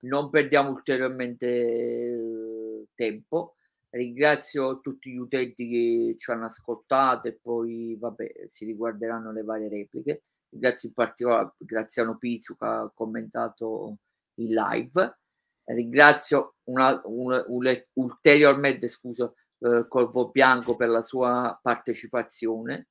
Non 0.02 0.30
perdiamo 0.30 0.70
ulteriormente 0.70 1.46
eh, 1.48 2.86
tempo. 2.94 3.56
Ringrazio 3.90 4.80
tutti 4.80 5.10
gli 5.10 5.16
utenti 5.16 5.68
che 5.68 6.14
ci 6.16 6.30
hanno 6.30 6.44
ascoltato 6.44 7.28
e 7.28 7.34
poi 7.34 7.96
vabbè, 7.98 8.44
si 8.46 8.64
riguarderanno 8.64 9.32
le 9.32 9.42
varie 9.42 9.68
repliche. 9.68 10.22
Ringrazio 10.50 10.88
in 10.88 10.94
particolare 10.94 11.54
Graziano 11.58 12.16
Pizzu 12.16 12.56
che 12.56 12.64
ha 12.64 12.90
commentato 12.94 13.98
il 14.34 14.52
live. 14.52 15.18
Ringrazio 15.64 16.56
una, 16.64 17.00
un, 17.04 17.44
un, 17.48 17.82
ulteriormente 17.94 18.88
scuso 18.88 19.34
eh, 19.58 19.86
Corvo 19.88 20.30
Bianco 20.30 20.76
per 20.76 20.88
la 20.88 21.02
sua 21.02 21.58
partecipazione 21.62 22.88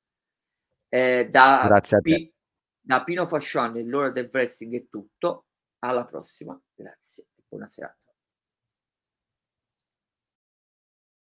eh, 0.88 1.28
da, 1.30 1.64
Grazie 1.66 1.96
a 1.96 2.00
te. 2.00 2.10
P- 2.12 2.32
da 2.80 3.02
Pino 3.02 3.24
Fasciani, 3.24 3.84
l'ora 3.84 4.10
del 4.10 4.28
wrestling 4.30 4.74
è 4.74 4.88
tutto. 4.88 5.46
Alla 5.82 6.04
prossima, 6.04 6.60
grazie 6.74 7.28
e 7.36 7.42
buona 7.48 7.66
serata. 7.66 8.09